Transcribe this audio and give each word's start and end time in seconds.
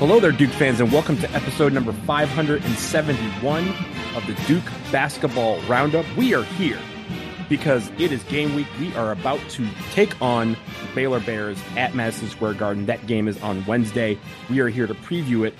Hello 0.00 0.18
there, 0.18 0.32
Duke 0.32 0.50
fans, 0.52 0.80
and 0.80 0.90
welcome 0.90 1.18
to 1.18 1.30
episode 1.32 1.74
number 1.74 1.92
571 1.92 3.68
of 4.16 4.26
the 4.26 4.32
Duke 4.46 4.64
Basketball 4.90 5.60
Roundup. 5.64 6.06
We 6.16 6.32
are 6.32 6.42
here 6.42 6.78
because 7.50 7.90
it 7.98 8.10
is 8.10 8.22
game 8.22 8.54
week. 8.54 8.66
We 8.80 8.94
are 8.94 9.12
about 9.12 9.40
to 9.50 9.68
take 9.92 10.18
on 10.22 10.56
Baylor 10.94 11.20
Bears 11.20 11.58
at 11.76 11.94
Madison 11.94 12.30
Square 12.30 12.54
Garden. 12.54 12.86
That 12.86 13.06
game 13.06 13.28
is 13.28 13.38
on 13.42 13.62
Wednesday. 13.66 14.18
We 14.48 14.60
are 14.60 14.70
here 14.70 14.86
to 14.86 14.94
preview 14.94 15.46
it. 15.46 15.52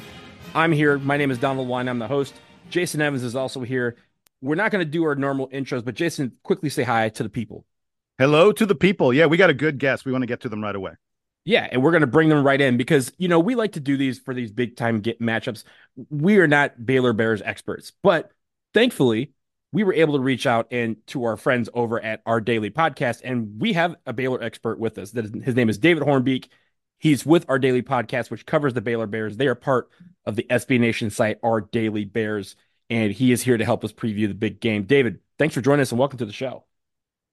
I'm 0.55 0.72
here. 0.72 0.99
My 0.99 1.19
name 1.19 1.31
is 1.31 1.37
Donald 1.37 1.69
Wine. 1.69 1.87
I'm 1.87 1.99
the 1.99 2.09
host. 2.09 2.33
Jason 2.71 3.03
Evans 3.03 3.22
is 3.22 3.37
also 3.37 3.61
here. 3.61 3.97
We're 4.41 4.55
not 4.55 4.71
going 4.71 4.83
to 4.83 4.91
do 4.91 5.05
our 5.05 5.17
normal 5.17 5.51
intros, 5.51 5.84
but 5.84 5.95
Jason, 5.97 6.33
quickly 6.45 6.71
say 6.71 6.84
hi 6.84 7.11
to 7.11 7.22
the 7.22 7.28
people. 7.28 7.67
Hello 8.17 8.53
to 8.53 8.65
the 8.65 8.75
people. 8.75 9.12
Yeah, 9.12 9.27
we 9.27 9.37
got 9.37 9.51
a 9.51 9.55
good 9.55 9.77
guest. 9.77 10.07
We 10.07 10.12
want 10.12 10.22
to 10.22 10.27
get 10.27 10.41
to 10.41 10.49
them 10.49 10.62
right 10.62 10.75
away. 10.75 10.93
Yeah, 11.45 11.67
and 11.71 11.83
we're 11.83 11.91
going 11.91 12.03
to 12.03 12.06
bring 12.06 12.28
them 12.28 12.45
right 12.45 12.61
in 12.61 12.77
because 12.77 13.12
you 13.17 13.28
know 13.28 13.41
we 13.41 13.55
like 13.55 13.73
to 13.73 13.81
do 13.81 13.97
these 13.97 14.19
for 14.19 14.34
these 14.34 14.53
big 14.53 14.77
time 14.77 15.01
get 15.01 15.21
matchups. 15.21 15.65
We 16.11 16.39
are 16.39 16.47
not 16.47 16.84
Baylor 16.84 17.12
Bears 17.12 17.43
experts, 17.43 17.93
but 18.03 18.31
thankfully 18.75 19.33
we 19.73 19.84
were 19.84 19.95
able 19.95 20.15
to 20.15 20.21
reach 20.21 20.47
out 20.47 20.67
and 20.71 20.97
to 21.06 21.25
our 21.25 21.37
friends 21.37 21.69
over 21.75 22.03
at 22.03 22.23
our 22.27 22.41
daily 22.41 22.71
podcast, 22.71 23.21
and 23.25 23.61
we 23.61 23.73
have 23.73 23.97
a 24.05 24.12
Baylor 24.12 24.43
expert 24.43 24.78
with 24.78 24.99
us. 24.99 25.12
That 25.12 25.27
is, 25.27 25.45
his 25.45 25.55
name 25.55 25.69
is 25.69 25.78
David 25.78 26.03
Hornbeak. 26.03 26.49
He's 26.99 27.25
with 27.25 27.47
our 27.49 27.59
daily 27.59 27.83
podcast, 27.83 28.31
which 28.31 28.45
covers 28.45 28.75
the 28.75 28.81
Baylor 28.81 29.07
Bears. 29.07 29.37
They 29.37 29.47
are 29.47 29.55
part 29.55 29.89
of 30.27 30.37
the 30.37 30.47
SB 30.51 30.78
Nation 30.78 31.09
site, 31.09 31.39
Our 31.43 31.62
Daily 31.62 32.05
Bears, 32.05 32.57
and 32.91 33.12
he 33.12 33.33
is 33.33 33.43
here 33.43 33.57
to 33.57 33.65
help 33.65 33.84
us 33.84 33.93
preview 33.93 34.28
the 34.28 34.34
big 34.34 34.61
game. 34.61 34.84
David, 34.84 35.21
thanks 35.39 35.55
for 35.55 35.62
joining 35.62 35.83
us 35.83 35.93
and 35.93 35.99
welcome 35.99 36.19
to 36.19 36.27
the 36.27 36.33
show. 36.33 36.65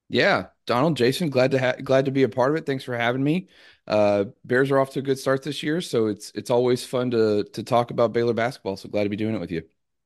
Yeah, 0.10 0.48
Donald, 0.66 0.96
Jason, 0.96 1.30
glad 1.30 1.52
to 1.52 1.60
ha- 1.60 1.76
glad 1.84 2.06
to 2.06 2.12
be 2.12 2.24
a 2.24 2.30
part 2.30 2.52
of 2.52 2.58
it. 2.58 2.66
Thanks 2.66 2.84
for 2.84 2.96
having 2.96 3.24
me. 3.24 3.50
Uh, 3.86 4.26
Bears 4.46 4.72
are 4.72 4.80
off 4.80 4.92
to 4.92 5.00
a 5.00 5.02
good 5.02 5.20
start 5.20 5.44
this 5.44 5.62
year, 5.64 5.82
so 5.82 6.08
it's 6.08 6.32
it's 6.34 6.50
always 6.50 6.86
fun 6.86 7.12
to 7.12 7.44
to 7.44 7.64
talk 7.64 7.92
about 7.92 8.14
Baylor 8.14 8.34
basketball. 8.34 8.78
So 8.78 8.88
glad 8.88 9.04
to 9.04 9.10
be 9.10 9.18
doing 9.18 9.36
it 9.36 9.40
with 9.40 9.52
you. 9.52 9.64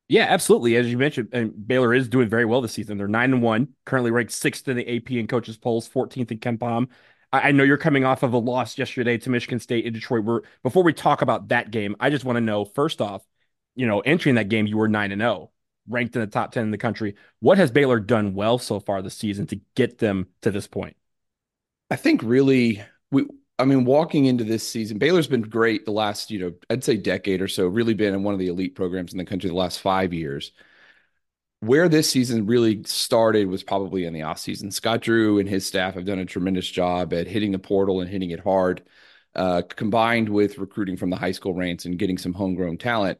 Yeah, 0.07 0.25
absolutely. 0.27 0.75
As 0.75 0.87
you 0.91 0.97
mentioned, 0.97 1.29
and 1.31 1.67
Baylor 1.67 1.93
is 1.93 2.09
doing 2.09 2.27
very 2.27 2.45
well 2.45 2.61
this 2.61 2.73
season. 2.73 2.97
They're 2.97 3.07
nine 3.07 3.31
and 3.31 3.41
one, 3.41 3.69
currently 3.85 4.11
ranked 4.11 4.33
sixth 4.33 4.67
in 4.67 4.75
the 4.75 4.97
AP 4.97 5.11
and 5.11 5.29
coaches 5.29 5.55
polls, 5.55 5.87
14th 5.87 6.31
in 6.31 6.39
KenPom. 6.39 6.87
I, 7.31 7.49
I 7.49 7.51
know 7.51 7.63
you're 7.63 7.77
coming 7.77 8.03
off 8.03 8.23
of 8.23 8.33
a 8.33 8.37
loss 8.37 8.77
yesterday 8.77 9.17
to 9.19 9.29
Michigan 9.29 9.59
State 9.59 9.85
in 9.85 9.93
Detroit. 9.93 10.25
We're, 10.25 10.41
before 10.63 10.83
we 10.83 10.93
talk 10.93 11.21
about 11.21 11.49
that 11.49 11.71
game, 11.71 11.95
I 11.99 12.09
just 12.09 12.25
want 12.25 12.37
to 12.37 12.41
know 12.41 12.65
first 12.65 13.01
off, 13.01 13.21
you 13.75 13.87
know, 13.87 14.01
entering 14.01 14.35
that 14.35 14.49
game, 14.49 14.67
you 14.67 14.77
were 14.77 14.89
nine 14.89 15.11
and 15.13 15.21
zero, 15.21 15.51
ranked 15.91 16.15
in 16.15 16.21
the 16.21 16.27
top 16.27 16.51
ten 16.51 16.63
in 16.63 16.71
the 16.71 16.77
country. 16.77 17.15
What 17.39 17.57
has 17.57 17.71
Baylor 17.71 17.99
done 17.99 18.33
well 18.33 18.57
so 18.57 18.79
far 18.79 19.01
this 19.01 19.17
season 19.17 19.47
to 19.47 19.59
get 19.75 19.99
them 19.99 20.27
to 20.41 20.51
this 20.51 20.67
point? 20.67 20.95
I 21.89 21.95
think 21.95 22.21
really 22.23 22.81
we 23.11 23.25
I 23.59 23.65
mean, 23.65 23.85
walking 23.85 24.25
into 24.25 24.43
this 24.43 24.67
season, 24.67 24.97
Baylor's 24.97 25.27
been 25.27 25.43
great 25.43 25.85
the 25.85 25.91
last, 25.91 26.31
you 26.31 26.39
know, 26.39 26.53
I'd 26.71 26.83
say 26.83 26.97
decade 26.97 27.41
or 27.41 27.47
so, 27.47 27.67
really 27.67 27.93
been 27.93 28.15
in 28.15 28.23
one 28.23 28.33
of 28.33 28.39
the 28.39 28.47
elite 28.47 28.73
programs 28.73 29.11
in 29.11 29.19
the 29.19 29.25
country 29.25 29.49
the 29.51 29.55
last 29.55 29.79
five 29.79 30.13
years. 30.13 30.51
Where 31.59 31.87
this 31.87 32.09
season 32.09 32.47
really 32.47 32.81
started 32.85 33.47
was 33.47 33.61
probably 33.61 34.05
in 34.05 34.13
the 34.13 34.21
offseason. 34.21 34.73
Scott 34.73 35.01
Drew 35.01 35.37
and 35.37 35.47
his 35.47 35.63
staff 35.63 35.93
have 35.93 36.05
done 36.05 36.17
a 36.17 36.25
tremendous 36.25 36.67
job 36.67 37.13
at 37.13 37.27
hitting 37.27 37.51
the 37.51 37.59
portal 37.59 38.01
and 38.01 38.09
hitting 38.09 38.31
it 38.31 38.39
hard, 38.39 38.81
uh, 39.35 39.61
combined 39.69 40.27
with 40.27 40.57
recruiting 40.57 40.97
from 40.97 41.11
the 41.11 41.15
high 41.15 41.33
school 41.33 41.53
ranks 41.53 41.85
and 41.85 41.99
getting 41.99 42.17
some 42.17 42.33
homegrown 42.33 42.77
talent. 42.79 43.19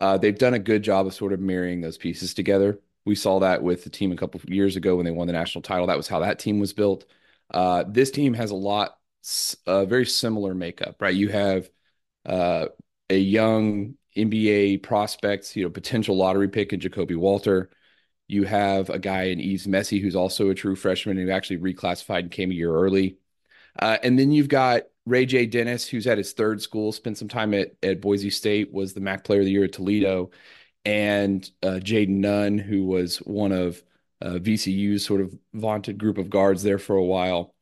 Uh, 0.00 0.18
they've 0.18 0.38
done 0.38 0.54
a 0.54 0.58
good 0.58 0.82
job 0.82 1.06
of 1.06 1.14
sort 1.14 1.32
of 1.32 1.40
marrying 1.40 1.80
those 1.80 1.98
pieces 1.98 2.34
together. 2.34 2.80
We 3.04 3.14
saw 3.14 3.38
that 3.40 3.62
with 3.62 3.84
the 3.84 3.90
team 3.90 4.12
a 4.12 4.16
couple 4.16 4.40
of 4.42 4.50
years 4.50 4.76
ago 4.76 4.96
when 4.96 5.04
they 5.04 5.12
won 5.12 5.26
the 5.26 5.32
national 5.32 5.62
title. 5.62 5.86
That 5.86 5.96
was 5.96 6.08
how 6.08 6.20
that 6.20 6.38
team 6.38 6.58
was 6.58 6.72
built. 6.72 7.04
Uh, 7.50 7.84
this 7.88 8.10
team 8.10 8.34
has 8.34 8.50
a 8.50 8.56
lot 8.56 8.98
a 9.66 9.84
very 9.86 10.06
similar 10.06 10.54
makeup, 10.54 10.96
right? 11.00 11.14
You 11.14 11.28
have 11.30 11.68
uh, 12.24 12.66
a 13.10 13.18
young 13.18 13.96
NBA 14.16 14.78
prospect, 14.78 15.56
you 15.56 15.64
know, 15.64 15.70
potential 15.70 16.16
lottery 16.16 16.48
pick 16.48 16.72
in 16.72 16.80
Ja'Kobe 16.80 17.16
Walter. 17.16 17.70
You 18.28 18.44
have 18.44 18.90
a 18.90 18.98
guy 18.98 19.24
in 19.24 19.40
Yves 19.40 19.66
Missi 19.68 20.00
who's 20.00 20.16
also 20.16 20.50
a 20.50 20.54
true 20.54 20.76
freshman 20.76 21.16
who 21.16 21.30
actually 21.30 21.58
reclassified 21.58 22.20
and 22.20 22.30
came 22.30 22.50
a 22.50 22.54
year 22.54 22.74
early. 22.74 23.18
Uh, 23.78 23.98
and 24.02 24.18
then 24.18 24.32
you've 24.32 24.48
got 24.48 24.82
Ray 25.04 25.26
J. 25.26 25.46
Dennis, 25.46 25.86
who's 25.86 26.06
at 26.06 26.18
his 26.18 26.32
third 26.32 26.60
school, 26.60 26.92
spent 26.92 27.18
some 27.18 27.28
time 27.28 27.54
at, 27.54 27.72
at 27.82 28.00
Boise 28.00 28.30
State, 28.30 28.72
was 28.72 28.92
the 28.92 29.00
MAC 29.00 29.24
Player 29.24 29.40
of 29.40 29.46
the 29.46 29.52
Year 29.52 29.64
at 29.64 29.72
Toledo, 29.72 30.30
and 30.84 31.48
uh, 31.62 31.78
Jayden 31.80 32.18
Nunn, 32.20 32.58
who 32.58 32.84
was 32.84 33.18
one 33.18 33.52
of 33.52 33.82
uh, 34.20 34.34
VCU's 34.34 35.04
sort 35.04 35.20
of 35.20 35.34
vaunted 35.54 35.98
group 35.98 36.18
of 36.18 36.30
guards 36.30 36.62
there 36.62 36.78
for 36.78 36.96
a 36.96 37.04
while. 37.04 37.54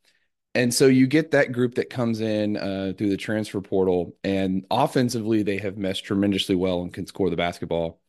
And 0.55 0.73
so 0.73 0.87
you 0.87 1.07
get 1.09 1.33
that 1.33 1.51
group 1.51 1.75
that 1.75 1.91
comes 1.91 2.21
in 2.21 2.57
uh, 2.57 2.93
through 2.97 3.11
the 3.11 3.17
transfer 3.17 3.61
portal, 3.61 4.17
and 4.23 4.65
offensively 4.71 5.43
they 5.43 5.59
have 5.59 5.77
meshed 5.77 6.05
tremendously 6.05 6.55
well 6.55 6.83
and 6.83 6.93
can 6.93 7.07
score 7.07 7.29
the 7.29 7.37
basketball. 7.37 8.01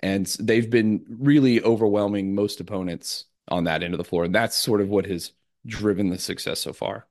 And 0.00 0.26
they've 0.40 0.68
been 0.68 1.04
really 1.08 1.62
overwhelming 1.62 2.34
most 2.34 2.58
opponents 2.60 3.26
on 3.48 3.64
that 3.64 3.82
end 3.82 3.92
of 3.92 3.98
the 3.98 4.04
floor, 4.04 4.24
and 4.24 4.34
that's 4.34 4.56
sort 4.56 4.80
of 4.80 4.88
what 4.88 5.06
has 5.06 5.32
driven 5.66 6.08
the 6.08 6.18
success 6.18 6.60
so 6.60 6.72
far. 6.72 7.06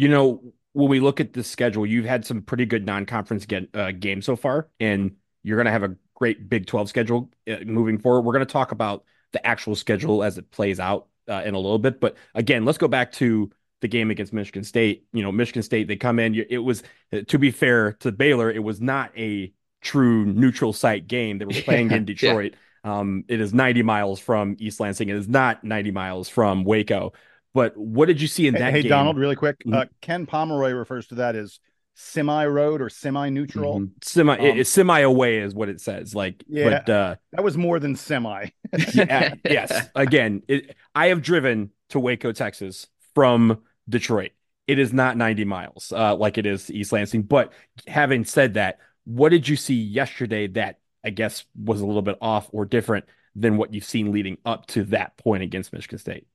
You 0.00 0.08
know, 0.08 0.42
when 0.72 0.88
we 0.88 0.98
look 0.98 1.20
at 1.20 1.34
the 1.34 1.44
schedule, 1.44 1.84
you've 1.84 2.06
had 2.06 2.24
some 2.24 2.40
pretty 2.40 2.64
good 2.64 2.86
non-conference 2.86 3.44
get, 3.44 3.68
uh, 3.74 3.92
games 3.92 4.24
so 4.24 4.34
far, 4.34 4.68
and 4.80 5.16
you're 5.42 5.56
going 5.56 5.66
to 5.66 5.72
have 5.72 5.82
a 5.82 5.94
great 6.14 6.48
Big 6.48 6.66
12 6.66 6.88
schedule 6.88 7.30
uh, 7.50 7.56
moving 7.66 7.98
forward. 7.98 8.22
We're 8.22 8.32
going 8.32 8.46
to 8.46 8.52
talk 8.52 8.72
about 8.72 9.04
the 9.32 9.46
actual 9.46 9.76
schedule 9.76 10.24
as 10.24 10.38
it 10.38 10.50
plays 10.50 10.80
out 10.80 11.08
uh, 11.28 11.42
in 11.44 11.54
a 11.54 11.58
little 11.58 11.78
bit, 11.78 12.00
but 12.00 12.16
again, 12.34 12.64
let's 12.64 12.78
go 12.78 12.88
back 12.88 13.12
to 13.12 13.50
the 13.82 13.88
game 13.88 14.10
against 14.10 14.32
Michigan 14.32 14.64
State. 14.64 15.06
You 15.12 15.22
know, 15.22 15.32
Michigan 15.32 15.62
State 15.62 15.86
they 15.86 15.96
come 15.96 16.18
in. 16.18 16.34
It 16.34 16.58
was 16.58 16.82
to 17.28 17.38
be 17.38 17.50
fair 17.50 17.92
to 18.00 18.10
Baylor, 18.10 18.50
it 18.50 18.62
was 18.62 18.80
not 18.80 19.12
a 19.18 19.52
true 19.80 20.24
neutral 20.24 20.72
site 20.72 21.08
game. 21.08 21.38
They 21.38 21.44
were 21.44 21.52
playing 21.64 21.90
in 21.90 22.04
Detroit. 22.04 22.54
yeah. 22.84 22.98
um, 22.98 23.24
it 23.28 23.40
is 23.40 23.52
90 23.52 23.82
miles 23.82 24.18
from 24.18 24.56
East 24.58 24.80
Lansing. 24.80 25.08
It 25.08 25.16
is 25.16 25.28
not 25.28 25.62
90 25.62 25.90
miles 25.90 26.28
from 26.28 26.64
Waco. 26.64 27.12
But 27.52 27.76
what 27.76 28.06
did 28.06 28.20
you 28.20 28.28
see 28.28 28.46
in 28.46 28.54
that? 28.54 28.72
Hey, 28.72 28.82
game? 28.82 28.90
Donald, 28.90 29.18
really 29.18 29.36
quick. 29.36 29.58
Mm-hmm. 29.60 29.74
Uh, 29.74 29.84
Ken 30.00 30.26
Pomeroy 30.26 30.72
refers 30.72 31.08
to 31.08 31.16
that 31.16 31.34
as 31.34 31.58
semi 31.94 32.46
road 32.46 32.80
or 32.80 32.88
semi 32.88 33.28
neutral. 33.28 33.80
Mm-hmm. 33.80 33.92
Semi 34.02 34.50
um, 34.50 34.64
semi 34.64 35.00
away 35.00 35.38
is 35.38 35.54
what 35.54 35.68
it 35.68 35.80
says. 35.80 36.14
Like, 36.14 36.42
yeah, 36.48 36.82
but, 36.84 36.88
uh, 36.88 37.16
that 37.32 37.44
was 37.44 37.56
more 37.56 37.78
than 37.78 37.96
semi. 37.96 38.48
yeah, 38.94 39.34
yes. 39.44 39.88
Again, 39.94 40.42
it, 40.48 40.76
I 40.94 41.08
have 41.08 41.22
driven 41.22 41.70
to 41.90 42.00
Waco, 42.00 42.32
Texas 42.32 42.86
from 43.14 43.60
Detroit. 43.88 44.30
It 44.66 44.78
is 44.78 44.92
not 44.92 45.16
90 45.16 45.44
miles 45.44 45.92
uh, 45.94 46.14
like 46.14 46.38
it 46.38 46.46
is 46.46 46.70
East 46.70 46.92
Lansing. 46.92 47.22
But 47.22 47.52
having 47.88 48.24
said 48.24 48.54
that, 48.54 48.78
what 49.04 49.30
did 49.30 49.48
you 49.48 49.56
see 49.56 49.74
yesterday 49.74 50.46
that 50.48 50.78
I 51.04 51.10
guess 51.10 51.44
was 51.56 51.80
a 51.80 51.86
little 51.86 52.02
bit 52.02 52.18
off 52.20 52.48
or 52.52 52.64
different 52.64 53.06
than 53.34 53.56
what 53.56 53.74
you've 53.74 53.84
seen 53.84 54.12
leading 54.12 54.38
up 54.44 54.66
to 54.68 54.84
that 54.84 55.16
point 55.16 55.42
against 55.42 55.72
Michigan 55.72 55.98
State? 55.98 56.26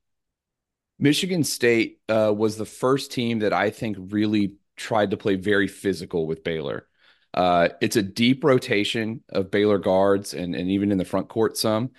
Michigan 0.98 1.44
State 1.44 2.00
uh, 2.10 2.34
was 2.36 2.58
the 2.58 2.66
first 2.66 3.12
team 3.12 3.40
that 3.40 3.54
I 3.54 3.70
think 3.70 3.98
really 4.00 4.56
tried 4.76 5.12
to 5.12 5.18
play 5.18 5.36
very 5.36 5.68
physical 5.68 6.26
with 6.26 6.44
Baylor. 6.44 6.88
Uh, 7.34 7.70
it's 7.82 7.98
a 7.98 8.02
deep 8.02 8.44
rotation 8.44 9.22
of 9.30 9.52
Baylor 9.52 9.78
guards 9.78 10.34
and, 10.34 10.56
and 10.56 10.70
even 10.72 10.92
in 10.92 10.98
the 10.98 11.06
front 11.06 11.28
court 11.28 11.58
some. 11.58 11.92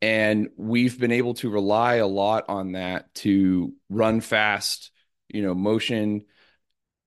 And 0.00 0.50
we've 0.56 0.98
been 0.98 1.12
able 1.12 1.34
to 1.34 1.50
rely 1.50 1.96
a 1.96 2.06
lot 2.06 2.44
on 2.48 2.72
that 2.72 3.12
to 3.16 3.72
run 3.88 4.20
fast, 4.20 4.90
you 5.28 5.42
know, 5.42 5.54
motion, 5.54 6.26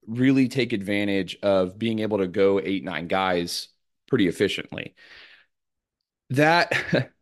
really 0.08 0.48
take 0.48 0.74
advantage 0.74 1.38
of 1.42 1.78
being 1.78 2.00
able 2.00 2.18
to 2.18 2.28
go 2.28 2.60
eight, 2.60 2.84
nine 2.84 3.08
guys 3.08 3.70
pretty 4.08 4.28
efficiently. 4.28 4.96
That 6.32 6.74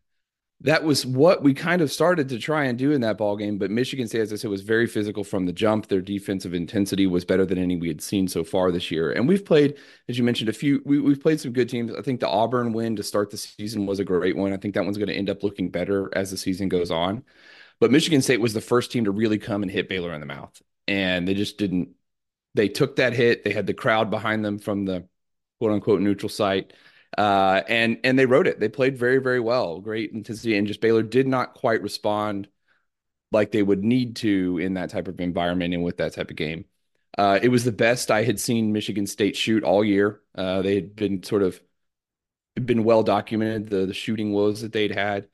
that 0.61 0.83
was 0.83 1.05
what 1.05 1.43
we 1.43 1.53
kind 1.53 1.81
of 1.81 1.91
started 1.91 2.29
to 2.29 2.39
try 2.39 2.65
and 2.65 2.79
do 2.79 2.91
in 2.91 3.01
that 3.01 3.17
ball 3.17 3.37
game. 3.37 3.59
But 3.59 3.69
Michigan 3.69 4.07
State, 4.07 4.21
as 4.21 4.33
I 4.33 4.37
said, 4.37 4.49
was 4.49 4.61
very 4.61 4.87
physical 4.87 5.23
from 5.23 5.45
the 5.45 5.53
jump. 5.53 5.87
Their 5.87 6.01
defensive 6.01 6.55
intensity 6.55 7.05
was 7.05 7.23
better 7.25 7.45
than 7.45 7.59
any 7.59 7.77
we 7.77 7.87
had 7.87 8.01
seen 8.01 8.27
so 8.27 8.43
far 8.43 8.71
this 8.71 8.89
year. 8.89 9.11
And 9.11 9.27
we've 9.27 9.45
played, 9.45 9.77
as 10.09 10.17
you 10.17 10.23
mentioned, 10.23 10.49
a 10.49 10.53
few. 10.53 10.81
We, 10.83 10.97
have 11.09 11.21
played 11.21 11.39
some 11.39 11.53
good 11.53 11.69
teams. 11.69 11.91
I 11.95 12.01
think 12.01 12.19
the 12.19 12.27
Auburn 12.27 12.73
win 12.73 12.95
to 12.95 13.03
start 13.03 13.29
the 13.29 13.37
season 13.37 13.85
was 13.85 13.99
a 13.99 14.03
great 14.03 14.35
one. 14.35 14.51
I 14.51 14.57
think 14.57 14.73
that 14.73 14.83
one's 14.83 14.97
going 14.97 15.09
to 15.09 15.15
end 15.15 15.29
up 15.29 15.43
looking 15.43 15.69
better 15.69 16.09
as 16.13 16.31
the 16.31 16.37
season 16.37 16.69
goes 16.69 16.89
on. 16.89 17.23
But 17.79 17.91
Michigan 17.91 18.23
State 18.23 18.41
was 18.41 18.53
the 18.55 18.61
first 18.61 18.91
team 18.91 19.05
to 19.05 19.11
really 19.11 19.37
come 19.37 19.61
and 19.61 19.71
hit 19.71 19.87
Baylor 19.87 20.11
in 20.13 20.21
the 20.21 20.25
mouth, 20.25 20.59
and 20.87 21.27
they 21.27 21.35
just 21.35 21.59
didn't. 21.59 21.89
They 22.55 22.69
took 22.69 22.95
that 22.95 23.13
hit. 23.13 23.43
They 23.43 23.53
had 23.53 23.67
the 23.67 23.75
crowd 23.75 24.09
behind 24.09 24.43
them 24.43 24.57
from 24.57 24.85
the 24.85 25.07
quote 25.59 25.73
unquote 25.73 26.01
neutral 26.01 26.29
site 26.29 26.73
uh, 27.17 27.61
and 27.67 27.99
and 28.03 28.17
they 28.17 28.25
wrote 28.25 28.47
it. 28.47 28.59
They 28.59 28.69
played 28.69 28.97
very 28.97 29.19
very 29.19 29.39
well, 29.39 29.79
great 29.79 30.11
intensity, 30.11 30.57
and 30.57 30.67
just 30.67 30.81
Baylor 30.81 31.03
did 31.03 31.27
not 31.27 31.53
quite 31.53 31.81
respond 31.81 32.47
like 33.31 33.51
they 33.51 33.63
would 33.63 33.83
need 33.83 34.15
to 34.17 34.57
in 34.59 34.75
that 34.75 34.89
type 34.89 35.07
of 35.07 35.19
environment 35.19 35.73
and 35.73 35.83
with 35.83 35.97
that 35.97 36.13
type 36.13 36.29
of 36.29 36.35
game. 36.37 36.65
Uh, 37.17 37.39
it 37.41 37.49
was 37.49 37.63
the 37.63 37.71
best 37.71 38.11
I 38.11 38.23
had 38.23 38.39
seen 38.39 38.71
Michigan 38.73 39.07
State 39.07 39.35
shoot 39.35 39.63
all 39.63 39.83
year. 39.83 40.21
Uh, 40.35 40.61
they 40.61 40.75
had 40.75 40.95
been 40.95 41.23
sort 41.23 41.43
of 41.43 41.59
been 42.55 42.83
well 42.83 43.03
documented 43.03 43.69
the 43.69 43.85
the 43.85 43.93
shooting 43.93 44.33
woes 44.33 44.61
that 44.61 44.73
they'd 44.73 44.91
had. 44.91 45.27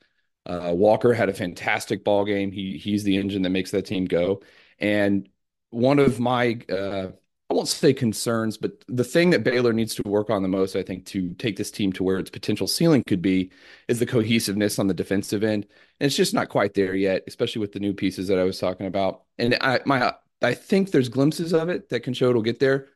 Uh, 0.46 0.72
Walker 0.74 1.14
had 1.14 1.28
a 1.28 1.34
fantastic 1.34 2.04
ball 2.04 2.24
game. 2.24 2.52
He 2.52 2.78
he's 2.78 3.04
the 3.04 3.16
engine 3.16 3.42
that 3.42 3.50
makes 3.50 3.70
that 3.72 3.86
team 3.86 4.04
go. 4.06 4.42
And 4.78 5.28
one 5.70 5.98
of 5.98 6.20
my 6.20 6.60
uh, 6.68 7.08
I 7.54 7.56
won't 7.56 7.68
say 7.68 7.94
concerns, 7.94 8.56
but 8.56 8.84
the 8.88 9.04
thing 9.04 9.30
that 9.30 9.44
Baylor 9.44 9.72
needs 9.72 9.94
to 9.94 10.02
work 10.06 10.28
on 10.28 10.42
the 10.42 10.48
most, 10.48 10.74
I 10.74 10.82
think, 10.82 11.06
to 11.06 11.34
take 11.34 11.54
this 11.54 11.70
team 11.70 11.92
to 11.92 12.02
where 12.02 12.18
its 12.18 12.28
potential 12.28 12.66
ceiling 12.66 13.04
could 13.06 13.22
be, 13.22 13.52
is 13.86 14.00
the 14.00 14.06
cohesiveness 14.06 14.80
on 14.80 14.88
the 14.88 14.94
defensive 14.94 15.44
end. 15.44 15.64
And 16.00 16.06
it's 16.08 16.16
just 16.16 16.34
not 16.34 16.48
quite 16.48 16.74
there 16.74 16.96
yet, 16.96 17.22
especially 17.28 17.60
with 17.60 17.70
the 17.70 17.78
new 17.78 17.94
pieces 17.94 18.26
that 18.26 18.40
I 18.40 18.42
was 18.42 18.58
talking 18.58 18.86
about. 18.86 19.22
And 19.38 19.56
I 19.60 19.78
my 19.86 20.14
I 20.42 20.54
think 20.54 20.90
there's 20.90 21.08
glimpses 21.08 21.54
of 21.54 21.68
it 21.68 21.90
that 21.90 22.00
can 22.00 22.12
show 22.12 22.28
it'll 22.28 22.42
get 22.42 22.58
there. 22.58 22.88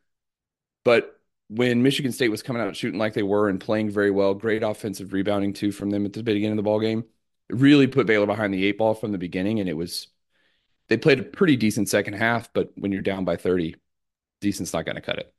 But 0.84 1.20
when 1.48 1.84
Michigan 1.84 2.10
State 2.10 2.30
was 2.30 2.42
coming 2.42 2.60
out 2.60 2.74
shooting 2.74 2.98
like 2.98 3.14
they 3.14 3.22
were 3.22 3.48
and 3.48 3.60
playing 3.60 3.90
very 3.90 4.10
well, 4.10 4.34
great 4.34 4.64
offensive 4.64 5.12
rebounding 5.12 5.52
too 5.52 5.70
from 5.70 5.90
them 5.90 6.04
at 6.04 6.14
the 6.14 6.24
beginning 6.24 6.52
of 6.52 6.56
the 6.56 6.62
ball 6.64 6.80
game, 6.80 7.04
it 7.48 7.56
really 7.56 7.86
put 7.86 8.06
Baylor 8.08 8.26
behind 8.26 8.52
the 8.52 8.66
eight 8.66 8.78
ball 8.78 8.94
from 8.94 9.12
the 9.12 9.18
beginning. 9.18 9.60
And 9.60 9.68
it 9.68 9.76
was 9.76 10.08
they 10.88 10.96
played 10.96 11.20
a 11.20 11.22
pretty 11.22 11.54
decent 11.54 11.88
second 11.88 12.14
half, 12.14 12.52
but 12.52 12.72
when 12.74 12.90
you're 12.90 13.02
down 13.02 13.24
by 13.24 13.36
30, 13.36 13.76
decent's 14.40 14.72
not 14.72 14.84
going 14.84 14.96
to 14.96 15.02
cut 15.02 15.18
it. 15.18 15.32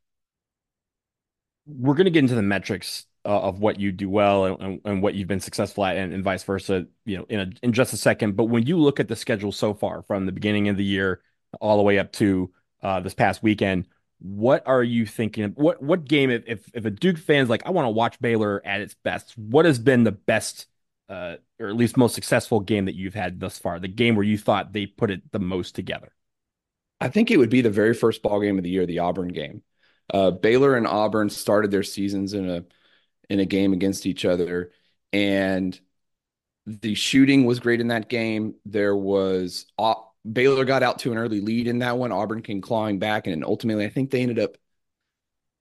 We're 1.65 1.93
going 1.93 2.05
to 2.05 2.11
get 2.11 2.19
into 2.19 2.35
the 2.35 2.41
metrics 2.41 3.05
uh, 3.25 3.41
of 3.41 3.59
what 3.59 3.79
you 3.79 3.91
do 3.91 4.09
well 4.09 4.45
and, 4.45 4.81
and, 4.85 5.01
what 5.03 5.13
you've 5.13 5.27
been 5.27 5.39
successful 5.41 5.85
at, 5.85 5.97
and, 5.97 6.13
and 6.13 6.23
vice 6.23 6.43
versa. 6.43 6.87
You 7.05 7.17
know, 7.17 7.25
in 7.29 7.39
a, 7.39 7.49
in 7.61 7.73
just 7.73 7.93
a 7.93 7.97
second. 7.97 8.35
But 8.35 8.45
when 8.45 8.65
you 8.65 8.77
look 8.77 8.99
at 8.99 9.07
the 9.07 9.15
schedule 9.15 9.51
so 9.51 9.73
far, 9.73 10.01
from 10.03 10.25
the 10.25 10.31
beginning 10.31 10.69
of 10.69 10.77
the 10.77 10.83
year 10.83 11.21
all 11.59 11.77
the 11.77 11.83
way 11.83 11.99
up 11.99 12.11
to 12.13 12.51
uh, 12.81 13.01
this 13.01 13.13
past 13.13 13.43
weekend, 13.43 13.85
what 14.19 14.63
are 14.67 14.83
you 14.83 15.05
thinking? 15.05 15.51
What 15.55 15.81
what 15.81 16.05
game? 16.05 16.29
If, 16.29 16.69
if 16.73 16.85
a 16.85 16.89
Duke 16.89 17.17
fan's 17.17 17.49
like, 17.49 17.65
I 17.65 17.71
want 17.71 17.85
to 17.85 17.91
watch 17.91 18.19
Baylor 18.19 18.61
at 18.65 18.81
its 18.81 18.95
best. 19.03 19.37
What 19.37 19.65
has 19.65 19.79
been 19.79 20.03
the 20.03 20.11
best, 20.11 20.67
uh, 21.07 21.35
or 21.59 21.67
at 21.67 21.75
least 21.75 21.97
most 21.97 22.15
successful 22.15 22.59
game 22.59 22.85
that 22.85 22.95
you've 22.95 23.13
had 23.13 23.39
thus 23.39 23.57
far? 23.57 23.79
The 23.79 23.87
game 23.87 24.15
where 24.15 24.25
you 24.25 24.37
thought 24.37 24.73
they 24.73 24.85
put 24.85 25.11
it 25.11 25.21
the 25.31 25.39
most 25.39 25.75
together. 25.75 26.11
I 27.01 27.09
think 27.09 27.31
it 27.31 27.37
would 27.37 27.49
be 27.49 27.61
the 27.61 27.69
very 27.69 27.93
first 27.93 28.21
ball 28.21 28.41
game 28.41 28.57
of 28.57 28.63
the 28.63 28.69
year, 28.69 28.85
the 28.85 28.99
Auburn 28.99 29.29
game. 29.29 29.63
Uh, 30.13 30.31
Baylor 30.31 30.75
and 30.75 30.87
Auburn 30.87 31.29
started 31.29 31.71
their 31.71 31.83
seasons 31.83 32.33
in 32.33 32.49
a 32.49 32.65
in 33.29 33.39
a 33.39 33.45
game 33.45 33.73
against 33.73 34.05
each 34.05 34.25
other, 34.25 34.71
and 35.13 35.79
the 36.65 36.95
shooting 36.95 37.45
was 37.45 37.59
great 37.59 37.81
in 37.81 37.89
that 37.89 38.09
game. 38.09 38.55
There 38.65 38.95
was 38.95 39.65
uh, 39.77 39.95
Baylor 40.31 40.65
got 40.65 40.83
out 40.83 40.99
to 40.99 41.11
an 41.11 41.17
early 41.17 41.41
lead 41.41 41.67
in 41.67 41.79
that 41.79 41.97
one. 41.97 42.11
Auburn 42.11 42.41
came 42.41 42.61
clawing 42.61 42.99
back, 42.99 43.27
and 43.27 43.43
ultimately, 43.45 43.85
I 43.85 43.89
think 43.89 44.11
they 44.11 44.21
ended 44.21 44.39
up 44.39 44.57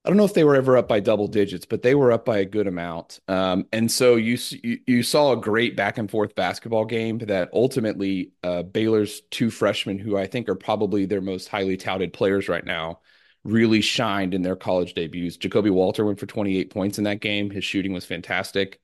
I 0.04 0.10
don't 0.10 0.16
know 0.16 0.24
if 0.24 0.34
they 0.34 0.44
were 0.44 0.54
ever 0.54 0.76
up 0.76 0.88
by 0.88 1.00
double 1.00 1.26
digits, 1.26 1.66
but 1.66 1.82
they 1.82 1.94
were 1.94 2.12
up 2.12 2.24
by 2.24 2.38
a 2.38 2.44
good 2.44 2.66
amount. 2.66 3.20
Um, 3.28 3.66
and 3.72 3.90
so 3.90 4.16
you, 4.16 4.38
you, 4.86 5.02
saw 5.02 5.32
a 5.32 5.36
great 5.36 5.76
back 5.76 5.98
and 5.98 6.10
forth 6.10 6.34
basketball 6.34 6.84
game 6.84 7.18
that 7.18 7.50
ultimately 7.52 8.30
uh, 8.42 8.62
Baylor's 8.62 9.20
two 9.30 9.50
freshmen, 9.50 9.98
who 9.98 10.16
I 10.16 10.26
think 10.26 10.48
are 10.48 10.54
probably 10.54 11.04
their 11.04 11.20
most 11.20 11.48
highly 11.48 11.76
touted 11.76 12.12
players 12.12 12.48
right 12.48 12.64
now, 12.64 13.00
really 13.44 13.80
shined 13.80 14.34
in 14.34 14.42
their 14.42 14.56
college 14.56 14.94
debuts. 14.94 15.36
Ja'Kobe 15.36 15.70
Walter 15.70 16.04
went 16.04 16.20
for 16.20 16.26
28 16.26 16.70
points 16.70 16.98
in 16.98 17.04
that 17.04 17.20
game. 17.20 17.50
His 17.50 17.64
shooting 17.64 17.92
was 17.92 18.04
fantastic. 18.04 18.80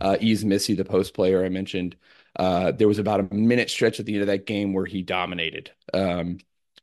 Uh, 0.00 0.16
Yves 0.20 0.44
Missi, 0.44 0.74
the 0.74 0.84
post 0.84 1.14
player 1.14 1.44
I 1.44 1.50
mentioned, 1.50 1.94
uh, 2.36 2.72
there 2.72 2.88
was 2.88 2.98
about 2.98 3.20
a 3.20 3.34
minute 3.34 3.70
stretch 3.70 4.00
at 4.00 4.06
the 4.06 4.14
end 4.14 4.22
of 4.22 4.26
that 4.28 4.46
game 4.46 4.72
where 4.72 4.86
he 4.86 5.02
dominated. 5.02 5.70
Um, 5.92 6.38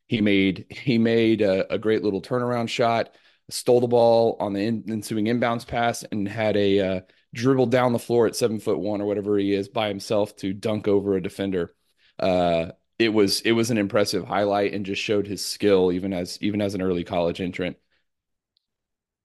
he 0.08 0.22
made 0.22 0.65
he 0.70 0.98
made 0.98 1.41
a, 1.41 1.74
a 1.74 1.77
great 1.77 2.03
little 2.03 2.22
turnaround 2.22 2.70
shot 2.70 3.15
stole 3.51 3.81
the 3.81 3.88
ball 3.88 4.38
on 4.39 4.53
the 4.53 4.62
in, 4.62 4.84
ensuing 4.89 5.25
inbounds 5.25 5.65
pass 5.65 6.03
and 6.12 6.27
had 6.27 6.55
a 6.58 6.79
uh, 6.79 7.01
dribble 7.34 7.67
down 7.67 7.93
the 7.93 8.00
floor 8.00 8.27
at 8.27 8.36
seven 8.36 8.60
foot 8.60 8.79
one 8.79 9.01
or 9.01 9.05
whatever 9.05 9.38
he 9.38 9.53
is 9.53 9.67
by 9.70 9.88
himself 9.88 10.36
to 10.38 10.53
dunk 10.53 10.88
over 10.88 11.15
a 11.15 11.22
defender. 11.22 11.74
Uh, 12.20 12.72
it 13.00 13.10
was 13.10 13.41
it 13.41 13.53
was 13.53 13.72
an 13.72 13.77
impressive 13.77 14.25
highlight 14.25 14.74
and 14.74 14.86
just 14.86 15.01
showed 15.01 15.27
his 15.27 15.43
skill 15.43 15.91
even 15.91 16.13
as 16.13 16.38
even 16.41 16.62
as 16.62 16.75
an 16.75 16.81
early 16.81 17.03
college 17.03 17.41
entrant. 17.41 17.77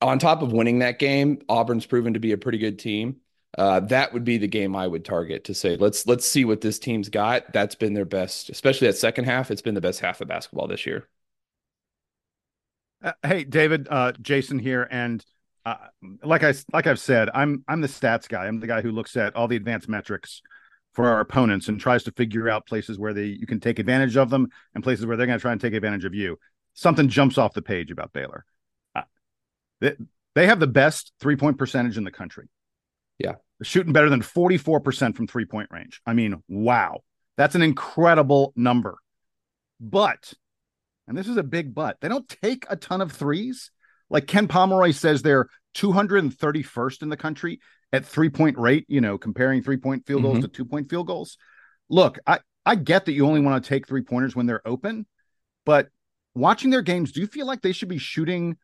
On 0.02 0.18
top 0.18 0.42
of 0.42 0.52
winning 0.52 0.80
that 0.80 0.98
game, 0.98 1.40
Auburn's 1.48 1.86
proven 1.86 2.14
to 2.14 2.20
be 2.20 2.32
a 2.32 2.38
pretty 2.38 2.58
good 2.58 2.78
team. 2.78 3.16
Uh, 3.56 3.80
that 3.80 4.12
would 4.12 4.24
be 4.24 4.36
the 4.36 4.46
game 4.46 4.76
I 4.76 4.86
would 4.86 5.04
target 5.04 5.44
to 5.44 5.54
say 5.54 5.76
let's 5.76 6.06
let's 6.06 6.26
see 6.26 6.44
what 6.44 6.60
this 6.60 6.78
team's 6.78 7.08
got. 7.08 7.52
That's 7.52 7.74
been 7.74 7.94
their 7.94 8.04
best, 8.04 8.50
especially 8.50 8.88
that 8.88 8.96
second 8.96 9.24
half. 9.24 9.50
It's 9.50 9.62
been 9.62 9.74
the 9.74 9.80
best 9.80 10.00
half 10.00 10.20
of 10.20 10.28
basketball 10.28 10.68
this 10.68 10.86
year. 10.86 11.08
Uh, 13.02 13.12
hey, 13.22 13.44
David, 13.44 13.88
uh, 13.90 14.12
Jason 14.20 14.58
here, 14.58 14.88
and 14.90 15.24
uh, 15.64 15.76
like 16.22 16.44
I 16.44 16.54
like 16.72 16.86
I've 16.86 17.00
said, 17.00 17.28
I'm 17.34 17.64
I'm 17.68 17.80
the 17.80 17.88
stats 17.88 18.28
guy. 18.28 18.46
I'm 18.46 18.60
the 18.60 18.66
guy 18.66 18.82
who 18.82 18.90
looks 18.90 19.16
at 19.16 19.34
all 19.34 19.48
the 19.48 19.56
advanced 19.56 19.88
metrics 19.88 20.42
for 20.94 21.08
our 21.08 21.20
opponents 21.20 21.68
and 21.68 21.78
tries 21.78 22.04
to 22.04 22.12
figure 22.12 22.48
out 22.48 22.66
places 22.66 22.98
where 22.98 23.12
they 23.12 23.24
you 23.24 23.46
can 23.46 23.60
take 23.60 23.78
advantage 23.78 24.16
of 24.16 24.30
them 24.30 24.48
and 24.74 24.82
places 24.82 25.04
where 25.04 25.16
they're 25.16 25.26
going 25.26 25.38
to 25.38 25.42
try 25.42 25.52
and 25.52 25.60
take 25.60 25.74
advantage 25.74 26.04
of 26.04 26.14
you. 26.14 26.38
Something 26.74 27.08
jumps 27.08 27.36
off 27.36 27.52
the 27.52 27.62
page 27.62 27.90
about 27.90 28.12
Baylor. 28.12 28.44
Uh, 28.94 29.02
they, 29.80 29.96
they 30.34 30.46
have 30.46 30.60
the 30.60 30.66
best 30.66 31.12
three 31.20 31.36
point 31.36 31.58
percentage 31.58 31.98
in 31.98 32.04
the 32.04 32.10
country. 32.10 32.48
Yeah, 33.18 33.32
they're 33.58 33.64
shooting 33.64 33.92
better 33.92 34.10
than 34.10 34.22
44% 34.22 35.16
from 35.16 35.26
three 35.26 35.44
point 35.46 35.68
range. 35.70 36.00
I 36.06 36.14
mean, 36.14 36.42
wow, 36.48 37.00
that's 37.36 37.54
an 37.54 37.62
incredible 37.62 38.52
number. 38.56 38.98
But 39.80 40.32
and 41.08 41.16
this 41.16 41.28
is 41.28 41.36
a 41.36 41.42
big 41.42 41.74
but, 41.74 42.00
they 42.00 42.08
don't 42.08 42.28
take 42.28 42.66
a 42.68 42.76
ton 42.76 43.00
of 43.00 43.12
threes. 43.12 43.70
Like 44.10 44.26
Ken 44.26 44.48
Pomeroy 44.48 44.92
says, 44.92 45.22
they're 45.22 45.48
231st 45.76 47.02
in 47.02 47.08
the 47.08 47.16
country 47.16 47.60
at 47.92 48.04
three 48.04 48.28
point 48.30 48.58
rate, 48.58 48.84
you 48.88 49.00
know, 49.00 49.18
comparing 49.18 49.62
three 49.62 49.76
point 49.76 50.06
field 50.06 50.22
goals 50.22 50.36
Mm-hmm. 50.38 50.42
to 50.42 50.48
two 50.48 50.64
point 50.64 50.88
field 50.90 51.06
goals. 51.06 51.36
Look, 51.88 52.18
I, 52.26 52.40
I 52.64 52.74
get 52.74 53.04
that 53.04 53.12
you 53.12 53.26
only 53.26 53.40
want 53.40 53.62
to 53.62 53.68
take 53.68 53.86
three 53.86 54.02
pointers 54.02 54.34
when 54.34 54.46
they're 54.46 54.66
open, 54.66 55.06
but 55.64 55.88
watching 56.34 56.70
their 56.70 56.82
games, 56.82 57.12
do 57.12 57.20
you 57.20 57.26
feel 57.26 57.46
like 57.46 57.62
they 57.62 57.72
should 57.72 57.88
be 57.88 57.98
shooting 57.98 58.56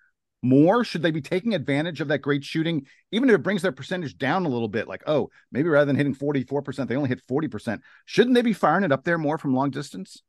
more? 0.42 0.82
Should 0.84 1.02
they 1.02 1.12
be 1.12 1.20
taking 1.22 1.54
advantage 1.54 2.00
of 2.00 2.08
that 2.08 2.18
great 2.18 2.44
shooting, 2.44 2.86
even 3.12 3.28
if 3.30 3.36
it 3.36 3.42
brings 3.44 3.62
their 3.62 3.72
percentage 3.72 4.18
down 4.18 4.44
a 4.44 4.48
little 4.48 4.68
bit? 4.68 4.88
Like, 4.88 5.02
oh, 5.06 5.30
maybe 5.52 5.68
rather 5.68 5.86
than 5.86 5.96
hitting 5.96 6.14
44%, 6.16 6.88
they 6.88 6.96
only 6.96 7.08
hit 7.08 7.22
40%. 7.30 7.80
Shouldn't 8.06 8.34
they 8.34 8.42
be 8.42 8.52
firing 8.52 8.82
it 8.84 8.92
up 8.92 9.04
there 9.04 9.18
more 9.18 9.38
from 9.38 9.54
long 9.54 9.70
distance? 9.70 10.22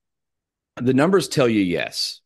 The 0.78 0.94
numbers 0.94 1.28
tell 1.28 1.48
you 1.48 1.62
yes. 1.62 2.20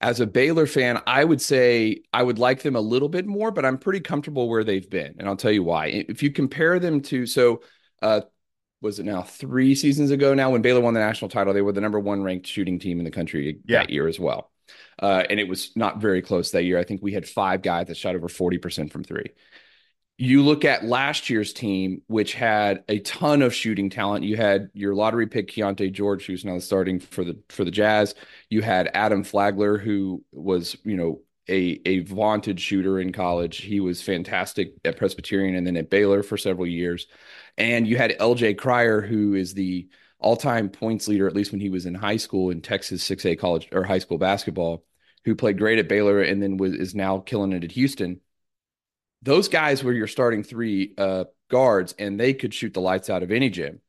As 0.00 0.18
a 0.18 0.26
Baylor 0.26 0.66
fan, 0.66 1.00
I 1.06 1.22
would 1.22 1.40
say 1.40 2.02
I 2.12 2.22
would 2.24 2.38
like 2.38 2.62
them 2.62 2.74
a 2.74 2.80
little 2.80 3.08
bit 3.08 3.24
more, 3.26 3.52
but 3.52 3.64
I'm 3.64 3.78
pretty 3.78 4.00
comfortable 4.00 4.48
where 4.48 4.64
they've 4.64 4.88
been. 4.88 5.14
And 5.18 5.28
I'll 5.28 5.36
tell 5.36 5.52
you 5.52 5.62
why. 5.62 5.86
If 6.08 6.24
you 6.24 6.32
compare 6.32 6.80
them 6.80 7.00
to, 7.02 7.24
so, 7.24 7.62
uh, 8.02 8.22
was 8.80 8.98
it 8.98 9.04
now 9.04 9.22
three 9.22 9.76
seasons 9.76 10.10
ago 10.10 10.34
now 10.34 10.50
when 10.50 10.60
Baylor 10.60 10.80
won 10.80 10.94
the 10.94 10.98
national 11.00 11.28
title? 11.28 11.54
They 11.54 11.62
were 11.62 11.70
the 11.70 11.80
number 11.80 12.00
one 12.00 12.24
ranked 12.24 12.48
shooting 12.48 12.80
team 12.80 12.98
in 12.98 13.04
the 13.04 13.12
country 13.12 13.60
Yeah. 13.64 13.78
that 13.78 13.90
year 13.90 14.08
as 14.08 14.18
well. 14.18 14.50
Uh, 15.00 15.22
and 15.30 15.38
it 15.38 15.46
was 15.46 15.70
not 15.76 16.00
very 16.00 16.20
close 16.20 16.50
that 16.50 16.64
year. 16.64 16.78
I 16.78 16.84
think 16.84 17.00
we 17.00 17.12
had 17.12 17.28
five 17.28 17.62
guys 17.62 17.86
that 17.86 17.96
shot 17.96 18.16
over 18.16 18.28
40% 18.28 18.90
from 18.90 19.04
three. 19.04 19.26
You 20.24 20.44
look 20.44 20.64
at 20.64 20.84
last 20.84 21.28
year's 21.30 21.52
team, 21.52 22.02
which 22.06 22.34
had 22.34 22.84
a 22.88 23.00
ton 23.00 23.42
of 23.42 23.52
shooting 23.52 23.90
talent. 23.90 24.24
You 24.24 24.36
had 24.36 24.70
your 24.72 24.94
lottery 24.94 25.26
pick 25.26 25.48
Keyonte 25.48 25.92
George, 25.92 26.26
who's 26.26 26.44
now 26.44 26.60
starting 26.60 27.00
for 27.00 27.24
the 27.24 27.42
for 27.48 27.64
the 27.64 27.72
Jazz. 27.72 28.14
You 28.48 28.62
had 28.62 28.88
Adam 28.94 29.24
Flagler, 29.24 29.78
who 29.78 30.22
was 30.30 30.76
you 30.84 30.96
know 30.96 31.22
a 31.48 31.80
a 31.84 32.00
vaunted 32.04 32.60
shooter 32.60 33.00
in 33.00 33.10
college. 33.10 33.62
He 33.62 33.80
was 33.80 34.00
fantastic 34.00 34.74
at 34.84 34.96
Presbyterian 34.96 35.56
and 35.56 35.66
then 35.66 35.76
at 35.76 35.90
Baylor 35.90 36.22
for 36.22 36.36
several 36.36 36.68
years. 36.68 37.08
And 37.58 37.84
you 37.88 37.96
had 37.96 38.16
LJ 38.20 38.58
Cryer, 38.58 39.00
who 39.00 39.34
is 39.34 39.54
the 39.54 39.88
all-time 40.20 40.68
points 40.68 41.08
leader, 41.08 41.26
at 41.26 41.34
least 41.34 41.50
when 41.50 41.60
he 41.60 41.68
was 41.68 41.84
in 41.84 41.96
high 41.96 42.16
school 42.16 42.50
in 42.50 42.62
Texas 42.62 43.02
6A 43.08 43.40
college 43.40 43.68
or 43.72 43.82
high 43.82 43.98
school 43.98 44.18
basketball, 44.18 44.84
who 45.24 45.34
played 45.34 45.58
great 45.58 45.80
at 45.80 45.88
Baylor 45.88 46.22
and 46.22 46.40
then 46.40 46.58
was 46.58 46.74
is 46.74 46.94
now 46.94 47.18
killing 47.18 47.50
it 47.52 47.64
at 47.64 47.72
Houston. 47.72 48.20
Those 49.22 49.48
guys 49.48 49.84
were 49.84 49.92
your 49.92 50.08
starting 50.08 50.42
three 50.42 50.94
uh, 50.98 51.24
guards, 51.50 51.94
and 51.98 52.18
they 52.18 52.34
could 52.34 52.52
shoot 52.52 52.74
the 52.74 52.80
lights 52.80 53.08
out 53.08 53.22
of 53.22 53.30
any 53.30 53.50
gym. 53.50 53.80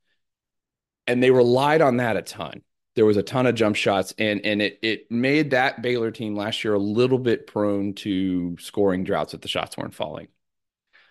And 1.08 1.22
they 1.22 1.32
relied 1.32 1.82
on 1.82 1.98
that 1.98 2.18
a 2.18 2.22
ton. 2.22 2.62
There 2.96 3.06
was 3.06 3.18
a 3.18 3.24
ton 3.24 3.48
of 3.48 3.56
jump 3.56 3.76
shots, 3.76 4.14
and 4.18 4.46
and 4.46 4.62
it 4.62 4.80
it 4.84 5.12
made 5.12 5.52
that 5.52 5.82
Baylor 5.82 6.12
team 6.12 6.36
last 6.36 6.64
year 6.64 6.76
a 6.76 6.80
little 6.80 7.18
bit 7.18 7.48
prone 7.48 7.94
to 7.96 8.56
scoring 8.60 9.04
droughts 9.04 9.34
if 9.34 9.42
the 9.42 9.48
shots 9.48 9.76
weren't 9.76 9.96
falling. 9.96 10.28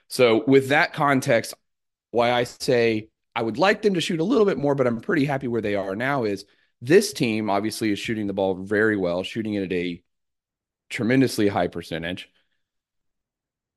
So 0.08 0.44
with 0.46 0.68
that 0.68 0.92
context, 0.92 1.54
why 2.12 2.30
I 2.30 2.44
say 2.44 3.08
I 3.34 3.42
would 3.42 3.58
like 3.58 3.82
them 3.82 3.94
to 3.94 4.00
shoot 4.00 4.20
a 4.20 4.24
little 4.24 4.46
bit 4.46 4.58
more, 4.58 4.74
but 4.74 4.86
I'm 4.86 5.00
pretty 5.00 5.24
happy 5.24 5.48
where 5.48 5.62
they 5.62 5.74
are 5.74 5.96
now 5.96 6.24
is 6.24 6.44
this 6.80 7.12
team 7.12 7.50
obviously 7.50 7.90
is 7.92 7.98
shooting 7.98 8.26
the 8.26 8.32
ball 8.32 8.54
very 8.54 8.96
well, 8.96 9.22
shooting 9.22 9.54
it 9.54 9.64
at 9.64 9.72
a 9.72 10.02
tremendously 10.90 11.48
high 11.48 11.68
percentage. 11.68 12.28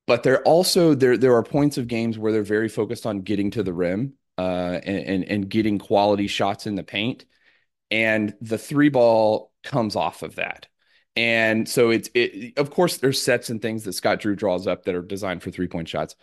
But 0.06 0.22
they're 0.22 0.42
also 0.42 0.94
there 0.94 1.16
there 1.16 1.34
are 1.34 1.42
points 1.42 1.78
of 1.78 1.88
games 1.88 2.18
where 2.18 2.32
they're 2.32 2.42
very 2.42 2.68
focused 2.68 3.06
on 3.06 3.22
getting 3.22 3.50
to 3.52 3.62
the 3.62 3.72
rim 3.72 4.14
uh, 4.38 4.80
and, 4.84 4.98
and 4.98 5.24
and 5.24 5.48
getting 5.48 5.78
quality 5.78 6.28
shots 6.28 6.66
in 6.66 6.76
the 6.76 6.84
paint. 6.84 7.24
And 7.90 8.34
the 8.40 8.58
three 8.58 8.88
ball 8.88 9.52
comes 9.64 9.96
off 9.96 10.22
of 10.22 10.36
that. 10.36 10.68
And 11.16 11.68
so 11.68 11.90
it's 11.90 12.10
it 12.14 12.58
of 12.58 12.70
course 12.70 12.98
there's 12.98 13.20
sets 13.22 13.50
and 13.50 13.60
things 13.62 13.84
that 13.84 13.94
Scott 13.94 14.20
Drew 14.20 14.36
draws 14.36 14.66
up 14.66 14.84
that 14.84 14.94
are 14.94 15.02
designed 15.02 15.42
for 15.42 15.50
three 15.50 15.68
point 15.68 15.88
shots. 15.88 16.14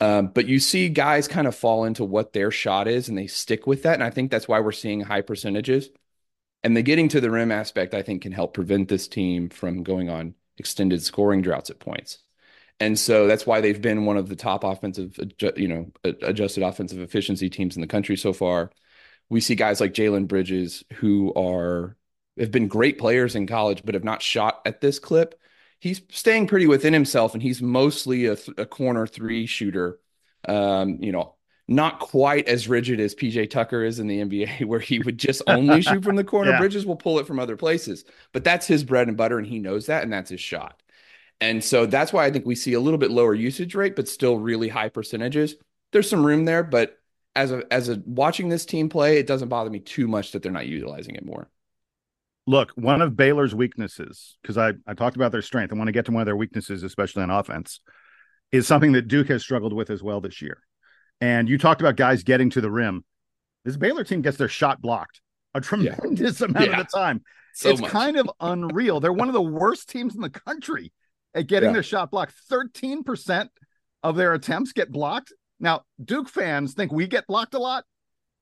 Um, 0.00 0.28
but 0.28 0.46
you 0.46 0.58
see 0.60 0.88
guys 0.90 1.26
kind 1.28 1.46
of 1.46 1.54
fall 1.56 1.84
into 1.84 2.04
what 2.04 2.32
their 2.32 2.50
shot 2.50 2.86
is 2.88 3.08
and 3.08 3.16
they 3.16 3.26
stick 3.26 3.66
with 3.66 3.84
that. 3.84 3.94
And 3.94 4.04
I 4.04 4.10
think 4.10 4.30
that's 4.30 4.48
why 4.48 4.60
we're 4.60 4.72
seeing 4.72 5.00
high 5.00 5.22
percentages. 5.22 5.90
And 6.62 6.76
the 6.76 6.82
getting 6.82 7.08
to 7.10 7.20
the 7.20 7.30
rim 7.30 7.52
aspect, 7.52 7.94
I 7.94 8.02
think, 8.02 8.22
can 8.22 8.32
help 8.32 8.54
prevent 8.54 8.88
this 8.88 9.08
team 9.08 9.48
from 9.48 9.82
going 9.82 10.10
on 10.10 10.34
extended 10.58 11.02
scoring 11.02 11.42
droughts 11.42 11.70
at 11.70 11.78
points. 11.78 12.18
And 12.78 12.98
so 12.98 13.26
that's 13.26 13.46
why 13.46 13.60
they've 13.60 13.80
been 13.80 14.04
one 14.04 14.16
of 14.18 14.28
the 14.28 14.36
top 14.36 14.62
offensive, 14.62 15.18
you 15.56 15.68
know, 15.68 15.92
adjusted 16.04 16.62
offensive 16.62 17.00
efficiency 17.00 17.48
teams 17.48 17.74
in 17.74 17.80
the 17.80 17.86
country 17.86 18.16
so 18.16 18.32
far. 18.32 18.70
We 19.28 19.40
see 19.40 19.54
guys 19.54 19.80
like 19.80 19.94
Jalen 19.94 20.28
Bridges 20.28 20.84
who 20.94 21.32
are 21.34 21.96
have 22.38 22.50
been 22.50 22.68
great 22.68 22.98
players 22.98 23.34
in 23.34 23.46
college, 23.46 23.82
but 23.84 23.94
have 23.94 24.04
not 24.04 24.20
shot 24.22 24.60
at 24.66 24.80
this 24.80 24.98
clip. 24.98 25.40
He's 25.80 26.02
staying 26.10 26.48
pretty 26.48 26.66
within 26.66 26.92
himself, 26.92 27.34
and 27.34 27.42
he's 27.42 27.62
mostly 27.62 28.26
a, 28.26 28.36
th- 28.36 28.56
a 28.58 28.66
corner 28.66 29.06
three 29.06 29.46
shooter. 29.46 29.98
Um, 30.46 30.98
you 31.02 31.12
know, 31.12 31.34
not 31.68 31.98
quite 31.98 32.46
as 32.48 32.68
rigid 32.68 33.00
as 33.00 33.14
PJ 33.14 33.50
Tucker 33.50 33.82
is 33.84 33.98
in 33.98 34.06
the 34.06 34.20
NBA, 34.20 34.64
where 34.66 34.80
he 34.80 34.98
would 34.98 35.18
just 35.18 35.42
only 35.46 35.82
shoot 35.82 36.04
from 36.04 36.16
the 36.16 36.24
corner. 36.24 36.50
Yeah. 36.52 36.58
Bridges 36.58 36.86
will 36.86 36.96
pull 36.96 37.18
it 37.18 37.26
from 37.26 37.38
other 37.38 37.56
places, 37.56 38.04
but 38.32 38.44
that's 38.44 38.66
his 38.66 38.84
bread 38.84 39.08
and 39.08 39.16
butter, 39.16 39.38
and 39.38 39.46
he 39.46 39.58
knows 39.58 39.86
that, 39.86 40.02
and 40.02 40.12
that's 40.12 40.30
his 40.30 40.40
shot. 40.40 40.82
And 41.40 41.62
so 41.62 41.86
that's 41.86 42.12
why 42.12 42.24
I 42.24 42.30
think 42.30 42.46
we 42.46 42.54
see 42.54 42.72
a 42.72 42.80
little 42.80 42.98
bit 42.98 43.10
lower 43.10 43.34
usage 43.34 43.74
rate, 43.74 43.94
but 43.94 44.08
still 44.08 44.38
really 44.38 44.68
high 44.68 44.88
percentages. 44.88 45.54
There's 45.92 46.08
some 46.08 46.24
room 46.24 46.44
there, 46.44 46.62
but 46.62 46.98
as 47.34 47.52
a 47.52 47.62
as 47.70 47.88
a 47.90 48.02
watching 48.06 48.48
this 48.48 48.64
team 48.64 48.88
play, 48.88 49.18
it 49.18 49.26
doesn't 49.26 49.48
bother 49.48 49.68
me 49.70 49.80
too 49.80 50.08
much 50.08 50.32
that 50.32 50.42
they're 50.42 50.52
not 50.52 50.66
utilizing 50.66 51.14
it 51.14 51.24
more. 51.26 51.48
Look, 52.46 52.70
one 52.76 53.02
of 53.02 53.16
Baylor's 53.16 53.54
weaknesses, 53.54 54.38
because 54.40 54.56
I, 54.56 54.72
I 54.86 54.94
talked 54.94 55.16
about 55.16 55.32
their 55.32 55.42
strength, 55.42 55.72
I 55.72 55.76
want 55.76 55.88
to 55.88 55.92
get 55.92 56.06
to 56.06 56.12
one 56.12 56.22
of 56.22 56.26
their 56.26 56.36
weaknesses, 56.36 56.84
especially 56.84 57.24
on 57.24 57.30
offense, 57.30 57.80
is 58.52 58.66
something 58.68 58.92
that 58.92 59.08
Duke 59.08 59.28
has 59.28 59.42
struggled 59.42 59.72
with 59.72 59.90
as 59.90 60.02
well 60.02 60.20
this 60.20 60.40
year. 60.40 60.58
And 61.20 61.48
you 61.48 61.58
talked 61.58 61.80
about 61.80 61.96
guys 61.96 62.22
getting 62.22 62.50
to 62.50 62.60
the 62.60 62.70
rim. 62.70 63.04
This 63.64 63.76
Baylor 63.76 64.04
team 64.04 64.22
gets 64.22 64.36
their 64.36 64.48
shot 64.48 64.80
blocked 64.80 65.20
a 65.54 65.60
tremendous 65.60 66.40
amount 66.40 66.66
Yeah. 66.66 66.80
of 66.80 66.86
the 66.86 66.96
time. 66.96 67.22
So 67.54 67.70
it's 67.70 67.80
much. 67.80 67.90
kind 67.90 68.16
of 68.16 68.30
unreal. 68.38 69.00
They're 69.00 69.12
one 69.12 69.28
of 69.28 69.34
the 69.34 69.42
worst 69.42 69.88
teams 69.88 70.14
in 70.14 70.20
the 70.20 70.30
country 70.30 70.92
at 71.36 71.46
getting 71.46 71.68
Yeah. 71.68 71.74
their 71.74 71.82
shot 71.82 72.10
blocked. 72.10 72.34
13% 72.50 73.50
of 74.02 74.16
their 74.16 74.32
attempts 74.32 74.72
get 74.72 74.90
blocked. 74.90 75.32
Now, 75.60 75.82
Duke 76.02 76.28
fans 76.28 76.74
think 76.74 76.90
we 76.90 77.06
get 77.06 77.26
blocked 77.26 77.54
a 77.54 77.58
lot. 77.58 77.84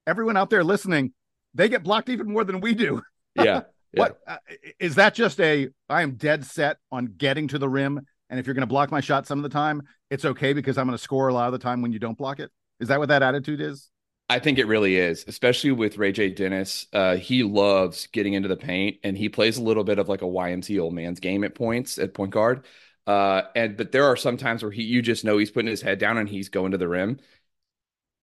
Everyone 0.07 0.37
out 0.37 0.49
there 0.49 0.65
listening, 0.65 1.13
they 1.55 1.69
get 1.69 1.83
blocked 1.83 2.09
even 2.09 2.33
more 2.33 2.45
than 2.45 2.61
we 2.61 2.75
do. 2.75 3.03
yeah. 3.35 3.63
What 3.93 4.19
uh, 4.27 4.39
is 4.81 4.97
that? 4.97 5.15
Just 5.15 5.41
a 5.41 5.69
I 5.89 6.03
am 6.03 6.17
dead 6.17 6.45
set 6.45 6.79
on 6.91 7.15
getting 7.17 7.47
to 7.49 7.59
the 7.59 7.69
rim, 7.69 8.01
and 8.29 8.41
if 8.41 8.47
you're 8.47 8.55
going 8.55 8.63
to 8.63 8.67
block 8.67 8.91
my 8.91 9.01
shot 9.01 9.25
some 9.25 9.39
of 9.39 9.45
the 9.45 9.49
time, 9.49 9.83
it's 10.11 10.25
okay 10.25 10.53
because 10.53 10.77
I'm 10.79 10.87
going 10.87 10.99
to 10.99 11.03
score 11.03 11.29
a 11.29 11.33
lot 11.35 11.47
of 11.47 11.53
the 11.53 11.61
time 11.61 11.81
when 11.81 11.93
you 11.93 12.01
don't 12.01 12.19
block 12.19 12.41
it. 12.41 12.51
Is 12.81 12.89
that 12.89 12.99
what 12.99 13.09
that 13.11 13.23
attitude 13.23 13.61
is? 13.61 13.91
I 14.35 14.41
think 14.41 14.59
it 14.59 14.67
really 14.67 14.97
is, 14.97 15.25
especially 15.29 15.71
with 15.71 15.97
Ray 15.97 16.11
J. 16.11 16.29
Dennis. 16.29 16.89
Uh, 16.93 17.15
he 17.15 17.45
loves 17.45 18.09
getting 18.09 18.33
into 18.33 18.49
the 18.49 18.57
paint, 18.57 18.99
and 19.05 19.17
he 19.17 19.29
plays 19.29 19.59
a 19.59 19.63
little 19.63 19.85
bit 19.85 20.01
of 20.01 20.09
like 20.09 20.23
a 20.23 20.25
YMC 20.25 20.83
old 20.83 20.93
man's 20.93 21.21
game 21.21 21.45
at 21.45 21.55
points 21.55 21.99
at 21.99 22.15
point 22.15 22.33
guard. 22.33 22.67
Uh, 23.07 23.43
and 23.55 23.77
but 23.77 23.93
there 23.93 24.07
are 24.07 24.17
some 24.17 24.37
times 24.37 24.65
where 24.65 24.73
he, 24.73 24.83
you 24.83 25.03
just 25.03 25.25
know 25.25 25.39
he's 25.39 25.53
putting 25.53 25.71
his 25.71 25.83
head 25.83 26.01
down 26.01 26.19
and 26.19 26.29
he's 26.29 26.49
going 26.49 26.73
to 26.73 26.79
the 26.79 26.89
rim. 26.89 27.21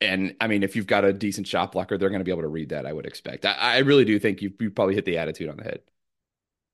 And 0.02 0.36
I 0.42 0.48
mean, 0.48 0.64
if 0.64 0.76
you've 0.76 0.86
got 0.86 1.06
a 1.06 1.14
decent 1.14 1.48
shot 1.48 1.72
blocker, 1.72 1.98
they're 1.98 2.10
going 2.10 2.20
to 2.20 2.26
be 2.26 2.32
able 2.32 2.42
to 2.42 2.50
read 2.50 2.70
that. 2.70 2.86
I 2.86 2.92
would 2.92 3.06
expect. 3.06 3.46
I, 3.46 3.54
I 3.54 3.78
really 3.78 4.04
do 4.04 4.20
think 4.20 4.42
you 4.42 4.52
you 4.60 4.70
probably 4.70 4.96
hit 4.96 5.06
the 5.06 5.18
attitude 5.18 5.48
on 5.48 5.56
the 5.56 5.64
head. 5.64 5.80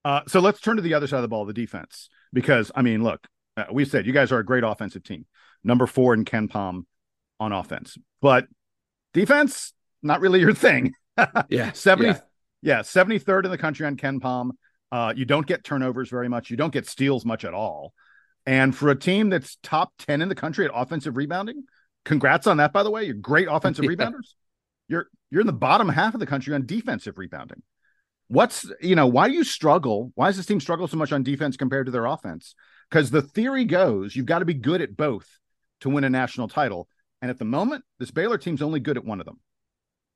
Uh, 0.03 0.21
so 0.27 0.39
let's 0.39 0.61
turn 0.61 0.77
to 0.77 0.81
the 0.81 0.95
other 0.95 1.05
side 1.05 1.17
of 1.17 1.21
the 1.21 1.27
ball, 1.27 1.45
the 1.45 1.53
defense, 1.53 2.09
because 2.33 2.71
I 2.73 2.81
mean, 2.81 3.03
look, 3.03 3.27
uh, 3.55 3.65
we 3.71 3.85
said 3.85 4.07
you 4.07 4.13
guys 4.13 4.31
are 4.31 4.39
a 4.39 4.45
great 4.45 4.63
offensive 4.63 5.03
team, 5.03 5.27
number 5.63 5.85
four 5.85 6.15
in 6.15 6.25
KenPom 6.25 6.85
on 7.39 7.51
offense, 7.51 7.99
but 8.19 8.47
defense 9.13 9.73
not 10.03 10.21
really 10.21 10.39
your 10.39 10.53
thing. 10.53 10.93
Yeah, 11.49 11.71
70 11.71 12.09
yeah. 12.09 12.19
yeah, 12.61 12.79
73rd 12.81 13.45
in 13.45 13.49
the 13.51 13.57
country 13.57 13.87
on 13.87 13.97
KenPom. 13.97 14.51
Uh, 14.91 15.13
you 15.15 15.25
don't 15.25 15.47
get 15.47 15.63
turnovers 15.63 16.09
very 16.11 16.29
much. 16.29 16.51
You 16.51 16.57
don't 16.57 16.71
get 16.71 16.85
steals 16.87 17.25
much 17.25 17.43
at 17.43 17.55
all. 17.55 17.91
And 18.45 18.75
for 18.75 18.89
a 18.91 18.95
team 18.95 19.31
that's 19.31 19.57
top 19.63 19.91
10 19.97 20.21
in 20.21 20.29
the 20.29 20.35
country 20.35 20.63
at 20.65 20.71
offensive 20.75 21.17
rebounding, 21.17 21.63
congrats 22.05 22.45
on 22.45 22.57
that, 22.57 22.71
by 22.71 22.83
the 22.83 22.91
way. 22.91 23.05
You're 23.05 23.15
great 23.15 23.47
offensive 23.49 23.83
Yeah. 23.89 23.89
rebounders. 23.89 24.35
You're 24.89 25.07
you're 25.31 25.41
in 25.41 25.47
the 25.47 25.53
bottom 25.53 25.89
half 25.89 26.13
of 26.13 26.19
the 26.19 26.27
country 26.27 26.53
on 26.53 26.67
defensive 26.67 27.17
rebounding. 27.17 27.63
What's 28.27 28.69
you 28.79 28.95
know, 28.95 29.07
why 29.07 29.27
do 29.27 29.33
you 29.33 29.43
struggle? 29.43 30.11
Why 30.13 30.27
does 30.27 30.37
this 30.37 30.45
team 30.45 30.59
struggle 30.59 30.87
so 30.87 30.97
much 30.97 31.11
on 31.11 31.23
defense 31.23 31.57
compared 31.57 31.87
to 31.87 31.91
their 31.91 32.05
offense? 32.05 32.53
Because 32.91 33.09
the 33.09 33.23
theory 33.23 33.65
goes 33.65 34.15
you've 34.15 34.27
got 34.27 34.39
to 34.39 34.45
be 34.45 34.53
good 34.53 34.81
at 34.81 34.95
both 34.95 35.27
to 35.81 35.89
win 35.89 36.03
a 36.03 36.09
national 36.11 36.47
title. 36.47 36.87
And 37.21 37.31
at 37.31 37.39
the 37.39 37.45
moment, 37.45 37.83
this 37.99 38.11
Baylor 38.11 38.37
team's 38.37 38.61
only 38.61 38.79
good 38.79 38.97
at 38.97 39.05
one 39.05 39.19
of 39.19 39.25
them. 39.25 39.39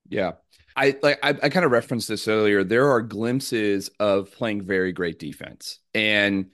Yeah. 0.07 0.33
I 0.75 0.97
like 1.01 1.19
I, 1.23 1.29
I 1.29 1.49
kind 1.49 1.65
of 1.65 1.71
referenced 1.71 2.07
this 2.07 2.27
earlier. 2.27 2.63
There 2.63 2.89
are 2.91 3.01
glimpses 3.01 3.89
of 3.99 4.31
playing 4.31 4.63
very 4.63 4.91
great 4.91 5.19
defense. 5.19 5.79
And 5.93 6.51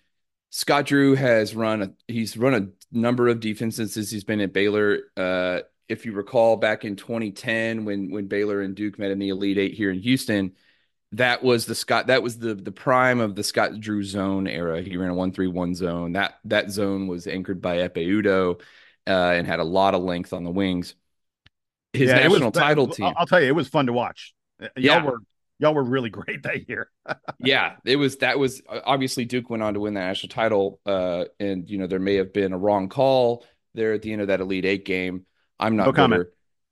Scott 0.49 0.85
Drew 0.85 1.15
has 1.15 1.55
run 1.55 1.81
a 1.81 1.93
he's 2.07 2.37
run 2.37 2.53
a 2.53 2.97
number 2.97 3.27
of 3.27 3.39
defenses 3.39 3.93
since 3.93 4.09
he's 4.09 4.23
been 4.23 4.41
at 4.41 4.53
Baylor. 4.53 5.01
Uh 5.15 5.59
if 5.87 6.05
you 6.05 6.11
recall 6.11 6.57
back 6.57 6.83
in 6.83 6.95
2010 6.95 7.85
when 7.85 8.11
when 8.11 8.27
Baylor 8.27 8.61
and 8.61 8.75
Duke 8.75 8.99
met 8.99 9.11
in 9.11 9.19
the 9.19 9.29
Elite 9.29 9.57
Eight 9.57 9.73
here 9.73 9.91
in 9.91 9.99
Houston, 9.99 10.53
that 11.13 11.43
was 11.43 11.65
the 11.65 11.75
Scott 11.75 12.07
that 12.07 12.23
was 12.23 12.39
the 12.39 12.55
the 12.55 12.71
prime 12.71 13.19
of 13.19 13.35
the 13.35 13.43
Scott 13.43 13.79
Drew 13.79 14.03
zone 14.03 14.47
era. 14.47 14.81
He 14.81 14.97
ran 14.97 15.11
a 15.11 15.15
one 15.15 15.31
three 15.31 15.47
one 15.47 15.75
zone. 15.75 16.13
That 16.13 16.39
that 16.45 16.71
zone 16.71 17.07
was 17.07 17.27
anchored 17.27 17.61
by 17.61 17.77
Ekpe 17.77 18.07
Udoh 18.07 18.61
uh, 19.07 19.31
and 19.35 19.47
had 19.47 19.59
a 19.59 19.63
lot 19.63 19.95
of 19.95 20.01
length 20.03 20.33
on 20.33 20.43
the 20.43 20.51
wings. 20.51 20.95
His 21.93 22.09
Yeah, 22.09 22.17
it 22.17 22.23
was- 22.29 22.33
national 22.39 22.51
title 22.51 22.87
team. 22.87 23.13
I'll 23.17 23.25
tell 23.25 23.41
you, 23.41 23.47
it 23.47 23.55
was 23.55 23.67
fun 23.67 23.87
to 23.87 23.93
watch. 23.93 24.33
Y'all 24.59 24.69
Yeah. 24.75 25.03
were 25.05 25.19
y'all 25.59 25.73
were 25.73 25.83
really 25.83 26.09
great 26.19 26.43
that 26.43 26.67
year. 26.69 26.89
yeah, 27.39 27.77
it 27.85 27.95
was 27.95 28.17
that 28.17 28.37
was 28.37 28.61
obviously 28.69 29.25
Duke 29.25 29.49
went 29.49 29.63
on 29.63 29.73
to 29.75 29.79
win 29.79 29.93
the 29.93 29.99
national 30.01 30.29
title. 30.29 30.79
Uh, 30.85 31.25
and 31.39 31.69
you 31.69 31.77
know, 31.77 31.87
there 31.87 31.99
may 31.99 32.15
have 32.15 32.33
been 32.33 32.53
a 32.53 32.57
wrong 32.57 32.89
call 32.89 33.45
there 33.73 33.93
at 33.93 34.01
the 34.01 34.11
end 34.11 34.21
of 34.21 34.27
that 34.27 34.41
Elite 34.41 34.65
Eight 34.65 34.85
game. 34.85 35.25
I'm 35.59 35.75
not 35.75 35.85
No 35.85 35.91
bitter. 35.91 36.01
comment. 36.01 36.27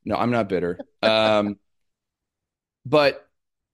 No, 0.05 0.15
I'm 0.17 0.31
not 0.31 0.49
bitter. 0.49 0.77
Um, 1.01 1.57
but 2.85 3.24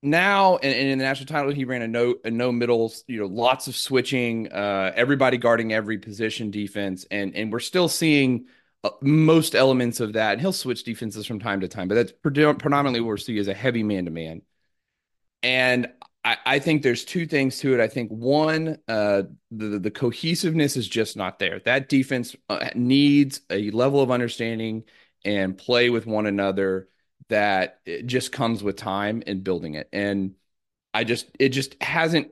now 0.02 0.58
and, 0.58 0.74
and 0.74 0.90
in 0.90 0.98
the 0.98 1.06
national 1.06 1.28
title, 1.28 1.52
he 1.52 1.66
ran 1.66 1.82
a 1.82 1.88
no 1.88 2.16
a 2.24 2.32
no 2.32 2.52
middles, 2.52 3.04
you 3.08 3.20
know, 3.20 3.28
lots 3.28 3.68
of 3.68 3.76
switching, 3.76 4.52
uh, 4.52 4.92
everybody 4.96 5.38
guarding 5.38 5.74
every 5.74 5.98
position 5.98 6.52
defense, 6.52 7.06
and 7.12 7.36
and 7.36 7.52
we're 7.52 7.60
still 7.60 7.88
seeing 7.88 8.48
uh, 8.84 8.90
most 9.02 9.56
elements 9.56 10.00
of 10.00 10.14
that. 10.14 10.34
And 10.34 10.42
he'll 10.42 10.54
switch 10.54 10.84
defenses 10.84 11.26
from 11.26 11.40
time 11.40 11.62
to 11.62 11.68
time, 11.68 11.88
but 11.88 11.96
that's 11.96 12.12
predominantly 12.12 13.00
what 13.02 13.08
we're 13.08 13.18
seeing 13.18 13.38
is 13.38 13.48
a 13.48 13.54
heavy 13.54 13.84
man 13.84 14.06
to 14.06 14.12
man. 14.12 14.42
And 15.44 15.88
I, 16.24 16.38
I 16.46 16.60
think 16.60 16.84
there's 16.84 17.06
two 17.06 17.26
things 17.26 17.60
to 17.60 17.74
it. 17.74 17.80
I 17.80 17.88
think 17.88 18.12
one, 18.12 18.78
uh, 18.88 19.24
the 19.52 19.80
the 19.80 19.92
cohesiveness 19.92 20.78
is 20.78 20.88
just 20.88 21.18
not 21.18 21.40
there. 21.40 21.60
That 21.60 21.90
defense 21.90 22.36
uh, 22.50 22.70
needs 22.76 23.42
a 23.50 23.72
level 23.72 24.02
of 24.02 24.12
understanding 24.12 24.84
and 25.24 25.58
play 25.58 25.90
with 25.90 26.06
one 26.06 26.26
another 26.26 26.88
that 27.32 27.80
it 27.86 28.06
just 28.06 28.32
comes 28.32 28.62
with 28.62 28.76
time 28.76 29.24
and 29.26 29.44
building 29.44 29.76
it. 29.76 29.90
And 29.92 30.36
I 30.94 31.04
just 31.04 31.28
it 31.40 31.50
just 31.50 31.82
hasn't 31.82 32.32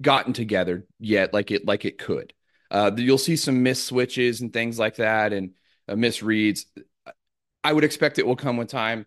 gotten 0.00 0.32
together 0.32 0.86
yet 0.98 1.34
like 1.34 1.50
it 1.50 1.66
like 1.66 1.84
it 1.84 1.98
could. 1.98 2.32
Uh, 2.70 2.90
you'll 2.96 3.18
see 3.18 3.36
some 3.36 3.62
missed 3.62 3.86
switches 3.86 4.40
and 4.40 4.52
things 4.52 4.78
like 4.78 4.96
that 4.96 5.32
and 5.32 5.54
uh, 5.88 5.94
misreads. 5.94 6.66
I 7.64 7.72
would 7.72 7.84
expect 7.84 8.18
it 8.18 8.26
will 8.26 8.36
come 8.36 8.56
with 8.56 8.68
time. 8.68 9.06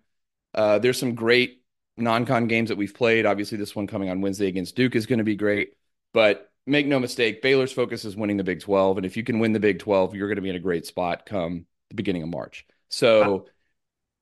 Uh, 0.54 0.80
there's 0.80 1.00
some 1.00 1.16
great 1.16 1.64
non-con 1.98 2.48
games 2.48 2.70
that 2.70 2.78
we've 2.78 2.94
played. 2.94 3.26
Obviously, 3.26 3.58
this 3.58 3.76
one 3.76 3.88
coming 3.88 4.10
on 4.10 4.22
Wednesday 4.22 4.48
against 4.48 4.76
Duke 4.76 4.96
is 4.96 5.06
going 5.06 5.20
to 5.20 5.24
be 5.24 5.36
great. 5.36 5.76
But 6.14 6.52
make 6.68 6.86
no 6.86 7.00
mistake, 7.00 7.42
Baylor's 7.42 7.72
focus 7.72 8.06
is 8.06 8.16
winning 8.16 8.38
the 8.38 8.44
Big 8.44 8.60
12, 8.60 8.98
and 8.98 9.06
if 9.06 9.18
you 9.18 9.24
can 9.24 9.40
win 9.40 9.54
the 9.54 9.60
Big 9.60 9.80
12, 9.80 10.14
you're 10.14 10.28
going 10.28 10.36
to 10.36 10.42
be 10.42 10.50
in 10.50 10.56
a 10.56 10.60
great 10.60 10.86
spot 10.86 11.26
come 11.26 11.66
the 11.90 11.96
beginning 11.96 12.24
of 12.24 12.30
March. 12.30 12.66
So, 12.90 13.46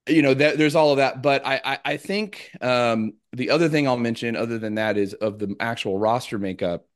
you 0.07 0.21
know, 0.21 0.33
that, 0.33 0.57
there's 0.57 0.75
all 0.75 0.91
of 0.91 0.97
that. 0.97 1.21
But 1.21 1.45
I, 1.45 1.61
I, 1.63 1.79
I 1.85 1.97
think 1.97 2.51
um, 2.61 3.13
the 3.33 3.51
other 3.51 3.69
thing 3.69 3.87
I'll 3.87 3.97
mention, 3.97 4.35
other 4.35 4.57
than 4.57 4.75
that, 4.75 4.97
is 4.97 5.13
of 5.13 5.39
the 5.39 5.55
actual 5.59 5.97
roster 5.97 6.39
makeup, 6.39 6.87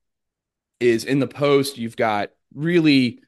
is 0.79 1.05
in 1.05 1.19
the 1.19 1.27
post 1.27 1.77
you've 1.77 1.95
got 1.95 2.31
really 2.53 3.21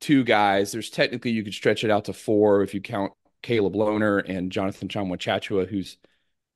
two 0.00 0.24
guys. 0.24 0.72
There's 0.72 0.90
technically 0.90 1.32
you 1.32 1.44
could 1.44 1.54
stretch 1.54 1.84
it 1.84 1.90
out 1.90 2.06
to 2.06 2.12
four 2.12 2.62
if 2.62 2.74
you 2.74 2.80
count 2.80 3.12
Caleb 3.42 3.74
Lohner 3.74 4.22
and 4.26 4.50
Jonathan 4.50 4.88
Tchamwa 4.88 5.18
Tchatchoua, 5.18 5.68
who's 5.68 5.98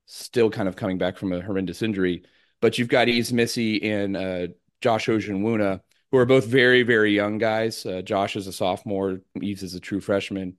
still 0.05 0.49
kind 0.49 0.67
of 0.67 0.75
coming 0.75 0.97
back 0.97 1.17
from 1.17 1.31
a 1.33 1.41
horrendous 1.41 1.81
injury. 1.81 2.23
But 2.61 2.77
you've 2.77 2.89
got 2.89 3.07
Yves 3.07 3.31
Missi 3.31 3.81
and 3.91 4.17
uh, 4.17 4.47
Josh 4.81 5.07
Ojianwuna, 5.07 5.81
who 6.11 6.17
are 6.17 6.25
both 6.25 6.45
very, 6.47 6.83
very 6.83 7.13
young 7.13 7.37
guys. 7.37 7.85
Uh, 7.85 8.01
Josh 8.01 8.35
is 8.35 8.47
a 8.47 8.53
sophomore, 8.53 9.21
Yves 9.35 9.63
is 9.63 9.75
a 9.75 9.79
true 9.79 10.01
freshman. 10.01 10.57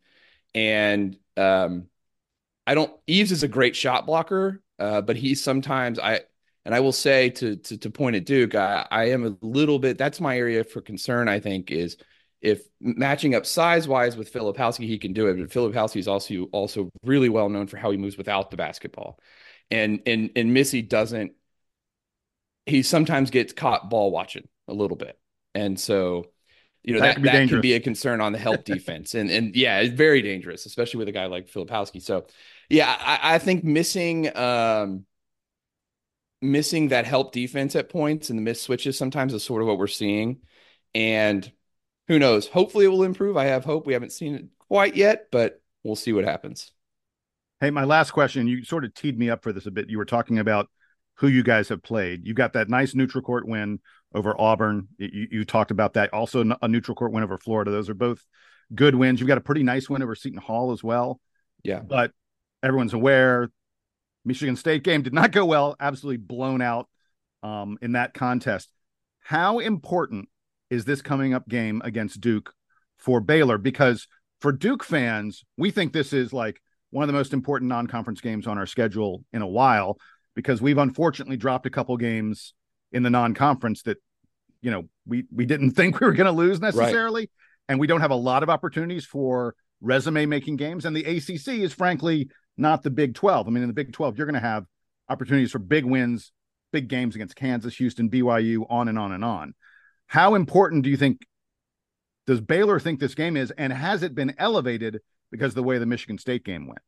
And 0.55 1.19
um, 1.37 1.89
I 2.67 2.75
don't, 2.75 2.93
Yves 3.07 3.33
is 3.33 3.43
a 3.43 3.49
great 3.49 3.75
shot 3.75 4.07
blocker, 4.07 4.63
uh, 4.79 5.01
but 5.01 5.17
he 5.17 5.35
sometimes, 5.35 5.99
I, 5.99 6.21
and 6.65 6.75
I 6.75 6.81
will 6.81 6.93
say 6.93 7.31
to, 7.31 7.57
to, 7.57 7.79
to 7.79 7.91
point 7.91 8.17
at 8.17 8.27
Duke, 8.27 8.55
I, 8.55 8.87
I 8.91 9.11
am 9.11 9.27
a 9.27 9.37
little 9.41 9.79
bit, 9.79 9.99
that's 9.99 10.21
my 10.21 10.37
area 10.37 10.63
for 10.65 10.81
concern, 10.81 11.29
I 11.29 11.41
think, 11.41 11.71
is 11.71 11.97
if 12.41 12.63
matching 12.81 13.35
up 13.35 13.45
size 13.45 13.87
wise 13.87 14.17
with 14.17 14.33
Filipowski, 14.33 14.87
he 14.87 14.99
can 14.99 15.13
do 15.13 15.27
it. 15.27 15.35
But 15.39 15.51
Filipowski 15.51 15.99
is 15.99 16.09
also 16.09 16.45
also 16.53 16.91
really 17.05 17.29
well 17.29 17.49
known 17.49 17.67
for 17.67 17.77
how 17.77 17.91
he 17.91 17.99
moves 17.99 18.17
without 18.17 18.51
the 18.51 18.57
basketball, 18.57 19.19
and 19.71 20.01
and 20.07 20.31
and 20.37 20.55
Missi 20.55 20.83
doesn't. 20.83 21.33
He 22.67 22.83
sometimes 22.83 23.31
gets 23.31 23.53
caught 23.53 23.91
ball 23.91 24.11
watching 24.11 24.49
a 24.69 24.73
little 24.73 24.97
bit, 24.97 25.19
and 25.55 25.79
so 25.79 26.27
you 26.83 26.95
know 26.95 27.01
That 27.01 27.15
that 27.15 27.15
could 27.15 27.23
be 27.23 27.29
that 27.29 27.47
can 27.49 27.61
be 27.61 27.75
a 27.75 27.81
concern 27.81 28.21
on 28.21 28.33
the 28.33 28.39
help 28.39 28.65
defense, 28.65 29.15
and 29.15 29.31
and 29.31 29.55
yeah, 29.55 29.81
it's 29.81 29.95
very 29.95 30.23
dangerous, 30.23 30.67
especially 30.67 30.99
with 30.99 31.09
a 31.09 31.13
guy 31.13 31.27
like 31.27 31.49
Filipowski. 31.49 32.03
So 32.03 32.27
yeah, 32.69 32.97
I, 32.99 33.35
I 33.35 33.39
think 33.39 33.65
missing. 33.65 34.35
um 34.37 35.05
missing 36.43 36.89
that 36.89 37.07
help 37.07 37.33
defense 37.33 37.77
at 37.77 37.89
points 37.89 38.31
and 38.31 38.39
the 38.39 38.43
missed 38.43 38.63
switches 38.63 38.97
sometimes 38.97 39.35
is 39.35 39.45
sort 39.45 39.63
of 39.63 39.69
what 39.69 39.79
we're 39.79 39.87
seeing. 39.87 40.41
And 40.95 41.51
who 42.09 42.19
knows? 42.19 42.49
Hopefully 42.49 42.87
it 42.87 42.89
will 42.89 43.05
improve. 43.05 43.37
I 43.37 43.45
have 43.47 43.65
hope. 43.65 43.87
We 43.87 43.93
haven't 43.93 44.13
seen 44.13 44.35
it 44.35 44.45
quite 44.59 44.97
yet, 44.97 45.27
but 45.31 45.61
we'll 45.85 45.97
see 45.97 46.13
what 46.13 46.25
happens. 46.25 46.73
Hey, 47.61 47.71
my 47.71 47.85
last 47.85 48.13
question. 48.13 48.47
You 48.47 48.65
sort 48.65 48.85
of 48.85 48.95
teed 48.95 49.19
me 49.19 49.29
up 49.29 49.43
for 49.43 49.53
this 49.53 49.67
a 49.67 49.71
bit. 49.71 49.91
You 49.91 49.99
were 49.99 50.05
talking 50.07 50.39
about 50.39 50.69
who 51.21 51.29
you 51.29 51.43
guys 51.43 51.69
have 51.69 51.83
played. 51.83 52.27
You 52.27 52.33
got 52.33 52.55
that 52.55 52.71
nice 52.71 52.95
neutral 52.95 53.23
court 53.23 53.47
win 53.47 53.79
over 54.15 54.39
Auburn. 54.41 54.89
You, 54.97 55.29
you 55.31 55.45
talked 55.45 55.71
about 55.71 55.93
that. 55.95 56.13
Also, 56.15 56.43
a 56.63 56.67
neutral 56.67 56.95
court 56.95 57.13
win 57.13 57.23
over 57.23 57.37
Florida. 57.37 57.71
Those 57.71 57.91
are 57.91 57.95
both 57.95 58.25
good 58.75 58.95
wins. 58.95 59.21
You've 59.21 59.29
got 59.29 59.37
a 59.37 59.43
pretty 59.43 59.63
nice 59.63 59.89
win 59.91 60.03
over 60.03 60.15
Seton 60.15 60.41
Hall 60.41 60.73
as 60.73 60.83
well. 60.83 61.21
Yeah. 61.63 61.81
But 61.81 62.13
everyone's 62.63 62.95
aware 62.95 63.51
Michigan 64.25 64.57
State 64.57 64.83
game 64.83 65.03
did 65.03 65.13
not 65.13 65.31
go 65.31 65.45
well. 65.45 65.77
Absolutely 65.79 66.17
blown 66.17 66.63
out 66.63 66.89
um, 67.43 67.77
in 67.83 67.93
that 67.93 68.15
contest. 68.15 68.71
How 69.21 69.59
important 69.59 70.31
is 70.71 70.87
this 70.87 71.03
coming 71.03 71.35
up 71.35 71.47
game 71.47 71.83
against 71.85 72.23
Duke 72.23 72.55
for 72.97 73.21
Baylor? 73.21 73.59
Because 73.59 74.09
for 74.41 74.53
Duke 74.53 74.83
fans, 74.83 75.45
we 75.59 75.71
think 75.71 75.93
this 75.93 76.15
is 76.15 76.33
like 76.33 76.63
one 76.89 77.03
of 77.03 77.09
the 77.09 77.13
most 77.13 77.35
important 77.35 77.69
non-conference 77.69 78.23
games 78.23 78.47
on 78.47 78.57
our 78.57 78.67
schedule 78.67 79.23
in 79.35 79.43
a 79.43 79.47
while 79.47 79.99
because 80.35 80.63
we've 80.63 80.79
unfortunately 80.79 81.37
dropped 81.37 81.67
a 81.67 81.71
couple 81.71 81.97
games 81.97 82.55
in 82.93 83.03
the 83.03 83.11
non-conference 83.11 83.83
that 83.83 83.99
you 84.63 84.71
know 84.71 84.89
we 85.07 85.25
we 85.33 85.47
didn't 85.47 85.71
think 85.77 86.01
we 86.01 86.07
were 86.07 86.13
going 86.13 86.27
to 86.27 86.33
lose 86.33 86.61
necessarily 86.61 87.31
and 87.69 87.79
we 87.79 87.87
don't 87.87 88.01
have 88.01 88.11
a 88.11 88.17
lot 88.17 88.43
of 88.43 88.51
opportunities 88.51 89.05
for 89.05 89.55
resume 89.81 90.27
making 90.27 90.57
games 90.57 90.85
and 90.85 90.95
the 90.95 91.05
ACC 91.05 91.61
is 91.61 91.73
frankly 91.73 92.29
not 92.57 92.83
the 92.83 92.91
Big 92.91 93.15
12. 93.15 93.47
I 93.47 93.51
mean 93.51 93.63
in 93.63 93.69
the 93.69 93.75
Big 93.75 93.93
12 93.93 94.19
you're 94.19 94.27
going 94.27 94.35
to 94.35 94.41
have 94.41 94.67
opportunities 95.09 95.51
for 95.51 95.59
big 95.59 95.85
wins, 95.85 96.33
big 96.73 96.89
games 96.89 97.15
against 97.15 97.37
Kansas, 97.37 97.77
Houston, 97.77 98.11
BYU, 98.11 98.67
on 98.71 98.89
and 98.89 98.99
on 98.99 99.13
and 99.13 99.25
on. 99.25 99.55
How 100.07 100.35
important 100.35 100.85
do 100.85 100.91
you 100.91 100.97
think 100.97 101.27
does 102.27 102.41
Baylor 102.41 102.79
think 102.79 103.01
this 103.01 103.15
game 103.15 103.37
is 103.37 103.51
and 103.53 103.73
has 103.73 104.03
it 104.03 104.15
been 104.15 104.35
elevated 104.39 105.01
because 105.31 105.53
of 105.53 105.57
the 105.57 105.63
way 105.63 105.79
the 105.79 105.87
Michigan 105.87 106.19
State 106.19 106.45
game 106.45 106.67
went? 106.67 106.81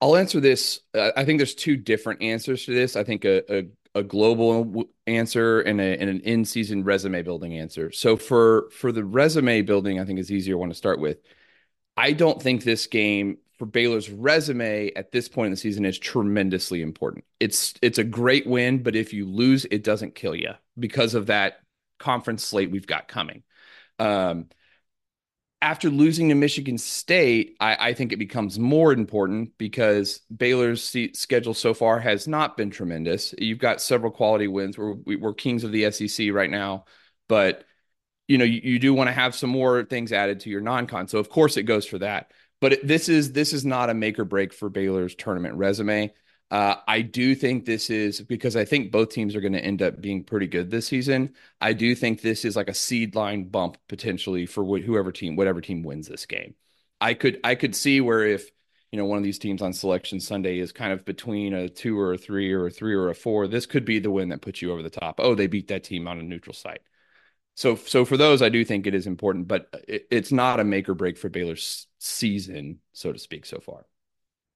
I'll 0.00 0.16
answer 0.16 0.40
this. 0.40 0.80
Uh, 0.94 1.10
I 1.16 1.24
think 1.24 1.38
there's 1.38 1.54
two 1.54 1.76
different 1.76 2.22
answers 2.22 2.64
to 2.64 2.74
this. 2.74 2.96
I 2.96 3.04
think 3.04 3.24
a, 3.24 3.58
a, 3.58 3.66
a 3.94 4.02
global 4.02 4.84
answer 5.06 5.60
and, 5.60 5.80
a, 5.80 6.00
and 6.00 6.08
an 6.08 6.20
in-season 6.20 6.84
resume 6.84 7.22
building 7.22 7.58
answer. 7.58 7.92
So 7.92 8.16
for 8.16 8.70
for 8.70 8.92
the 8.92 9.04
resume 9.04 9.62
building, 9.62 10.00
I 10.00 10.04
think 10.04 10.18
is 10.18 10.32
easier 10.32 10.56
one 10.56 10.70
to 10.70 10.74
start 10.74 11.00
with. 11.00 11.18
I 11.96 12.12
don't 12.12 12.40
think 12.40 12.64
this 12.64 12.86
game 12.86 13.38
for 13.58 13.66
Baylor's 13.66 14.08
resume 14.08 14.90
at 14.96 15.12
this 15.12 15.28
point 15.28 15.46
in 15.48 15.50
the 15.50 15.56
season 15.58 15.84
is 15.84 15.98
tremendously 15.98 16.80
important. 16.80 17.24
It's 17.40 17.74
it's 17.82 17.98
a 17.98 18.04
great 18.04 18.46
win, 18.46 18.82
but 18.82 18.96
if 18.96 19.12
you 19.12 19.28
lose, 19.28 19.66
it 19.70 19.84
doesn't 19.84 20.14
kill 20.14 20.34
you 20.34 20.52
because 20.78 21.14
of 21.14 21.26
that 21.26 21.60
conference 21.98 22.42
slate 22.42 22.70
we've 22.70 22.86
got 22.86 23.06
coming. 23.06 23.42
Um, 23.98 24.48
after 25.62 25.90
losing 25.90 26.30
to 26.30 26.34
Michigan 26.34 26.78
State, 26.78 27.56
I, 27.60 27.88
I, 27.90 27.94
think 27.94 28.12
it 28.12 28.18
becomes 28.18 28.58
more 28.58 28.92
important 28.92 29.58
because 29.58 30.20
Baylor's 30.34 30.96
schedule 31.12 31.52
so 31.52 31.74
far 31.74 32.00
has 32.00 32.26
not 32.26 32.56
been 32.56 32.70
tremendous. 32.70 33.34
You've 33.36 33.58
got 33.58 33.82
several 33.82 34.10
quality 34.10 34.48
wins. 34.48 34.78
We're, 34.78 34.94
we're 34.94 35.34
kings 35.34 35.62
of 35.62 35.72
the 35.72 35.90
SEC 35.90 36.32
right 36.32 36.50
now, 36.50 36.86
but 37.28 37.64
you 38.26 38.38
know 38.38 38.44
you, 38.44 38.60
you 38.62 38.78
do 38.78 38.94
want 38.94 39.08
to 39.08 39.12
have 39.12 39.34
some 39.34 39.50
more 39.50 39.84
things 39.84 40.12
added 40.12 40.40
to 40.40 40.50
your 40.50 40.62
non-con. 40.62 41.08
So 41.08 41.18
of 41.18 41.28
course 41.28 41.56
it 41.56 41.64
goes 41.64 41.84
for 41.84 41.98
that. 41.98 42.32
But 42.60 42.78
this 42.82 43.08
is 43.08 43.32
this 43.32 43.52
is 43.52 43.64
not 43.64 43.90
a 43.90 43.94
make 43.94 44.18
or 44.18 44.24
break 44.24 44.52
for 44.52 44.70
Baylor's 44.70 45.14
tournament 45.14 45.56
resume. 45.56 46.12
Uh, 46.50 46.76
I 46.88 47.02
do 47.02 47.36
think 47.36 47.64
this 47.64 47.90
is 47.90 48.20
because 48.22 48.56
I 48.56 48.64
think 48.64 48.90
both 48.90 49.10
teams 49.10 49.36
are 49.36 49.40
going 49.40 49.52
to 49.52 49.64
end 49.64 49.82
up 49.82 50.00
being 50.00 50.24
pretty 50.24 50.48
good 50.48 50.68
this 50.70 50.88
season. 50.88 51.34
I 51.60 51.72
do 51.74 51.94
think 51.94 52.20
this 52.20 52.44
is 52.44 52.56
like 52.56 52.68
a 52.68 52.74
seed 52.74 53.14
line 53.14 53.44
bump 53.44 53.78
potentially 53.88 54.46
for 54.46 54.64
wh- 54.64 54.84
whoever 54.84 55.12
team, 55.12 55.36
whatever 55.36 55.60
team 55.60 55.84
wins 55.84 56.08
this 56.08 56.26
game. 56.26 56.56
I 57.00 57.14
could 57.14 57.38
I 57.44 57.54
could 57.54 57.76
see 57.76 58.00
where 58.00 58.26
if 58.26 58.50
you 58.90 58.98
know 58.98 59.04
one 59.04 59.18
of 59.18 59.24
these 59.24 59.38
teams 59.38 59.62
on 59.62 59.72
Selection 59.72 60.18
Sunday 60.18 60.58
is 60.58 60.72
kind 60.72 60.92
of 60.92 61.04
between 61.04 61.54
a 61.54 61.68
two 61.68 61.98
or 61.98 62.14
a 62.14 62.18
three 62.18 62.52
or 62.52 62.66
a 62.66 62.70
three 62.70 62.94
or 62.94 63.08
a 63.10 63.14
four, 63.14 63.46
this 63.46 63.66
could 63.66 63.84
be 63.84 64.00
the 64.00 64.10
win 64.10 64.30
that 64.30 64.42
puts 64.42 64.60
you 64.60 64.72
over 64.72 64.82
the 64.82 64.90
top. 64.90 65.20
Oh, 65.20 65.36
they 65.36 65.46
beat 65.46 65.68
that 65.68 65.84
team 65.84 66.08
on 66.08 66.18
a 66.18 66.22
neutral 66.22 66.54
site. 66.54 66.82
So 67.56 67.76
so 67.76 68.04
for 68.04 68.16
those, 68.16 68.42
I 68.42 68.48
do 68.50 68.64
think 68.64 68.86
it 68.86 68.94
is 68.94 69.06
important, 69.06 69.48
but 69.48 69.68
it, 69.88 70.08
it's 70.10 70.32
not 70.32 70.60
a 70.60 70.64
make 70.64 70.88
or 70.88 70.94
break 70.94 71.18
for 71.18 71.28
Baylor's 71.30 71.88
season, 71.98 72.80
so 72.92 73.12
to 73.12 73.18
speak, 73.20 73.46
so 73.46 73.60
far. 73.60 73.86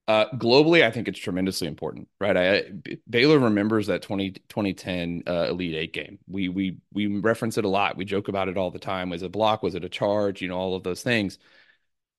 Uh, 0.06 0.26
globally, 0.36 0.84
I 0.84 0.90
think 0.90 1.08
it's 1.08 1.18
tremendously 1.18 1.66
important, 1.66 2.08
right? 2.20 2.36
I, 2.36 2.62
B- 2.70 2.98
Baylor 3.08 3.38
remembers 3.38 3.86
that 3.86 4.02
20, 4.02 4.32
2010 4.50 5.22
uh, 5.26 5.46
Elite 5.48 5.74
Eight 5.74 5.92
game. 5.94 6.18
We 6.28 6.50
we 6.50 6.76
we 6.92 7.06
reference 7.06 7.56
it 7.56 7.64
a 7.64 7.68
lot. 7.68 7.96
We 7.96 8.04
joke 8.04 8.28
about 8.28 8.48
it 8.48 8.58
all 8.58 8.70
the 8.70 8.78
time. 8.78 9.08
Was 9.08 9.22
it 9.22 9.26
a 9.26 9.30
block? 9.30 9.62
Was 9.62 9.74
it 9.74 9.82
a 9.84 9.88
charge? 9.88 10.42
You 10.42 10.48
know, 10.48 10.58
all 10.58 10.76
of 10.76 10.82
those 10.82 11.02
things. 11.02 11.38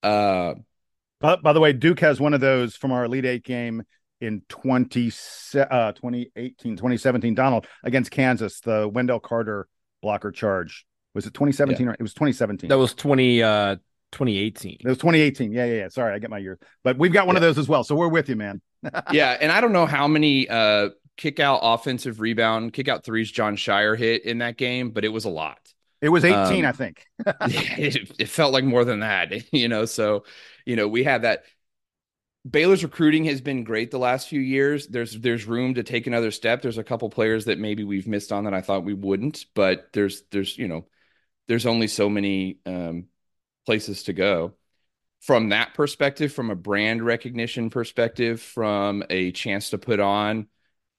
Uh, 0.02 0.56
by, 1.22 1.36
by 1.36 1.54
the 1.54 1.60
way, 1.60 1.74
Duke 1.74 2.00
has 2.00 2.20
one 2.20 2.34
of 2.34 2.42
those 2.42 2.76
from 2.76 2.92
our 2.92 3.06
Elite 3.06 3.26
Eight 3.26 3.44
game 3.44 3.84
in 4.20 4.42
20, 4.50 5.08
uh, 5.60 5.92
2018, 5.92 6.78
2017, 6.78 7.36
Donald 7.36 7.68
against 7.84 8.10
Kansas, 8.10 8.62
the 8.62 8.88
Wendell 8.88 9.20
Carter 9.20 9.68
blocker 10.02 10.32
charge. 10.32 10.86
Was 11.14 11.26
it 11.28 11.34
2017 11.34 11.86
Yeah. 11.86 11.92
or 11.92 11.94
it 11.94 12.02
was 12.02 12.14
2017? 12.14 12.68
That 12.70 12.78
was 12.78 12.94
20, 12.94 13.44
uh, 13.44 13.76
2018. 14.16 14.78
It 14.80 14.88
was 14.88 14.98
2018. 14.98 15.52
Yeah, 15.52 15.66
yeah, 15.66 15.74
yeah. 15.74 15.88
Sorry, 15.90 16.14
I 16.14 16.20
get 16.20 16.30
my 16.30 16.40
year. 16.40 16.58
But 16.84 16.98
we've 16.98 17.14
got 17.14 17.28
one 17.28 17.36
of 17.36 17.42
those 17.42 17.58
as 17.58 17.68
well. 17.68 17.84
So 17.84 17.96
we're 17.96 18.08
with 18.08 18.30
you, 18.30 18.36
man. 18.36 18.62
yeah, 19.12 19.38
and 19.40 19.52
I 19.52 19.62
don't 19.62 19.74
know 19.74 19.86
how 19.86 20.08
many 20.08 20.48
uh, 20.50 20.90
kick 21.18 21.40
out 21.40 21.60
offensive 21.62 22.20
rebound, 22.20 22.74
kick 22.74 22.88
out 22.88 23.04
threes 23.04 23.32
Jon 23.32 23.56
Scheyer 23.56 23.98
hit 23.98 24.26
in 24.26 24.40
that 24.40 24.58
game, 24.58 24.92
but 24.92 25.06
it 25.06 25.10
was 25.10 25.26
a 25.26 25.30
lot. 25.30 25.60
It 26.02 26.10
was 26.10 26.24
18, 26.24 26.66
Um, 26.66 26.70
I 26.70 26.72
think. 26.72 27.06
it, 27.26 28.12
it 28.20 28.30
felt 28.30 28.54
like 28.54 28.64
more 28.64 28.86
than 28.86 29.00
that, 29.00 29.52
you 29.54 29.68
know. 29.68 29.86
So, 29.86 30.26
you 30.66 30.76
know, 30.76 30.88
we 30.88 31.04
have 31.04 31.24
that. 31.24 31.44
Baylor's 32.50 32.84
recruiting 32.84 33.26
has 33.26 33.42
been 33.42 33.64
great 33.64 33.90
the 33.90 33.98
last 33.98 34.28
few 34.28 34.40
years. 34.40 34.88
There's 34.88 35.20
there's 35.20 35.46
room 35.46 35.74
to 35.76 35.84
take 35.84 36.06
another 36.06 36.30
step. 36.30 36.62
There's 36.62 36.78
a 36.78 36.84
couple 36.84 37.10
players 37.10 37.46
that 37.46 37.58
maybe 37.58 37.84
we've 37.84 38.08
missed 38.08 38.32
on 38.32 38.44
that 38.44 38.54
I 38.54 38.62
thought 38.62 38.84
we 38.84 38.94
wouldn't, 38.94 39.46
but 39.56 39.88
there's 39.94 40.22
there's 40.32 40.56
you 40.58 40.68
know, 40.68 40.86
there's 41.48 41.66
only 41.66 41.88
so 41.88 42.08
many 42.08 42.60
um, 42.68 43.08
places 43.66 44.04
to 44.04 44.14
go. 44.14 44.54
From 45.22 45.50
that 45.50 45.74
perspective, 45.74 46.34
from 46.34 46.52
a 46.52 46.56
brand 46.56 47.04
recognition 47.04 47.70
perspective, 47.70 48.42
from 48.42 49.04
a 49.10 49.32
chance 49.32 49.72
to 49.72 49.78
put 49.78 50.00
on 50.00 50.48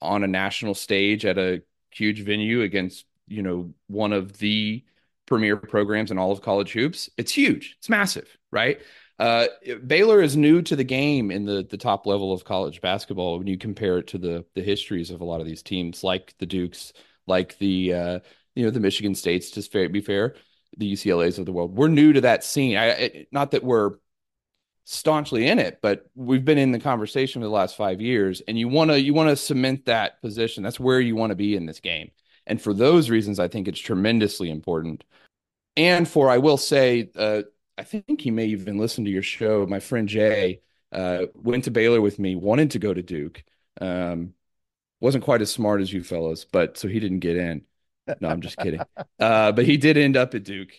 on 0.03 0.25
a 0.25 0.29
national 0.29 0.75
stage 0.75 1.25
at 1.25 1.39
a 1.39 1.63
huge 1.91 2.23
venue 2.23 2.63
against 2.63 3.07
you 3.29 3.43
know 3.43 3.73
one 3.87 4.13
of 4.13 4.39
the 4.39 4.85
premier 5.27 5.57
programs 5.57 6.11
in 6.11 6.19
all 6.19 6.33
of 6.33 6.43
college 6.43 6.73
hoops, 6.73 7.11
it's 7.17 7.33
huge. 7.33 7.77
It's 7.79 7.89
massive, 7.89 8.37
right? 8.51 8.81
Uh, 9.19 9.47
Baylor 9.87 10.21
is 10.21 10.37
new 10.37 10.61
to 10.63 10.77
the 10.77 10.85
game 10.85 11.31
in 11.31 11.45
the 11.47 11.67
the 11.69 11.79
top 11.79 12.07
level 12.07 12.33
of 12.33 12.45
college 12.45 12.81
basketball 12.81 13.39
when 13.39 13.47
you 13.47 13.57
compare 13.57 13.99
it 13.99 14.07
to 14.09 14.19
the 14.19 14.45
the 14.55 14.63
histories 14.63 15.11
of 15.11 15.21
a 15.21 15.25
lot 15.25 15.41
of 15.41 15.47
these 15.47 15.63
teams, 15.63 16.05
like 16.05 16.35
the 16.39 16.47
Dukes, 16.47 16.93
like 17.27 17.59
the 17.59 17.95
uh, 17.95 18.19
you 18.55 18.65
know 18.65 18.71
the 18.71 18.81
Michigan 18.81 19.15
States. 19.15 19.67
Fair, 19.69 19.89
be 19.89 20.01
fair, 20.01 20.35
the 20.77 20.93
UCLA's 20.93 21.39
of 21.39 21.47
the 21.47 21.53
world. 21.53 21.77
We're 21.77 21.89
new 21.89 22.13
to 22.13 22.21
that 22.23 22.45
scene. 22.45 22.77
I, 22.77 22.87
it, 22.87 23.29
not 23.33 23.53
that 23.53 23.65
we're 23.65 23.93
staunchly 24.85 25.49
in 25.49 25.59
it, 25.59 25.81
but 25.83 26.09
we've 26.15 26.45
been 26.45 26.59
in 26.59 26.73
the 26.73 26.79
conversation 26.79 27.43
for 27.43 27.47
the 27.47 27.53
last 27.53 27.77
five 27.77 28.01
years, 28.01 28.43
and 28.47 28.59
you 28.59 28.69
want 28.69 28.91
to 28.91 29.01
you 29.01 29.15
want 29.15 29.29
to 29.31 29.37
cement 29.37 29.87
that 29.87 30.21
position. 30.21 30.63
That's 30.63 30.81
where 30.81 31.01
you 31.01 31.17
want 31.17 31.31
to 31.31 31.37
be 31.37 31.57
in 31.57 31.67
this 31.67 31.81
game, 31.81 32.11
and 32.47 32.61
for 32.61 32.73
those 32.73 33.11
reasons, 33.11 33.39
I 33.39 33.49
think 33.49 33.69
it's 33.69 33.81
tremendously 33.81 34.51
important. 34.51 35.05
And 35.77 36.09
for 36.09 36.31
I 36.31 36.39
will 36.39 36.57
say, 36.57 37.11
uh, 37.17 37.43
I 37.77 37.85
think 37.85 38.21
he 38.21 38.31
may 38.31 38.47
even 38.47 38.79
listen 38.79 39.05
to 39.05 39.11
your 39.11 39.23
show. 39.23 39.67
My 39.67 39.81
friend 39.81 40.09
Jay 40.09 40.63
uh, 40.93 41.27
went 41.35 41.65
to 41.65 41.71
Baylor 41.71 42.01
with 42.01 42.19
me, 42.19 42.35
wanted 42.35 42.71
to 42.73 42.79
go 42.79 42.95
to 42.95 43.03
Duke. 43.03 43.45
Um, 43.81 44.33
wasn't 45.01 45.25
quite 45.25 45.43
as 45.43 45.53
smart 45.53 45.83
as 45.83 45.93
you 45.93 46.03
fellows, 46.03 46.47
but 46.51 46.79
so 46.79 46.89
he 46.89 47.01
didn't 47.01 47.21
get 47.21 47.37
in. 47.37 47.67
No, 48.21 48.29
I'm 48.29 48.41
just 48.41 48.59
kidding. 48.59 48.87
Uh, 49.19 49.53
but 49.53 49.65
he 49.67 49.77
did 49.77 49.97
end 49.97 50.17
up 50.17 50.35
at 50.35 50.45
Duke. 50.45 50.73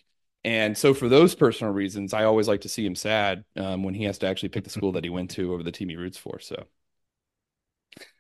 And 0.43 0.77
so, 0.77 0.93
for 0.93 1.09
those 1.09 1.35
personal 1.35 1.73
reasons, 1.73 2.13
I 2.13 2.23
always 2.23 2.47
like 2.47 2.61
to 2.61 2.69
see 2.69 2.85
him 2.85 2.95
sad 2.95 3.43
um, 3.57 3.83
when 3.83 3.93
he 3.93 4.05
has 4.05 4.17
to 4.19 4.27
actually 4.27 4.49
pick 4.49 4.63
the 4.63 4.69
school 4.69 4.93
that 4.93 5.03
he 5.03 5.09
went 5.09 5.31
to 5.31 5.53
over 5.53 5.63
the 5.63 5.71
team 5.71 5.89
he 5.89 5.95
roots 5.97 6.17
for. 6.17 6.39
So, 6.39 6.67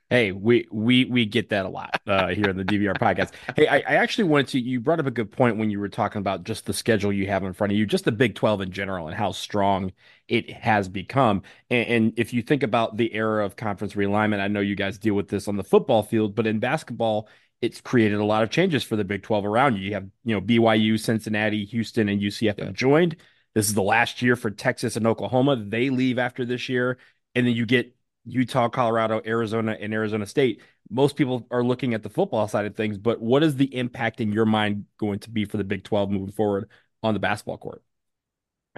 Hey, 0.09 0.31
we 0.31 0.65
we 0.71 1.03
we 1.03 1.25
get 1.25 1.49
that 1.49 1.65
a 1.65 1.69
lot 1.69 1.99
uh, 2.07 2.29
here 2.29 2.49
on 2.49 2.55
the 2.55 2.63
DBR 2.63 2.93
podcast. 2.95 3.33
Hey, 3.57 3.67
I, 3.67 3.77
I 3.79 3.95
actually 3.95 4.23
wanted 4.23 4.47
to. 4.49 4.59
You 4.59 4.79
brought 4.79 5.01
up 5.01 5.05
a 5.05 5.11
good 5.11 5.29
point 5.33 5.57
when 5.57 5.69
you 5.69 5.81
were 5.81 5.89
talking 5.89 6.19
about 6.19 6.45
just 6.45 6.65
the 6.65 6.71
schedule 6.73 7.11
you 7.11 7.27
have 7.27 7.43
in 7.43 7.51
front 7.51 7.73
of 7.73 7.77
you, 7.77 7.85
just 7.85 8.05
the 8.05 8.13
Big 8.13 8.33
Twelve 8.33 8.61
in 8.61 8.71
general, 8.71 9.07
and 9.07 9.17
how 9.17 9.33
strong 9.33 9.91
it 10.29 10.49
has 10.49 10.87
become. 10.87 11.41
And, 11.69 11.87
and 11.89 12.13
if 12.15 12.31
you 12.33 12.41
think 12.41 12.63
about 12.63 12.95
the 12.95 13.13
era 13.13 13.45
of 13.45 13.57
conference 13.57 13.95
realignment, 13.95 14.39
I 14.39 14.47
know 14.47 14.61
you 14.61 14.75
guys 14.75 14.97
deal 14.97 15.13
with 15.13 15.27
this 15.27 15.49
on 15.49 15.57
the 15.57 15.63
football 15.63 16.03
field, 16.03 16.35
but 16.35 16.47
in 16.47 16.59
basketball, 16.59 17.27
it's 17.61 17.81
created 17.81 18.19
a 18.19 18.25
lot 18.25 18.43
of 18.43 18.49
changes 18.49 18.83
for 18.83 18.95
the 18.95 19.03
Big 19.03 19.23
Twelve 19.23 19.45
around 19.45 19.77
you. 19.77 19.83
You 19.83 19.93
have 19.93 20.07
you 20.23 20.35
know 20.35 20.41
BYU, 20.41 20.99
Cincinnati, 20.99 21.65
Houston, 21.65 22.09
and 22.09 22.21
UCF 22.21 22.59
have 22.63 22.73
joined. 22.73 23.17
This 23.53 23.67
is 23.67 23.73
the 23.73 23.83
last 23.83 24.21
year 24.21 24.35
for 24.35 24.51
Texas 24.51 24.95
and 24.95 25.07
Oklahoma. 25.07 25.55
They 25.55 25.89
leave 25.89 26.19
after 26.19 26.45
this 26.45 26.69
year, 26.69 26.97
and 27.33 27.47
then 27.47 27.55
you 27.55 27.65
get 27.65 27.95
Utah, 28.25 28.69
Colorado, 28.69 29.21
Arizona, 29.25 29.75
and 29.79 29.93
Arizona 29.93 30.25
State. 30.25 30.61
Most 30.89 31.15
people 31.15 31.47
are 31.49 31.63
looking 31.63 31.93
at 31.93 32.03
the 32.03 32.09
football 32.09 32.47
side 32.47 32.65
of 32.65 32.75
things, 32.75 32.97
but 32.97 33.21
what 33.21 33.43
is 33.43 33.55
the 33.55 33.73
impact 33.75 34.21
in 34.21 34.31
your 34.31 34.45
mind 34.45 34.85
going 34.97 35.19
to 35.19 35.29
be 35.29 35.45
for 35.45 35.57
the 35.57 35.63
Big 35.63 35.83
12 35.83 36.11
moving 36.11 36.31
forward 36.31 36.69
on 37.03 37.13
the 37.13 37.19
basketball 37.19 37.57
court? 37.57 37.81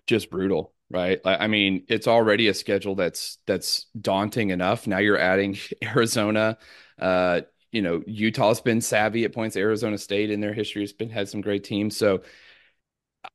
just 0.08 0.30
brutal, 0.30 0.74
right? 0.90 1.20
I 1.26 1.36
I 1.46 1.48
mean, 1.48 1.86
it's 1.88 2.08
already 2.08 2.48
a 2.48 2.54
schedule 2.54 2.96
that's 2.96 3.38
that's 3.46 3.88
daunting 4.00 4.50
enough. 4.50 4.88
Now 4.88 4.98
you're 5.00 5.18
adding 5.18 5.58
Arizona. 5.84 6.58
Uh, 6.98 7.42
you 7.72 7.82
know, 7.82 8.04
Utah's 8.08 8.62
been 8.62 8.82
savvy 8.82 9.26
at 9.26 9.34
points. 9.34 9.56
Arizona 9.56 9.98
State 9.98 10.32
in 10.32 10.42
their 10.42 10.54
history 10.54 10.82
has 10.82 10.94
been 10.94 11.10
had 11.10 11.30
some 11.30 11.42
great 11.42 11.64
teams. 11.64 11.96
So 11.96 12.22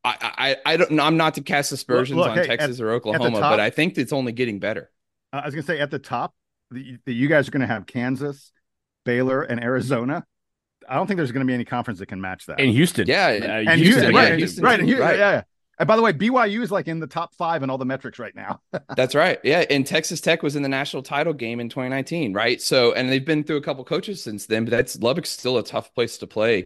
I 0.02 0.56
I, 0.64 0.72
I 0.72 0.76
don't 0.76 0.98
I'm 0.98 1.16
not 1.16 1.34
to 1.34 1.42
cast 1.42 1.72
aspersions 1.72 2.18
look, 2.18 2.30
on 2.30 2.38
hey, 2.38 2.46
Texas 2.46 2.80
at- 2.80 2.84
or 2.84 2.92
Oklahoma, 2.92 3.40
top- 3.40 3.52
but 3.52 3.60
I 3.60 3.70
think 3.70 3.96
it's 3.98 4.12
only 4.12 4.32
getting 4.32 4.58
better. 4.58 4.90
Uh, 5.32 5.40
I 5.42 5.46
was 5.46 5.54
going 5.54 5.64
to 5.64 5.66
say 5.66 5.80
at 5.80 5.90
the 5.90 5.98
top, 5.98 6.34
the, 6.70 6.98
the, 7.04 7.12
you 7.14 7.28
guys 7.28 7.48
are 7.48 7.50
going 7.50 7.60
to 7.60 7.66
have 7.66 7.86
Kansas, 7.86 8.52
Baylor, 9.04 9.42
and 9.42 9.62
Arizona. 9.62 10.24
I 10.88 10.94
don't 10.94 11.06
think 11.06 11.16
there's 11.16 11.32
going 11.32 11.44
to 11.44 11.50
be 11.50 11.54
any 11.54 11.64
conference 11.64 11.98
that 11.98 12.06
can 12.06 12.20
match 12.20 12.46
that. 12.46 12.60
In 12.60 12.70
Houston. 12.70 13.06
Yeah, 13.06 13.26
Uh, 13.26 13.30
and 13.30 13.68
Houston, 13.70 13.78
Houston, 13.78 14.02
yeah, 14.02 14.06
right, 14.06 14.14
right, 14.14 14.30
and 14.32 14.38
Houston, 14.38 14.64
right. 14.64 15.18
yeah, 15.18 15.30
yeah. 15.30 15.42
And 15.78 15.86
by 15.86 15.96
the 15.96 16.02
way, 16.02 16.12
BYU 16.12 16.62
is 16.62 16.70
like 16.70 16.88
in 16.88 17.00
the 17.00 17.06
top 17.06 17.34
five 17.34 17.62
in 17.62 17.70
all 17.70 17.78
the 17.78 17.84
metrics 17.84 18.18
right 18.18 18.34
now. 18.34 18.60
That's 18.96 19.14
right. 19.14 19.38
Yeah. 19.42 19.64
And 19.68 19.86
Texas 19.86 20.20
Tech 20.20 20.42
was 20.42 20.56
in 20.56 20.62
the 20.62 20.68
national 20.68 21.02
title 21.02 21.32
game 21.32 21.60
in 21.60 21.68
2019, 21.68 22.32
right? 22.32 22.60
So, 22.60 22.92
and 22.92 23.08
they've 23.08 23.24
been 23.24 23.44
through 23.44 23.56
a 23.56 23.62
couple 23.62 23.84
coaches 23.84 24.22
since 24.22 24.46
then, 24.46 24.64
but 24.64 24.70
that's 24.70 25.00
Lubbock's 25.00 25.30
still 25.30 25.58
a 25.58 25.64
tough 25.64 25.92
place 25.94 26.18
to 26.18 26.26
play. 26.26 26.64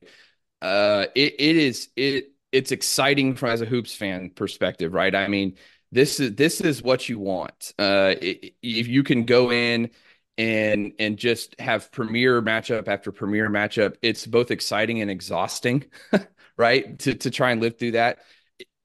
Uh, 0.60 1.06
it, 1.14 1.34
it 1.38 1.56
is, 1.56 1.88
it, 1.96 2.32
it's 2.52 2.72
exciting 2.72 3.34
from 3.34 3.50
as 3.50 3.60
a 3.60 3.66
hoops 3.66 3.94
fan 3.94 4.30
perspective, 4.30 4.92
right? 4.92 5.14
I 5.14 5.28
mean, 5.28 5.56
this 5.90 6.20
is, 6.20 6.34
this 6.34 6.60
is 6.60 6.82
what 6.82 7.08
you 7.08 7.18
want. 7.18 7.72
Uh, 7.78 8.14
if 8.20 8.88
you 8.88 9.02
can 9.02 9.24
go 9.24 9.50
in 9.52 9.90
and, 10.36 10.92
and 10.98 11.16
just 11.16 11.58
have 11.60 11.90
premier 11.92 12.42
matchup 12.42 12.88
after 12.88 13.10
premier 13.10 13.48
matchup, 13.48 13.96
it's 14.02 14.26
both 14.26 14.50
exciting 14.50 15.00
and 15.00 15.10
exhausting, 15.10 15.84
right? 16.58 16.98
To, 17.00 17.14
to 17.14 17.30
try 17.30 17.52
and 17.52 17.62
live 17.62 17.78
through 17.78 17.92
that 17.92 18.18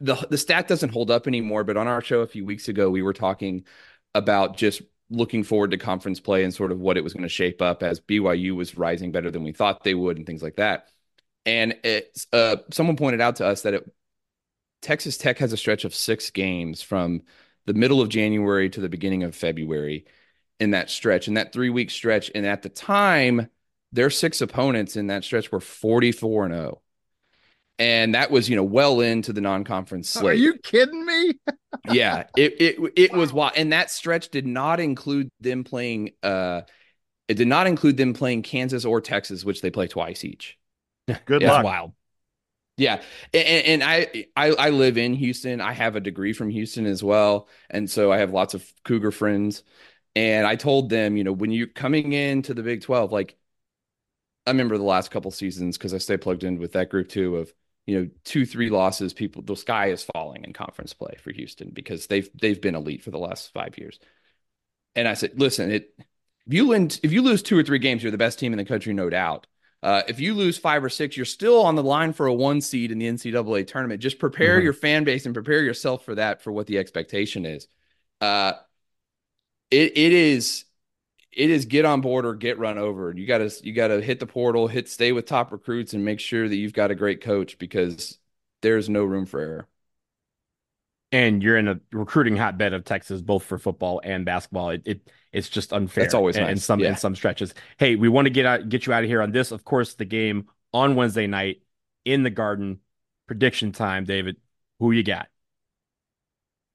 the 0.03 0.15
the 0.29 0.37
stat 0.37 0.67
doesn't 0.67 0.89
hold 0.89 1.09
up 1.09 1.27
anymore, 1.27 1.63
but 1.63 1.77
on 1.77 1.87
our 1.87 2.01
show 2.01 2.19
a 2.19 2.27
few 2.27 2.45
weeks 2.45 2.67
ago, 2.67 2.89
we 2.89 3.01
were 3.01 3.13
talking 3.13 3.65
about 4.13 4.57
just 4.57 4.81
looking 5.09 5.43
forward 5.43 5.71
to 5.71 5.77
conference 5.77 6.19
play 6.19 6.43
and 6.43 6.53
sort 6.53 6.71
of 6.71 6.79
what 6.79 6.97
it 6.97 7.03
was 7.03 7.13
going 7.13 7.23
to 7.23 7.29
shape 7.29 7.61
up 7.61 7.83
as 7.83 8.01
BYU 8.01 8.55
was 8.55 8.77
rising 8.77 9.11
better 9.11 9.31
than 9.31 9.43
we 9.43 9.53
thought 9.53 9.83
they 9.83 9.93
would 9.93 10.17
and 10.17 10.25
things 10.25 10.43
like 10.43 10.57
that. 10.57 10.89
And 11.45 11.75
uh, 12.31 12.57
someone 12.71 12.97
pointed 12.97 13.21
out 13.21 13.37
to 13.37 13.45
us 13.45 13.61
that 13.61 13.75
it, 13.75 13.91
Texas 14.81 15.17
Tech 15.17 15.37
has 15.37 15.53
a 15.53 15.57
stretch 15.57 15.85
of 15.85 15.95
six 15.95 16.29
games 16.29 16.81
from 16.81 17.21
the 17.65 17.73
middle 17.73 18.01
of 18.01 18.09
January 18.09 18.69
to 18.69 18.81
the 18.81 18.89
beginning 18.89 19.23
of 19.23 19.35
February 19.35 20.05
in 20.59 20.71
that 20.71 20.89
stretch, 20.89 21.27
in 21.27 21.35
that 21.35 21.53
three 21.53 21.69
week 21.69 21.89
stretch. 21.89 22.29
And 22.35 22.45
at 22.45 22.61
the 22.61 22.69
time, 22.69 23.49
their 23.93 24.09
six 24.09 24.41
opponents 24.41 24.95
in 24.97 25.07
that 25.07 25.23
stretch 25.23 25.51
were 25.51 25.61
44 25.61 26.45
and 26.45 26.53
0 26.53 26.82
and 27.79 28.15
that 28.15 28.31
was 28.31 28.49
you 28.49 28.55
know 28.55 28.63
well 28.63 29.01
into 29.01 29.33
the 29.33 29.41
non-conference 29.41 30.09
slate. 30.09 30.33
Are 30.33 30.33
you 30.33 30.57
kidding 30.57 31.05
me? 31.05 31.33
yeah, 31.83 32.27
it 32.35 32.55
it 32.61 32.93
it 32.95 33.13
was 33.13 33.33
wild, 33.33 33.53
and 33.57 33.73
that 33.73 33.91
stretch 33.91 34.29
did 34.29 34.47
not 34.47 34.79
include 34.79 35.29
them 35.39 35.63
playing. 35.63 36.11
Uh, 36.21 36.61
it 37.27 37.35
did 37.35 37.47
not 37.47 37.67
include 37.67 37.97
them 37.97 38.13
playing 38.13 38.43
Kansas 38.43 38.85
or 38.85 39.01
Texas, 39.01 39.45
which 39.45 39.61
they 39.61 39.71
play 39.71 39.87
twice 39.87 40.23
each. 40.25 40.57
Good 41.25 41.41
Yeah. 41.41 41.57
luck. 41.61 41.63
wild. 41.63 41.93
Yeah, 42.75 43.03
and, 43.33 43.65
and 43.67 43.83
I, 43.83 44.25
I 44.35 44.49
I 44.51 44.69
live 44.71 44.97
in 44.97 45.13
Houston. 45.13 45.61
I 45.61 45.73
have 45.73 45.95
a 45.95 45.99
degree 45.99 46.33
from 46.33 46.49
Houston 46.49 46.87
as 46.87 47.03
well, 47.03 47.47
and 47.69 47.89
so 47.89 48.11
I 48.11 48.17
have 48.17 48.31
lots 48.33 48.55
of 48.55 48.71
Cougar 48.83 49.11
friends. 49.11 49.63
And 50.15 50.47
I 50.47 50.55
told 50.55 50.89
them, 50.89 51.17
you 51.17 51.23
know, 51.23 51.33
when 51.33 51.51
you're 51.51 51.67
coming 51.67 52.13
into 52.13 52.53
the 52.53 52.63
Big 52.63 52.81
Twelve, 52.81 53.11
like 53.11 53.37
I 54.45 54.51
remember 54.51 54.77
the 54.77 54.83
last 54.83 55.11
couple 55.11 55.31
seasons 55.31 55.77
because 55.77 55.93
I 55.93 55.97
stay 55.97 56.17
plugged 56.17 56.43
in 56.43 56.57
with 56.59 56.73
that 56.73 56.89
group 56.89 57.09
too. 57.09 57.37
Of 57.37 57.53
you 57.85 57.99
know, 57.99 58.09
two 58.23 58.45
three 58.45 58.69
losses, 58.69 59.13
people 59.13 59.41
the 59.41 59.55
sky 59.55 59.87
is 59.91 60.03
falling 60.13 60.43
in 60.45 60.53
conference 60.53 60.93
play 60.93 61.15
for 61.21 61.31
Houston 61.31 61.69
because 61.71 62.07
they've 62.07 62.29
they've 62.39 62.61
been 62.61 62.75
elite 62.75 63.03
for 63.03 63.11
the 63.11 63.17
last 63.19 63.51
five 63.53 63.77
years. 63.77 63.99
And 64.95 65.07
I 65.07 65.15
said, 65.15 65.39
listen, 65.39 65.71
it 65.71 65.93
if 66.47 66.53
you 66.53 66.67
lose 66.67 66.99
if 67.03 67.11
you 67.11 67.21
lose 67.21 67.43
two 67.43 67.57
or 67.57 67.63
three 67.63 67.79
games, 67.79 68.03
you're 68.03 68.11
the 68.11 68.17
best 68.17 68.39
team 68.39 68.53
in 68.53 68.57
the 68.57 68.65
country, 68.65 68.93
no 68.93 69.09
doubt. 69.09 69.47
Uh, 69.81 70.01
if 70.07 70.19
you 70.19 70.33
lose 70.33 70.57
five 70.57 70.81
or 70.83 70.89
six, 70.89 71.17
you're 71.17 71.25
still 71.25 71.61
on 71.61 71.75
the 71.75 71.83
line 71.83 72.13
for 72.13 72.27
a 72.27 72.33
one 72.33 72.61
seed 72.61 72.91
in 72.91 72.99
the 72.99 73.07
NCAA 73.07 73.65
tournament. 73.65 74.01
Just 74.01 74.17
prepare 74.17 74.59
Mhm. 74.59 74.63
your 74.63 74.73
fan 74.73 75.03
base 75.03 75.25
and 75.25 75.33
prepare 75.33 75.61
yourself 75.61 76.05
for 76.05 76.15
that, 76.15 76.41
for 76.41 76.51
what 76.53 76.67
the 76.67 76.77
expectation 76.77 77.45
is. 77.45 77.67
Uh, 78.21 78.53
it 79.71 79.97
it 79.97 80.13
is 80.13 80.65
it 81.35 81.49
is 81.49 81.65
get 81.65 81.85
on 81.85 82.01
board 82.01 82.25
or 82.25 82.35
get 82.35 82.59
run 82.59 82.77
over. 82.77 83.13
You 83.15 83.25
got 83.25 83.39
to 83.39 83.51
you 83.63 83.73
got 83.73 83.87
to 83.87 84.01
hit 84.01 84.19
the 84.19 84.25
portal, 84.27 84.67
hit 84.67 84.89
stay 84.89 85.11
with 85.11 85.25
top 85.25 85.51
recruits, 85.51 85.93
and 85.93 86.05
make 86.05 86.19
sure 86.19 86.47
that 86.47 86.55
you've 86.55 86.73
got 86.73 86.91
a 86.91 86.95
great 86.95 87.21
coach 87.21 87.57
because 87.57 88.17
there's 88.61 88.89
no 88.89 89.03
room 89.03 89.25
for 89.25 89.39
error. 89.39 89.67
And 91.11 91.43
you're 91.43 91.57
in 91.57 91.67
a 91.67 91.79
recruiting 91.91 92.35
hotbed 92.35 92.73
of 92.73 92.85
Texas, 92.85 93.21
both 93.21 93.43
for 93.43 93.59
football 93.59 94.01
and 94.03 94.25
basketball. 94.25 94.71
It, 94.71 94.81
it 94.85 95.11
it's 95.31 95.47
just 95.49 95.71
unfair. 95.71 96.03
It's 96.03 96.13
always 96.13 96.37
in, 96.37 96.43
nice. 96.43 96.51
in 96.51 96.57
some 96.59 96.79
Yeah. 96.79 96.89
in 96.89 96.95
some 96.95 97.15
stretches. 97.15 97.53
Hey, 97.77 97.95
we 97.95 98.09
want 98.09 98.25
to 98.25 98.31
get 98.31 98.45
out 98.45 98.69
get 98.69 98.85
you 98.85 98.93
out 98.93 99.03
of 99.03 99.09
here 99.09 99.21
on 99.21 99.31
this. 99.31 99.51
Of 99.51 99.63
course, 99.63 99.93
the 99.93 100.05
game 100.05 100.47
on 100.73 100.95
Wednesday 100.95 101.27
night 101.27 101.61
in 102.05 102.23
the 102.23 102.29
Garden. 102.29 102.79
Prediction 103.27 103.71
time, 103.71 104.03
David. 104.03 104.35
Who 104.79 104.91
you 104.91 105.01
got? 105.03 105.29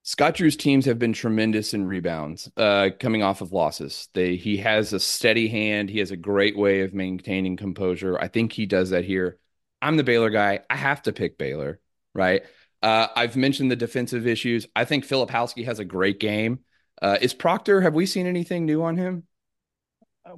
Scott 0.09 0.37
Drew's 0.37 0.57
teams 0.57 0.87
have 0.87 0.99
been 0.99 1.13
tremendous 1.13 1.75
in 1.75 1.87
rebounds, 1.87 2.51
uh, 2.57 2.89
coming 2.99 3.23
off 3.23 3.43
of 3.43 3.53
losses. 3.53 4.09
They 4.15 4.37
he 4.37 4.57
has 4.57 4.95
a 4.95 5.01
steady 5.01 5.49
hand. 5.49 5.91
He 5.91 5.99
has 5.99 6.11
a 6.11 6.17
great 6.17 6.57
way 6.57 6.81
of 6.81 6.95
maintaining 6.95 7.59
composure. 7.59 8.19
I 8.19 8.29
think 8.29 8.51
he 8.51 8.65
does 8.65 8.89
that 8.89 9.05
here. 9.05 9.39
I'm 9.83 9.99
the 9.99 10.05
Baylor 10.05 10.31
guy. 10.31 10.61
I 10.71 10.77
have 10.77 11.03
to 11.03 11.13
pick 11.13 11.37
Baylor, 11.37 11.79
right? 12.15 12.43
Uh, 12.83 13.09
I've 13.15 13.37
mentioned 13.37 13.71
the 13.71 13.77
defensive 13.77 14.27
issues. 14.27 14.67
I 14.75 14.87
think 14.87 15.05
Philip 15.05 15.29
Filipowski 15.29 15.67
has 15.67 15.79
a 15.79 15.85
great 15.85 16.21
game. 16.21 16.61
Uh, 17.03 17.19
is 17.21 17.35
Proctor? 17.35 17.83
Have 17.83 17.93
we 17.93 18.07
seen 18.07 18.27
anything 18.27 18.65
new 18.65 18.83
on 18.85 18.97
him? 18.97 19.25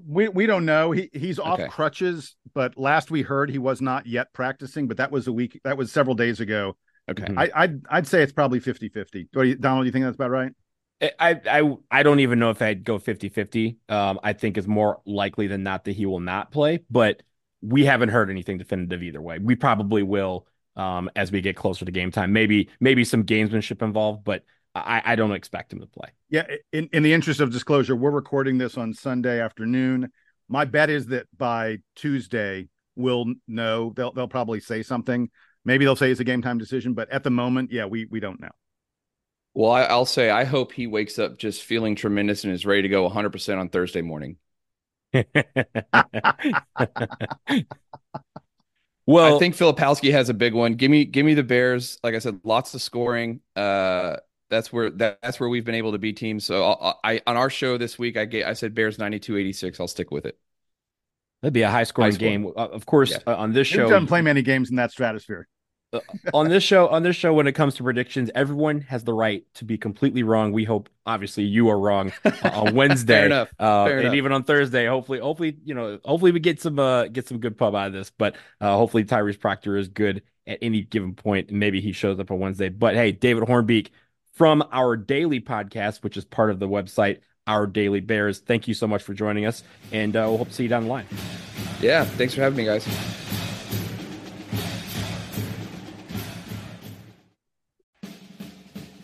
We 0.04 0.28
we 0.30 0.46
don't 0.46 0.64
know. 0.64 0.90
He 0.90 1.11
he's 1.12 1.38
off 1.38 1.61
Okay. 1.61 1.68
crutches, 1.68 2.35
but 2.54 2.76
last 2.76 3.12
we 3.12 3.22
heard 3.22 3.50
he 3.50 3.59
was 3.59 3.80
not 3.80 4.09
yet 4.09 4.33
practicing, 4.33 4.88
but 4.88 4.96
that 4.96 5.12
was 5.12 5.28
a 5.28 5.33
week 5.33 5.61
that 5.62 5.78
was 5.78 5.92
several 5.92 6.16
days 6.16 6.40
ago. 6.40 6.76
Okay. 7.11 7.25
Mhm. 7.25 7.38
I 7.38 7.62
I'd 7.62 7.83
I'd 7.90 8.07
say 8.07 8.23
it's 8.23 8.33
probably 8.33 8.61
50-50. 8.61 9.29
Do 9.33 9.42
you, 9.42 9.55
Donald, 9.57 9.87
you 9.87 9.92
think 9.92 10.05
that's 10.05 10.14
about 10.16 10.31
right? 10.31 10.53
I 11.01 11.40
I 11.51 11.77
I 11.90 12.03
don't 12.03 12.20
even 12.20 12.38
know 12.38 12.51
if 12.51 12.61
I'd 12.61 12.85
go 12.85 12.99
50-50. 12.99 13.79
Um, 13.88 14.20
I 14.23 14.33
think 14.33 14.59
it's 14.59 14.66
more 14.66 15.01
likely 15.07 15.46
than 15.46 15.62
not 15.62 15.85
that 15.85 15.92
he 15.92 16.07
will 16.07 16.20
not 16.20 16.51
play, 16.51 16.81
but 16.90 17.23
we 17.62 17.85
haven't 17.85 18.11
heard 18.11 18.31
anything 18.31 18.59
definitive 18.59 19.03
either 19.03 19.20
way. 19.20 19.38
We 19.38 19.57
probably 19.57 20.03
will 20.03 20.46
um 20.77 21.11
as 21.16 21.33
we 21.33 21.40
get 21.40 21.57
closer 21.57 21.85
to 21.85 21.92
game 21.92 22.11
time. 22.11 22.33
Maybe 22.33 22.68
maybe 22.81 23.05
some 23.05 23.25
gamesmanship 23.25 23.83
involved, 23.83 24.25
but 24.25 24.44
I, 24.75 25.03
I 25.05 25.16
don't 25.16 25.33
expect 25.33 25.73
him 25.73 25.81
to 25.81 25.87
play. 25.87 26.11
Yeah, 26.29 26.46
in, 26.73 26.88
in 26.92 27.03
the 27.03 27.12
interest 27.12 27.40
of 27.40 27.51
disclosure, 27.51 27.96
we're 27.96 28.12
recording 28.12 28.57
this 28.57 28.77
on 28.79 28.94
Sunday 28.94 29.40
afternoon. 29.40 30.12
My 30.49 30.64
bet 30.64 30.90
is 30.90 31.07
that 31.07 31.27
by 31.37 31.79
Tuesday 31.96 32.68
we'll 32.94 33.27
know. 33.49 33.92
They'll 33.96 34.12
they'll 34.12 34.29
probably 34.29 34.61
say 34.61 34.83
something. 34.83 35.31
Maybe 35.64 35.85
they'll 35.85 35.96
say 35.96 36.11
it's 36.11 36.20
a 36.20 36.25
game 36.25 36.42
time 36.42 36.59
decision, 36.59 36.94
but 36.94 37.11
at 37.11 37.25
the 37.25 37.31
moment, 37.31 37.73
yeah, 37.73 37.87
we 37.87 38.07
we 38.07 38.20
don't 38.20 38.40
know. 38.40 38.51
Well, 39.55 39.70
I, 39.70 39.83
I'll 39.83 40.07
say 40.07 40.31
I 40.31 40.44
hope 40.44 40.73
he 40.73 40.87
wakes 40.87 41.18
up 41.18 41.38
just 41.38 41.62
feeling 41.62 41.96
tremendous 41.96 42.44
and 42.44 42.53
is 42.53 42.64
ready 42.64 42.83
to 42.83 42.88
go 42.88 43.09
100% 43.09 43.59
on 43.59 43.68
Thursday 43.68 44.01
morning. 44.01 44.37
well, 45.12 45.25
I 49.35 49.38
think 49.38 49.57
Filipowski 49.57 50.12
has 50.12 50.29
a 50.29 50.35
big 50.35 50.55
one. 50.55 50.75
Give 50.75 50.90
me, 50.90 51.05
give 51.05 51.27
me 51.27 51.35
the 51.35 51.42
Bears. 51.42 51.99
Like 52.05 52.14
I 52.14 52.20
said, 52.20 52.40
lots 52.44 52.75
of 52.75 52.83
scoring. 52.83 53.40
Uh, 53.57 54.16
that's 54.51 54.73
where 54.73 54.90
that, 54.90 55.18
that's 55.20 55.40
where 55.40 55.49
we've 55.49 55.64
been 55.64 55.75
able 55.75 55.92
to 55.92 55.99
beat 55.99 56.16
teams. 56.16 56.44
So 56.44 56.64
I, 56.64 56.94
I 57.05 57.23
on 57.27 57.37
our 57.37 57.51
show 57.51 57.77
this 57.77 57.99
week, 57.99 58.16
I 58.16 58.25
get 58.27 58.46
I 58.46 58.53
said 58.53 58.75
Bears 58.75 58.99
92-86. 58.99 59.81
I'll 59.81 59.88
stick 59.88 60.11
with 60.11 60.27
it. 60.27 60.38
That'd 61.42 61.55
be 61.55 61.62
a 61.62 61.70
high 61.70 61.85
scoring 61.85 62.11
High 62.12 62.16
score. 62.16 62.29
game. 62.29 62.46
Uh, 62.48 62.50
of 62.68 62.87
course, 62.87 63.11
Yeah. 63.12 63.18
uh, 63.26 63.37
on 63.37 63.53
this 63.53 63.68
He 63.68 63.76
show, 63.76 63.88
doesn't 63.88 64.09
play 64.09 64.20
many 64.22 64.42
games 64.42 64.70
in 64.70 64.76
that 64.76 64.90
stratosphere. 64.90 65.48
on 66.35 66.48
this 66.48 66.62
show, 66.62 66.87
on 66.88 67.03
this 67.03 67.16
show, 67.16 67.35
when 67.35 67.48
it 67.48 67.53
comes 67.53 67.74
to 67.74 67.83
predictions, 67.83 68.31
everyone 68.35 68.81
has 68.83 69.03
the 69.03 69.12
right 69.12 69.44
to 69.55 69.64
be 69.64 69.76
completely 69.76 70.22
wrong. 70.22 70.53
We 70.53 70.62
hope, 70.64 70.88
obviously, 71.05 71.42
you 71.44 71.68
are 71.68 71.79
wrong 71.79 72.12
uh, 72.24 72.31
on 72.55 72.74
Wednesday, 72.76 73.14
Fair 73.14 73.26
enough. 73.26 73.48
Uh, 73.59 73.87
Fair 73.87 73.96
and 73.96 74.00
enough. 74.03 74.14
even 74.14 74.33
on 74.33 74.44
Thursday. 74.44 74.87
Hopefully, 74.87 75.18
hopefully, 75.18 75.57
you 75.64 75.74
know, 75.74 75.98
hopefully 76.05 76.31
we 76.31 76.38
get 76.38 76.61
some 76.61 76.79
uh, 76.79 77.07
get 77.09 77.26
some 77.26 77.38
good 77.38 77.59
pub 77.59 77.74
out 77.74 77.88
of 77.88 77.92
this. 77.92 78.12
But 78.16 78.37
uh, 78.61 78.76
hopefully, 78.76 79.05
Tyrese 79.05 79.40
Proctor 79.40 79.76
is 79.76 79.88
good 79.88 80.22
at 80.46 80.59
any 80.62 80.83
given 80.83 81.14
point, 81.14 81.50
and 81.50 81.59
maybe 81.59 81.81
he 81.81 81.90
shows 81.92 82.20
up 82.20 82.31
on 82.31 82.38
Wednesday. 82.38 82.68
But 82.68 82.94
hey, 82.94 83.11
David 83.11 83.44
Hornbeak 83.44 83.88
from 84.35 84.62
our 84.70 84.96
daily 84.96 85.40
podcast, 85.40 86.05
which 86.05 86.16
is 86.16 86.24
part 86.24 86.50
of 86.50 86.61
the 86.61 86.68
website. 86.68 87.18
Our 87.46 87.66
Daily 87.66 88.00
Bears. 88.00 88.38
Thank 88.38 88.68
you 88.68 88.74
so 88.74 88.87
much 88.87 89.03
for 89.03 89.14
joining 89.14 89.46
us, 89.46 89.62
and 89.92 90.14
uh, 90.16 90.24
we'll 90.29 90.38
hope 90.38 90.48
to 90.48 90.55
see 90.55 90.64
you 90.64 90.68
down 90.68 90.85
the 90.85 90.88
line. 90.88 91.07
Yeah, 91.81 92.05
thanks 92.05 92.35
for 92.35 92.42
having 92.42 92.57
me, 92.57 92.64
guys. 92.64 92.87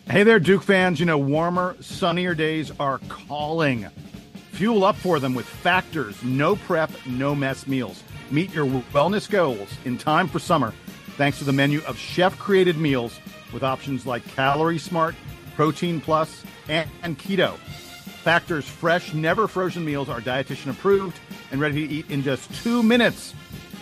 Hey 0.09 0.23
there, 0.23 0.39
Duke 0.39 0.63
fans. 0.63 1.01
You 1.01 1.07
know, 1.07 1.19
warmer, 1.19 1.77
sunnier 1.81 2.35
days 2.35 2.71
are 2.79 2.99
calling. 3.09 3.87
Fuel 4.53 4.85
up 4.85 4.97
for 4.97 5.19
them 5.21 5.35
with 5.35 5.47
Factors 5.47 6.23
no 6.23 6.57
prep, 6.57 6.91
no 7.07 7.35
mess 7.35 7.67
meals. 7.67 8.03
Meet 8.31 8.55
your 8.55 8.67
wellness 8.67 9.29
goals 9.29 9.69
in 9.85 9.99
time 9.99 10.29
for 10.29 10.39
summer 10.39 10.73
thanks 11.17 11.39
to 11.39 11.45
the 11.45 11.53
menu 11.53 11.81
of 11.87 11.99
chef 11.99 12.39
created 12.39 12.77
meals 12.77 13.19
with 13.53 13.63
options 13.63 14.07
like 14.07 14.25
Calorie 14.35 14.79
Smart, 14.79 15.15
Protein 15.55 16.01
Plus, 16.01 16.45
and, 16.69 16.89
and 17.03 17.19
Keto. 17.19 17.59
Factor's 18.27 18.67
fresh, 18.67 19.15
never 19.15 19.47
frozen 19.47 19.85
meals 19.85 20.09
are 20.09 20.21
dietitian 20.21 20.73
approved 20.73 21.17
and 21.53 21.61
ready 21.61 21.87
to 21.87 21.95
eat 21.95 22.11
in 22.11 22.25
just 22.25 22.53
two 22.61 22.83
minutes. 22.83 23.33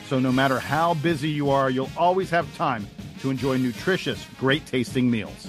So 0.07 0.19
no 0.19 0.31
matter 0.31 0.59
how 0.59 0.93
busy 0.93 1.31
you 1.31 1.49
are, 1.49 1.71
you'll 1.71 1.89
always 1.97 2.29
have 2.29 2.55
time 2.55 2.87
to 3.21 3.31
enjoy 3.31 3.57
nutritious, 3.57 4.23
great 4.39 4.67
tasting 4.67 5.11
meals. 5.11 5.49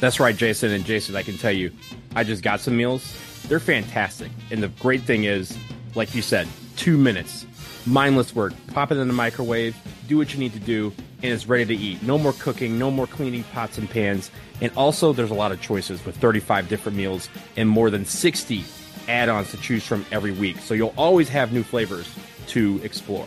That's 0.00 0.18
right, 0.18 0.36
Jason. 0.36 0.72
And 0.72 0.84
Jason, 0.84 1.14
I 1.14 1.22
can 1.22 1.38
tell 1.38 1.52
you, 1.52 1.70
I 2.16 2.24
just 2.24 2.42
got 2.42 2.58
some 2.58 2.76
meals. 2.76 3.16
They're 3.46 3.60
fantastic. 3.60 4.32
And 4.50 4.60
the 4.60 4.70
great 4.80 5.02
thing 5.02 5.22
is, 5.22 5.56
like 5.94 6.12
you 6.12 6.20
said, 6.20 6.48
two 6.74 6.98
minutes, 6.98 7.46
mindless 7.86 8.34
work. 8.34 8.54
Pop 8.74 8.90
it 8.90 8.96
in 8.96 9.06
the 9.06 9.14
microwave, 9.14 9.76
do 10.08 10.16
what 10.16 10.34
you 10.34 10.40
need 10.40 10.54
to 10.54 10.58
do, 10.58 10.92
and 11.22 11.32
it's 11.32 11.46
ready 11.46 11.64
to 11.64 11.74
eat. 11.74 12.02
No 12.02 12.18
more 12.18 12.32
cooking, 12.34 12.78
no 12.78 12.90
more 12.90 13.06
cleaning 13.06 13.44
pots 13.44 13.78
and 13.78 13.88
pans. 13.88 14.30
And 14.60 14.72
also, 14.76 15.12
there's 15.12 15.30
a 15.30 15.34
lot 15.34 15.52
of 15.52 15.60
choices 15.60 16.04
with 16.04 16.16
35 16.16 16.68
different 16.68 16.96
meals 16.96 17.28
and 17.56 17.68
more 17.68 17.90
than 17.90 18.04
60 18.04 18.64
add 19.08 19.28
ons 19.28 19.50
to 19.50 19.56
choose 19.56 19.84
from 19.84 20.06
every 20.12 20.32
week. 20.32 20.58
So 20.58 20.74
you'll 20.74 20.94
always 20.96 21.28
have 21.28 21.52
new 21.52 21.62
flavors 21.62 22.14
to 22.48 22.80
explore. 22.82 23.26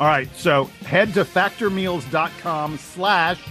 All 0.00 0.06
right, 0.06 0.28
so 0.36 0.64
head 0.82 1.12
to 1.14 1.24
factormeals.com 1.24 2.78
slash 2.78 3.42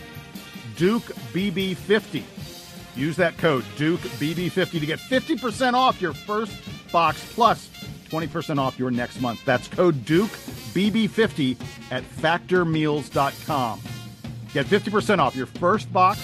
DukeBB50. 0.76 2.24
Use 2.96 3.16
that 3.18 3.38
code 3.38 3.64
DukeBB50 3.76 4.80
to 4.80 4.86
get 4.86 5.00
50% 5.00 5.74
off 5.74 6.02
your 6.02 6.14
first 6.14 6.54
box 6.92 7.34
plus 7.34 7.70
20% 8.10 8.58
off 8.58 8.80
your 8.80 8.92
next 8.92 9.22
month. 9.22 9.44
That's 9.46 9.68
code 9.68 10.06
DukeBB50 10.06 11.58
at 11.92 12.04
factormeals.com. 12.04 13.82
Get 14.54 14.66
50% 14.66 15.20
off 15.20 15.36
your 15.36 15.46
first 15.46 15.92
box, 15.92 16.20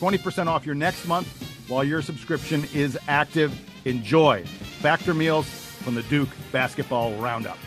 20% 0.00 0.46
off 0.46 0.66
your 0.66 0.74
next 0.74 1.06
month 1.06 1.28
while 1.68 1.84
your 1.84 2.02
subscription 2.02 2.64
is 2.74 2.98
active. 3.08 3.58
Enjoy 3.84 4.44
Factor 4.80 5.14
Meals 5.14 5.48
from 5.48 5.94
the 5.94 6.02
Duke 6.04 6.28
Basketball 6.52 7.14
Roundup. 7.14 7.58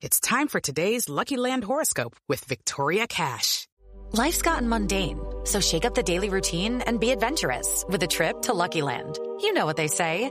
It's 0.00 0.20
time 0.20 0.48
for 0.48 0.60
today's 0.60 1.08
Lucky 1.08 1.36
Land 1.36 1.64
horoscope 1.64 2.16
with 2.26 2.42
Victoria 2.44 3.06
Cash. 3.06 3.66
Life's 4.12 4.40
gotten 4.40 4.68
mundane, 4.68 5.20
so 5.44 5.60
shake 5.60 5.84
up 5.84 5.94
the 5.94 6.02
daily 6.02 6.30
routine 6.30 6.80
and 6.80 6.98
be 6.98 7.10
adventurous 7.10 7.84
with 7.88 8.02
a 8.02 8.06
trip 8.06 8.42
to 8.42 8.54
Lucky 8.54 8.82
Land. 8.82 9.18
You 9.40 9.52
know 9.52 9.66
what 9.66 9.76
they 9.76 9.88
say. 9.88 10.30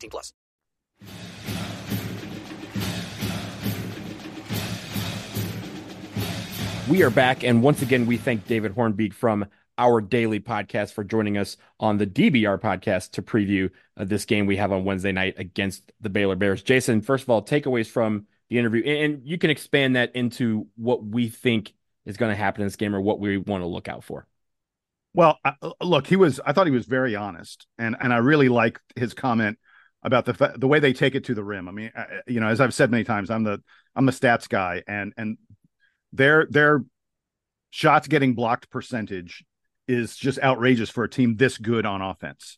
plus. 0.09 0.33
We 6.89 7.03
are 7.03 7.09
back, 7.09 7.43
and 7.43 7.63
once 7.63 7.81
again, 7.81 8.05
we 8.05 8.17
thank 8.17 8.47
David 8.47 8.75
Hornbeak 8.75 9.13
from 9.13 9.45
our 9.77 10.01
daily 10.01 10.39
podcast 10.39 10.93
for 10.93 11.03
joining 11.03 11.37
us 11.37 11.55
on 11.79 11.97
the 11.97 12.05
DBR 12.05 12.59
podcast 12.59 13.11
to 13.11 13.21
preview 13.21 13.69
uh, 13.97 14.03
this 14.03 14.25
game 14.25 14.45
we 14.45 14.57
have 14.57 14.71
on 14.71 14.83
Wednesday 14.83 15.11
night 15.11 15.35
against 15.37 15.91
the 16.01 16.09
Baylor 16.09 16.35
Bears. 16.35 16.61
Jason, 16.61 17.01
first 17.01 17.23
of 17.23 17.29
all, 17.29 17.41
takeaways 17.43 17.87
from 17.87 18.27
the 18.49 18.59
interview, 18.59 18.83
and 18.83 19.21
you 19.23 19.37
can 19.37 19.49
expand 19.49 19.95
that 19.95 20.15
into 20.15 20.67
what 20.75 21.03
we 21.03 21.29
think 21.29 21.73
is 22.05 22.17
going 22.17 22.31
to 22.31 22.35
happen 22.35 22.61
in 22.61 22.67
this 22.67 22.75
game 22.75 22.95
or 22.95 23.01
what 23.01 23.19
we 23.19 23.37
want 23.37 23.61
to 23.63 23.67
look 23.67 23.87
out 23.87 24.03
for. 24.03 24.27
Well, 25.13 25.39
uh, 25.45 25.53
look, 25.81 26.07
he 26.07 26.15
was. 26.15 26.39
I 26.45 26.53
thought 26.53 26.67
he 26.67 26.73
was 26.73 26.85
very 26.85 27.15
honest, 27.15 27.67
and 27.77 27.95
and 27.99 28.13
I 28.13 28.17
really 28.17 28.49
like 28.49 28.79
his 28.95 29.13
comment 29.13 29.57
about 30.03 30.25
the 30.25 30.53
the 30.57 30.67
way 30.67 30.79
they 30.79 30.93
take 30.93 31.15
it 31.15 31.25
to 31.25 31.35
the 31.35 31.43
rim. 31.43 31.67
I 31.67 31.71
mean, 31.71 31.91
I, 31.95 32.05
you 32.27 32.39
know, 32.39 32.47
as 32.47 32.59
I've 32.59 32.73
said 32.73 32.91
many 32.91 33.03
times, 33.03 33.29
I'm 33.29 33.43
the 33.43 33.61
I'm 33.95 34.05
the 34.05 34.11
stats 34.11 34.49
guy, 34.49 34.83
and 34.87 35.13
and 35.17 35.37
their 36.11 36.47
their 36.49 36.83
shots 37.69 38.07
getting 38.07 38.33
blocked 38.33 38.69
percentage 38.69 39.43
is 39.87 40.15
just 40.15 40.39
outrageous 40.39 40.89
for 40.89 41.03
a 41.03 41.09
team 41.09 41.35
this 41.35 41.57
good 41.57 41.85
on 41.85 42.01
offense. 42.01 42.57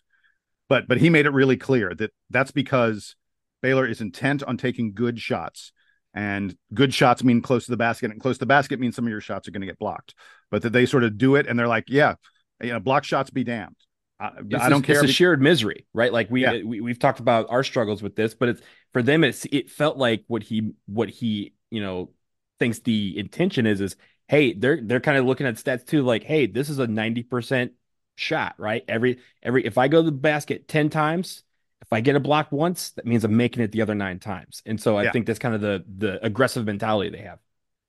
But 0.70 0.88
but 0.88 0.98
he 0.98 1.10
made 1.10 1.26
it 1.26 1.32
really 1.32 1.58
clear 1.58 1.94
that 1.96 2.12
that's 2.30 2.52
because 2.52 3.16
Baylor 3.62 3.88
is 3.88 4.02
intent 4.02 4.44
on 4.44 4.58
taking 4.58 4.94
good 4.94 5.20
shots. 5.20 5.72
And 6.16 6.56
good 6.76 6.94
shots 6.94 7.24
mean 7.24 7.42
close 7.42 7.66
to 7.66 7.72
the 7.72 7.78
basket, 7.78 8.12
and 8.12 8.22
close 8.22 8.36
to 8.36 8.42
the 8.42 8.46
basket 8.46 8.80
means 8.80 8.96
some 8.96 9.06
of 9.06 9.10
your 9.10 9.20
shots 9.20 9.48
are 9.48 9.52
going 9.52 9.62
to 9.62 9.68
get 9.68 9.80
blocked. 9.80 10.14
But 10.52 10.62
that 10.62 10.72
they 10.72 10.86
sort 10.86 11.04
of 11.04 11.18
do 11.18 11.36
it, 11.36 11.48
and 11.48 11.58
they're 11.58 11.68
like, 11.68 11.86
"Yeah, 11.88 12.16
you 12.62 12.72
know, 12.72 12.80
block 12.80 13.04
shots 13.04 13.32
be 13.32 13.44
damned." 13.44 13.76
I, 14.24 14.66
I 14.66 14.70
don't 14.70 14.84
care. 14.84 14.96
It's 14.96 15.12
a 15.12 15.14
shared 15.14 15.42
misery, 15.42 15.86
right? 15.94 16.14
Like 16.14 16.30
we, 16.32 16.44
yeah. 16.44 16.62
we 16.64 16.80
we've 16.80 17.00
talked 17.00 17.20
about 17.20 17.48
our 17.50 17.64
struggles 17.64 18.02
with 18.02 18.16
this, 18.16 18.34
but 18.34 18.50
it's 18.50 18.62
for 18.94 19.02
them. 19.02 19.24
It's 19.24 19.46
it 19.52 19.70
felt 19.70 19.98
like 19.98 20.24
what 20.28 20.44
he 20.44 20.72
what 20.86 21.10
he 21.10 21.54
you 21.70 21.82
know 21.82 22.12
thinks 22.60 22.80
the 22.80 23.18
intention 23.18 23.66
is 23.66 23.82
is 23.82 23.96
hey 24.28 24.54
they're 24.54 24.80
they're 24.82 25.00
kind 25.00 25.18
of 25.18 25.26
looking 25.26 25.48
at 25.48 25.56
stats 25.56 25.86
too 25.86 26.04
like 26.04 26.24
hey 26.24 26.46
this 26.46 26.70
is 26.70 26.80
a 26.80 26.88
ninety 26.88 27.24
percent 27.24 27.74
shot 28.16 28.54
right 28.58 28.84
every 28.88 29.20
every 29.42 29.66
if 29.66 29.78
I 29.78 29.88
go 29.88 30.02
to 30.02 30.06
the 30.06 30.12
basket 30.12 30.68
ten 30.68 30.90
times 30.90 31.44
if 31.82 31.92
I 31.92 32.00
get 32.00 32.16
a 32.16 32.20
block 32.20 32.52
once 32.52 32.92
that 32.92 33.06
means 33.06 33.24
I'm 33.24 33.36
making 33.36 33.64
it 33.64 33.72
the 33.72 33.82
other 33.82 33.96
nine 33.96 34.20
times 34.20 34.62
and 34.66 34.80
so 34.80 34.98
I 34.98 35.04
yeah. 35.04 35.12
think 35.12 35.26
that's 35.26 35.40
kind 35.40 35.56
of 35.56 35.62
the 35.62 35.84
the 35.98 36.24
aggressive 36.24 36.66
mentality 36.66 37.10
they 37.10 37.24
have. 37.24 37.40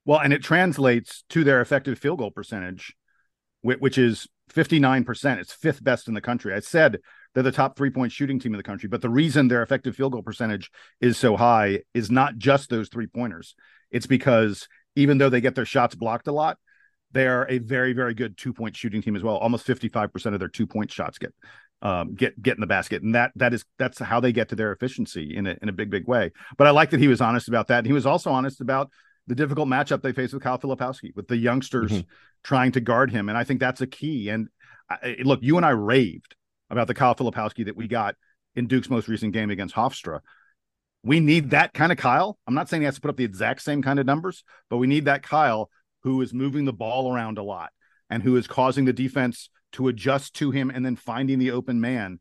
Well, 0.05 0.19
and 0.19 0.33
it 0.33 0.43
translates 0.43 1.23
to 1.29 1.43
their 1.43 1.61
effective 1.61 1.97
field 1.97 2.19
goal 2.19 2.29
percentage, 2.29 2.95
which 3.63 3.97
is 3.97 4.27
59%. 4.53 5.37
It's 5.39 5.53
fifth 5.53 5.83
best 5.83 6.07
in 6.07 6.13
the 6.13 6.21
country. 6.21 6.53
I 6.53 6.59
said 6.59 6.99
they're 7.33 7.43
the 7.43 7.51
top 7.51 7.77
three 7.77 7.89
point 7.89 8.11
shooting 8.11 8.39
team 8.39 8.53
in 8.53 8.57
the 8.57 8.63
country, 8.63 8.89
but 8.89 9.01
the 9.01 9.09
reason 9.09 9.47
their 9.47 9.63
effective 9.63 9.95
field 9.95 10.13
goal 10.13 10.21
percentage 10.21 10.71
is 11.01 11.17
so 11.17 11.35
high 11.35 11.81
is 11.93 12.11
not 12.11 12.37
just 12.37 12.69
those 12.69 12.89
three 12.89 13.07
pointers. 13.07 13.55
It's 13.91 14.07
because 14.07 14.67
even 14.95 15.17
though 15.17 15.29
they 15.29 15.41
get 15.41 15.55
their 15.55 15.65
shots 15.65 15.95
blocked 15.95 16.27
a 16.27 16.31
lot, 16.31 16.57
they 17.11 17.27
are 17.27 17.47
a 17.49 17.59
very, 17.59 17.93
very 17.93 18.13
good 18.13 18.37
two 18.37 18.53
point 18.53 18.75
shooting 18.75 19.01
team 19.01 19.15
as 19.15 19.23
well. 19.23 19.37
Almost 19.37 19.67
55% 19.67 20.33
of 20.33 20.39
their 20.39 20.49
two 20.49 20.67
point 20.67 20.91
shots 20.91 21.17
get 21.17 21.33
um, 21.81 22.15
get 22.15 22.41
get 22.41 22.55
in 22.55 22.61
the 22.61 22.67
basket, 22.67 23.03
and 23.03 23.15
that 23.15 23.31
that 23.35 23.53
is 23.53 23.63
that's 23.77 23.99
how 23.99 24.19
they 24.19 24.31
get 24.31 24.49
to 24.49 24.55
their 24.55 24.71
efficiency 24.71 25.35
in 25.35 25.45
a 25.45 25.55
in 25.61 25.69
a 25.69 25.73
big 25.73 25.89
big 25.89 26.07
way. 26.07 26.31
But 26.57 26.67
I 26.67 26.71
like 26.71 26.91
that 26.91 26.99
he 26.99 27.07
was 27.07 27.21
honest 27.21 27.47
about 27.47 27.67
that. 27.67 27.79
And 27.79 27.87
he 27.87 27.93
was 27.93 28.05
also 28.05 28.31
honest 28.31 28.61
about 28.61 28.89
the 29.27 29.35
difficult 29.35 29.67
matchup 29.67 30.01
they 30.01 30.13
face 30.13 30.33
with 30.33 30.43
Kyle 30.43 30.59
Filipowski, 30.59 31.15
with 31.15 31.27
the 31.27 31.37
youngsters 31.37 31.91
mm-hmm. 31.91 32.07
trying 32.43 32.71
to 32.73 32.79
guard 32.79 33.11
him. 33.11 33.29
And 33.29 33.37
I 33.37 33.43
think 33.43 33.59
that's 33.59 33.81
a 33.81 33.87
key. 33.87 34.29
And 34.29 34.49
I, 34.89 35.17
look, 35.23 35.39
you 35.41 35.57
and 35.57 35.65
I 35.65 35.71
raved 35.71 36.35
about 36.69 36.87
the 36.87 36.93
Kyle 36.93 37.15
Filipowski 37.15 37.65
that 37.65 37.75
we 37.75 37.87
got 37.87 38.15
in 38.55 38.67
Duke's 38.67 38.89
most 38.89 39.07
recent 39.07 39.33
game 39.33 39.49
against 39.49 39.75
Hofstra. 39.75 40.19
We 41.03 41.19
need 41.19 41.51
that 41.51 41.73
kind 41.73 41.91
of 41.91 41.97
Kyle. 41.97 42.37
I'm 42.47 42.53
not 42.55 42.69
saying 42.69 42.81
he 42.81 42.85
has 42.85 42.95
to 42.95 43.01
put 43.01 43.09
up 43.09 43.17
the 43.17 43.25
exact 43.25 43.61
same 43.61 43.81
kind 43.81 43.99
of 43.99 44.05
numbers, 44.05 44.43
but 44.69 44.77
we 44.77 44.87
need 44.87 45.05
that 45.05 45.23
Kyle 45.23 45.69
who 46.05 46.21
is 46.21 46.33
moving 46.33 46.65
the 46.65 46.73
ball 46.73 47.11
around 47.11 47.39
a 47.39 47.43
lot 47.43 47.71
and 48.11 48.21
who 48.21 48.35
is 48.37 48.45
causing 48.47 48.85
the 48.85 48.93
defense 48.93 49.49
to 49.71 49.87
adjust 49.87 50.35
to 50.35 50.51
him 50.51 50.69
and 50.69 50.85
then 50.85 50.95
finding 50.95 51.39
the 51.39 51.51
open 51.51 51.81
man. 51.81 52.19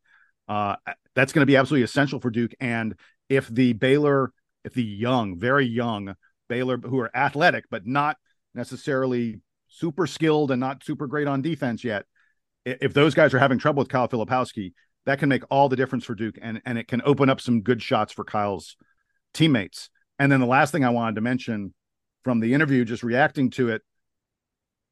Uh, 0.49 0.77
that's 1.15 1.33
going 1.33 1.43
to 1.43 1.47
be 1.47 1.57
absolutely 1.57 1.85
essential 1.85 2.19
for 2.19 2.31
Duke. 2.31 2.55
And 2.61 2.95
if 3.29 3.47
the 3.49 3.75
Baylor, 3.75 4.33
if 4.65 4.73
the 4.73 4.83
young, 4.83 5.39
very 5.39 5.67
young 5.67 6.15
Baylor 6.49 6.79
who 6.79 6.99
are 7.01 7.17
athletic 7.17 7.65
but 7.71 7.87
not 7.87 8.17
necessarily 8.55 9.41
super 9.69 10.07
skilled 10.07 10.51
and 10.51 10.61
not 10.61 10.85
super 10.85 11.07
great 11.07 11.27
on 11.27 11.43
defense 11.43 11.85
yet. 11.85 12.07
If 12.65 12.95
those 12.95 13.15
guys 13.15 13.35
are 13.35 13.39
having 13.39 13.59
trouble 13.59 13.81
with 13.81 13.89
Kyle 13.89 14.09
Filipowski, 14.09 14.73
that 15.07 15.19
can 15.19 15.29
make 15.29 15.43
all 15.51 15.69
the 15.69 15.77
difference 15.77 16.05
for 16.05 16.15
Duke 16.15 16.39
and 16.41 16.63
and 16.65 16.79
it 16.79 16.89
can 16.89 17.03
open 17.05 17.29
up 17.29 17.41
some 17.41 17.61
good 17.61 17.83
shots 17.83 18.13
for 18.13 18.25
Kyle's 18.25 18.77
teammates. 19.33 19.91
And 20.19 20.31
then 20.31 20.41
the 20.41 20.47
last 20.47 20.71
thing 20.71 20.85
I 20.85 20.91
wanted 20.91 21.17
to 21.17 21.21
mention 21.21 21.75
from 22.23 22.41
the 22.41 22.55
interview, 22.55 22.85
just 22.85 23.03
reacting 23.03 23.51
to 23.51 23.69
it, 23.69 23.83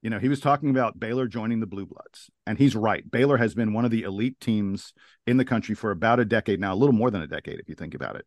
you 0.03 0.11
know, 0.11 0.19
he 0.19 0.29
was 0.29 0.41
talking 0.41 0.71
about 0.71 0.99
Baylor 0.99 1.29
joining 1.29 1.61
the 1.61 1.67
Blue 1.67 1.87
Bloods, 1.87 2.29
and 2.45 2.59
he's 2.59 2.75
right. 2.75 3.09
Baylor 3.09 3.37
has 3.37 3.55
been 3.55 3.73
one 3.73 3.85
of 3.85 3.93
the 3.93 4.03
elite 4.03 4.39
teams 4.41 4.93
in 5.27 5.37
the 5.37 5.45
country 5.45 5.77
for 5.77 5.93
about 5.93 6.19
a 6.19 6.25
decade 6.25 6.61
now, 6.61 6.75
a 6.75 6.77
little 6.77 6.95
more 6.95 7.11
than 7.11 7.23
a 7.23 7.29
decade 7.29 7.61
if 7.61 7.69
you 7.69 7.77
think 7.77 7.95
about 7.95 8.17
it. 8.17 8.27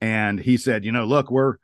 And 0.00 0.38
he 0.38 0.56
said, 0.56 0.84
you 0.84 0.92
know, 0.92 1.04
look, 1.04 1.30
we're 1.30 1.56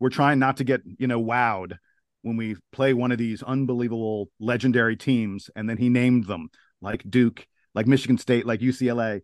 we're 0.00 0.08
trying 0.08 0.38
not 0.38 0.56
to 0.56 0.64
get 0.64 0.80
you 0.98 1.06
know 1.06 1.22
wowed 1.22 1.78
when 2.22 2.36
we 2.36 2.56
play 2.72 2.92
one 2.92 3.12
of 3.12 3.18
these 3.18 3.42
unbelievable 3.42 4.28
legendary 4.40 4.96
teams 4.96 5.50
and 5.54 5.68
then 5.68 5.76
he 5.76 5.88
named 5.88 6.26
them 6.26 6.48
like 6.80 7.08
duke 7.08 7.46
like 7.74 7.86
michigan 7.86 8.18
state 8.18 8.46
like 8.46 8.60
ucla 8.60 9.20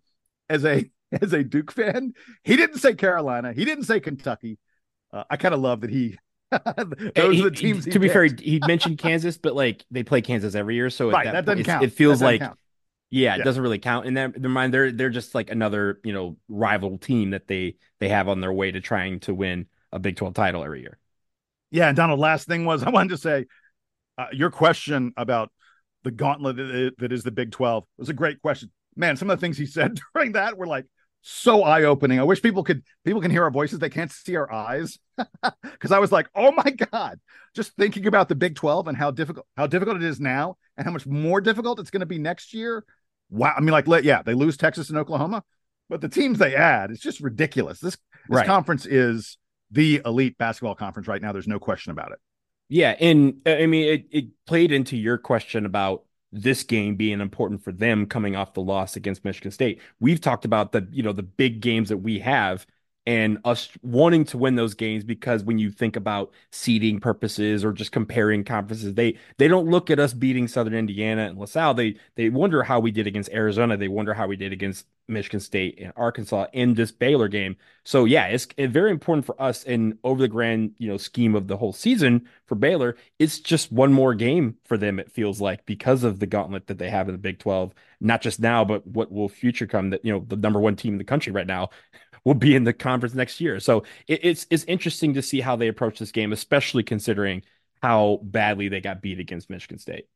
as 0.48 0.64
a 0.64 0.88
as 1.20 1.32
a 1.32 1.42
duke 1.42 1.72
fan 1.72 2.12
he 2.44 2.56
didn't 2.56 2.78
say 2.78 2.94
carolina 2.94 3.52
he 3.52 3.64
didn't 3.64 3.84
say 3.84 3.98
kentucky 3.98 4.58
uh, 5.12 5.24
i 5.30 5.36
kind 5.36 5.54
of 5.54 5.60
love 5.60 5.80
that 5.80 5.90
he 5.90 6.18
those 7.16 7.34
he, 7.34 7.40
are 7.40 7.44
the 7.44 7.50
teams 7.50 7.84
to 7.84 7.98
be 7.98 8.08
fair 8.08 8.24
he 8.24 8.60
mentioned 8.66 8.98
kansas 8.98 9.36
but 9.36 9.54
like 9.54 9.84
they 9.90 10.02
play 10.02 10.20
kansas 10.20 10.54
every 10.54 10.74
year 10.74 10.90
so 10.90 11.10
right, 11.10 11.24
that, 11.24 11.32
that 11.32 11.44
doesn't 11.44 11.64
count 11.64 11.84
it 11.84 11.92
feels 11.92 12.22
like 12.22 12.40
count. 12.40 12.58
Yeah, 13.08 13.34
it 13.34 13.38
yeah. 13.38 13.44
doesn't 13.44 13.62
really 13.62 13.78
count 13.78 14.06
in 14.06 14.14
their, 14.14 14.28
their 14.28 14.50
mind. 14.50 14.74
They're 14.74 14.90
they're 14.90 15.10
just 15.10 15.32
like 15.34 15.50
another 15.50 16.00
you 16.02 16.12
know 16.12 16.36
rival 16.48 16.98
team 16.98 17.30
that 17.30 17.46
they 17.46 17.76
they 18.00 18.08
have 18.08 18.28
on 18.28 18.40
their 18.40 18.52
way 18.52 18.72
to 18.72 18.80
trying 18.80 19.20
to 19.20 19.34
win 19.34 19.66
a 19.92 19.98
Big 19.98 20.16
12 20.16 20.34
title 20.34 20.64
every 20.64 20.80
year. 20.80 20.98
Yeah, 21.70 21.88
and 21.88 21.96
Donald, 21.96 22.20
last 22.20 22.46
thing 22.46 22.64
was 22.64 22.82
I 22.84 22.90
wanted 22.90 23.10
to 23.10 23.18
say 23.18 23.46
uh, 24.18 24.26
your 24.32 24.50
question 24.50 25.12
about 25.16 25.50
the 26.04 26.10
gauntlet 26.10 26.56
that 26.98 27.12
is 27.12 27.24
the 27.24 27.30
Big 27.30 27.50
12 27.52 27.84
was 27.98 28.08
a 28.08 28.14
great 28.14 28.40
question. 28.40 28.70
Man, 28.94 29.16
some 29.16 29.28
of 29.28 29.38
the 29.38 29.44
things 29.44 29.58
he 29.58 29.66
said 29.66 29.98
during 30.14 30.32
that 30.32 30.56
were 30.56 30.66
like 30.66 30.86
so 31.28 31.64
eye-opening. 31.64 32.20
I 32.20 32.22
wish 32.22 32.40
people 32.40 32.62
could 32.62 32.84
people 33.04 33.20
can 33.20 33.32
hear 33.32 33.42
our 33.42 33.50
voices. 33.50 33.80
They 33.80 33.90
can't 33.90 34.12
see 34.12 34.36
our 34.36 34.50
eyes. 34.50 34.98
Cuz 35.80 35.90
I 35.90 35.98
was 35.98 36.12
like, 36.12 36.28
"Oh 36.36 36.52
my 36.52 36.70
god." 36.70 37.18
Just 37.54 37.74
thinking 37.74 38.06
about 38.06 38.28
the 38.28 38.36
Big 38.36 38.54
12 38.54 38.86
and 38.86 38.96
how 38.96 39.10
difficult 39.10 39.44
how 39.56 39.66
difficult 39.66 39.96
it 39.96 40.04
is 40.04 40.20
now 40.20 40.56
and 40.76 40.84
how 40.84 40.92
much 40.92 41.04
more 41.04 41.40
difficult 41.40 41.80
it's 41.80 41.90
going 41.90 42.00
to 42.00 42.06
be 42.06 42.18
next 42.18 42.54
year. 42.54 42.84
Wow. 43.28 43.54
I 43.56 43.60
mean 43.60 43.72
like 43.72 43.86
yeah, 44.04 44.22
they 44.22 44.34
lose 44.34 44.56
Texas 44.56 44.88
and 44.88 44.98
Oklahoma, 44.98 45.42
but 45.88 46.00
the 46.00 46.08
teams 46.08 46.38
they 46.38 46.54
add, 46.54 46.92
it's 46.92 47.02
just 47.02 47.18
ridiculous. 47.18 47.80
This 47.80 47.96
this 48.28 48.36
right. 48.38 48.46
conference 48.46 48.86
is 48.86 49.36
the 49.70 50.00
elite 50.04 50.38
basketball 50.38 50.74
conference 50.74 51.08
right 51.08 51.20
now. 51.20 51.32
There's 51.32 51.48
no 51.48 51.58
question 51.58 51.90
about 51.92 52.12
it. 52.12 52.18
Yeah, 52.68 52.96
and 53.00 53.40
uh, 53.46 53.50
I 53.50 53.66
mean 53.66 53.88
it, 53.92 54.06
it 54.10 54.24
played 54.46 54.72
into 54.72 54.96
your 54.96 55.18
question 55.18 55.66
about 55.66 56.04
this 56.32 56.62
game 56.64 56.96
being 56.96 57.20
important 57.20 57.62
for 57.62 57.72
them 57.72 58.06
coming 58.06 58.36
off 58.36 58.54
the 58.54 58.60
loss 58.60 58.96
against 58.96 59.24
Michigan 59.24 59.50
State. 59.50 59.80
We've 60.00 60.20
talked 60.20 60.44
about 60.44 60.72
the 60.72 60.86
you 60.90 61.02
know 61.02 61.12
the 61.12 61.22
big 61.22 61.60
games 61.60 61.88
that 61.88 61.98
we 61.98 62.18
have 62.20 62.66
and 63.06 63.38
us 63.44 63.68
wanting 63.82 64.24
to 64.24 64.36
win 64.36 64.56
those 64.56 64.74
games 64.74 65.04
because 65.04 65.44
when 65.44 65.58
you 65.58 65.70
think 65.70 65.94
about 65.94 66.32
seeding 66.50 66.98
purposes 66.98 67.64
or 67.64 67.72
just 67.72 67.92
comparing 67.92 68.42
conferences, 68.42 68.94
they 68.94 69.16
they 69.38 69.46
don't 69.46 69.70
look 69.70 69.90
at 69.90 70.00
us 70.00 70.12
beating 70.12 70.48
Southern 70.48 70.74
Indiana 70.74 71.22
and 71.22 71.38
LaSalle. 71.38 71.74
They 71.74 71.96
they 72.16 72.28
wonder 72.30 72.64
how 72.64 72.80
we 72.80 72.90
did 72.90 73.06
against 73.06 73.30
Arizona. 73.30 73.76
They 73.76 73.88
wonder 73.88 74.12
how 74.12 74.26
we 74.26 74.36
did 74.36 74.52
against 74.52 74.86
Michigan 75.08 75.38
State 75.38 75.78
and 75.80 75.92
Arkansas 75.96 76.46
in 76.52 76.74
this 76.74 76.90
Baylor 76.90 77.28
game. 77.28 77.56
So 77.84 78.06
yeah, 78.06 78.26
it's, 78.26 78.48
it's 78.56 78.72
very 78.72 78.90
important 78.90 79.24
for 79.24 79.40
us 79.40 79.62
in 79.62 79.98
over 80.02 80.20
the 80.20 80.26
grand 80.28 80.74
you 80.78 80.88
know 80.88 80.96
scheme 80.96 81.36
of 81.36 81.46
the 81.46 81.56
whole 81.56 81.72
season 81.72 82.28
for 82.46 82.56
Baylor. 82.56 82.96
It's 83.20 83.38
just 83.38 83.70
one 83.70 83.92
more 83.92 84.14
game 84.14 84.56
for 84.64 84.76
them. 84.76 84.98
It 84.98 85.12
feels 85.12 85.40
like 85.40 85.64
because 85.64 86.02
of 86.02 86.18
the 86.18 86.26
gauntlet 86.26 86.66
that 86.66 86.78
they 86.78 86.90
have 86.90 87.08
in 87.08 87.14
the 87.14 87.18
Big 87.18 87.38
Twelve, 87.38 87.72
not 88.00 88.20
just 88.20 88.40
now, 88.40 88.64
but 88.64 88.84
what 88.84 89.12
will 89.12 89.28
future 89.28 89.68
come. 89.68 89.90
That 89.90 90.04
you 90.04 90.12
know 90.12 90.24
the 90.26 90.34
number 90.36 90.58
one 90.58 90.74
team 90.74 90.94
in 90.94 90.98
the 90.98 91.04
country 91.04 91.32
right 91.32 91.46
now 91.46 91.70
will 92.26 92.34
be 92.34 92.56
in 92.56 92.64
the 92.64 92.72
conference 92.72 93.14
next 93.14 93.40
year. 93.40 93.60
So 93.60 93.84
it, 94.08 94.20
it's 94.24 94.46
it's 94.50 94.64
interesting 94.64 95.14
to 95.14 95.22
see 95.22 95.40
how 95.40 95.54
they 95.54 95.68
approach 95.68 96.00
this 96.00 96.10
game, 96.10 96.32
especially 96.32 96.82
considering 96.82 97.42
how 97.80 98.18
badly 98.20 98.68
they 98.68 98.80
got 98.80 99.00
beat 99.00 99.20
against 99.20 99.48
Michigan 99.48 99.78
State. 99.78 100.06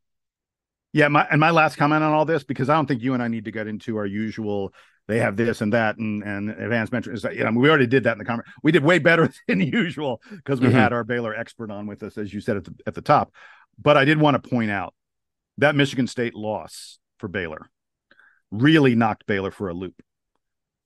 Yeah, 0.93 1.07
my 1.07 1.25
and 1.31 1.39
my 1.39 1.51
last 1.51 1.77
comment 1.77 2.03
on 2.03 2.13
all 2.13 2.25
this 2.25 2.43
because 2.43 2.69
I 2.69 2.75
don't 2.75 2.87
think 2.87 3.01
you 3.01 3.15
and 3.15 3.23
I 3.23 3.29
need 3.29 3.45
to 3.45 3.53
get 3.53 3.69
into 3.69 3.97
our 3.97 4.07
usual. 4.07 4.75
They 5.07 5.21
have 5.21 5.37
this 5.37 5.61
and 5.61 5.73
that, 5.73 5.99
and 5.99 6.25
and 6.25 6.51
advanced 6.51 6.93
mention 6.93 7.15
is 7.15 7.23
that 7.23 7.37
you 7.37 7.45
know 7.45 7.53
we 7.53 7.69
already 7.69 7.87
did 7.87 8.03
that 8.05 8.13
in 8.13 8.19
the 8.19 8.25
comment. 8.25 8.49
We 8.65 8.73
did 8.73 8.83
way 8.83 8.99
better 8.99 9.31
than 9.49 9.61
usual 9.61 10.21
because 10.31 10.61
we 10.61 10.67
mm-hmm. 10.67 10.77
had 10.77 10.93
our 10.93 11.05
Baylor 11.05 11.33
expert 11.33 11.71
on 11.71 11.87
with 11.87 12.03
us, 12.03 12.19
as 12.19 12.35
you 12.35 12.41
said 12.41 12.57
at 12.57 12.65
the 12.65 12.75
at 12.89 12.95
the 12.95 13.03
top. 13.03 13.33
But 13.81 13.97
I 13.97 14.05
did 14.05 14.21
want 14.21 14.43
to 14.43 14.51
point 14.51 14.73
out 14.73 14.95
that 15.59 15.77
Michigan 15.77 16.09
State 16.09 16.35
loss 16.35 16.99
for 17.19 17.29
Baylor 17.29 17.71
really 18.51 18.97
knocked 18.97 19.27
Baylor 19.27 19.53
for 19.53 19.69
a 19.69 19.75
loop. 19.75 19.95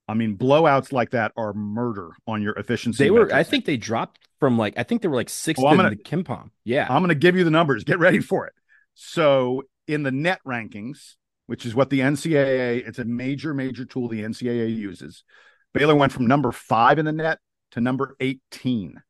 I 0.07 0.15
mean, 0.15 0.37
blowouts 0.37 0.93
like 0.93 1.11
that 1.11 1.33
are 1.37 1.53
murder 1.55 2.11
on 2.27 2.43
your 2.43 2.53
efficiency. 2.55 3.05
They 3.05 3.11
were, 3.11 3.33
I 3.33 3.43
think 3.43 3.65
they 3.65 3.77
dropped 3.77 4.19
from 4.39 4.59
like, 4.59 4.75
I 4.77 4.83
think 4.83 5.03
they 5.03 5.09
were 5.09 5.17
like 5.17 5.31
oh, 5.59 5.71
in 5.71 5.79
the 5.79 5.97
KenPom. 5.97 6.51
Yeah. 6.65 6.87
I'm 6.91 7.01
going 7.01 7.09
to 7.09 7.15
give 7.15 7.37
you 7.37 7.45
the 7.45 7.51
numbers. 7.51 7.85
Get 7.85 7.99
ready 7.99 8.21
for 8.21 8.47
it. 8.47 8.53
So 8.95 9.63
in 9.89 10.03
the 10.03 10.13
net 10.13 10.41
rankings, 10.47 11.15
which 11.47 11.65
is 11.65 11.75
what 11.75 11.91
the 11.91 12.01
NCAA, 12.01 12.87
it's 12.87 12.99
a 12.99 13.05
major, 13.05 13.55
major 13.55 13.85
tool 13.85 14.09
the 14.09 14.23
NCAA 14.23 14.75
uses. 14.77 15.25
Baylor 15.73 15.95
went 15.95 16.13
from 16.13 16.27
number 16.27 16.53
five 16.53 16.99
in 16.99 17.07
the 17.07 17.13
net 17.13 17.39
to 17.73 17.81
number 17.81 18.17
18. 18.21 19.03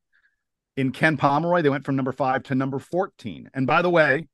In 0.77 0.93
Ken 0.93 1.17
Pomeroy, 1.17 1.63
they 1.63 1.69
went 1.69 1.85
from 1.85 1.97
number 1.97 2.13
five 2.13 2.43
to 2.45 2.55
number 2.55 2.79
14. 2.79 3.51
And 3.55 3.67
by 3.67 3.83
the 3.83 3.91
way, 3.91 4.29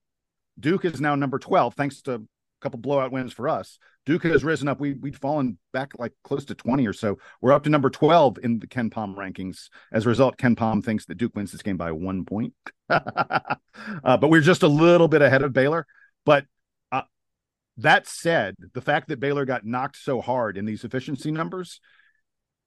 Duke 0.58 0.84
is 0.84 1.00
now 1.00 1.14
number 1.14 1.38
12, 1.38 1.74
thanks 1.74 2.02
to 2.02 2.14
a 2.14 2.20
couple 2.60 2.78
blowout 2.78 3.12
wins 3.12 3.32
for 3.32 3.48
us. 3.48 3.78
Duke 4.10 4.24
has 4.24 4.42
risen 4.42 4.66
up. 4.66 4.80
We 4.80 4.94
we'd 4.94 5.16
fallen 5.16 5.56
back 5.72 5.92
like 5.96 6.12
close 6.24 6.44
to 6.46 6.54
20 6.56 6.84
or 6.84 6.92
so. 6.92 7.18
We're 7.40 7.52
up 7.52 7.62
to 7.62 7.70
number 7.70 7.88
12 7.88 8.40
in 8.42 8.58
the 8.58 8.66
KenPom 8.66 9.14
rankings. 9.14 9.68
As 9.92 10.04
a 10.04 10.08
result, 10.08 10.36
KenPom 10.36 10.84
thinks 10.84 11.04
that 11.04 11.14
Duke 11.14 11.36
wins 11.36 11.52
this 11.52 11.62
game 11.62 11.76
by 11.76 11.92
one 11.92 12.24
point. 12.24 12.52
uh, 12.90 13.54
but 14.02 14.28
we're 14.28 14.40
just 14.40 14.64
a 14.64 14.68
little 14.68 15.06
bit 15.06 15.22
ahead 15.22 15.42
of 15.42 15.52
Baylor. 15.52 15.86
But 16.26 16.46
uh, 16.90 17.02
that 17.76 18.08
said, 18.08 18.56
the 18.74 18.80
fact 18.80 19.06
that 19.10 19.20
Baylor 19.20 19.44
got 19.44 19.64
knocked 19.64 19.96
so 19.96 20.20
hard 20.20 20.58
in 20.58 20.64
these 20.64 20.82
efficiency 20.82 21.30
numbers, 21.30 21.80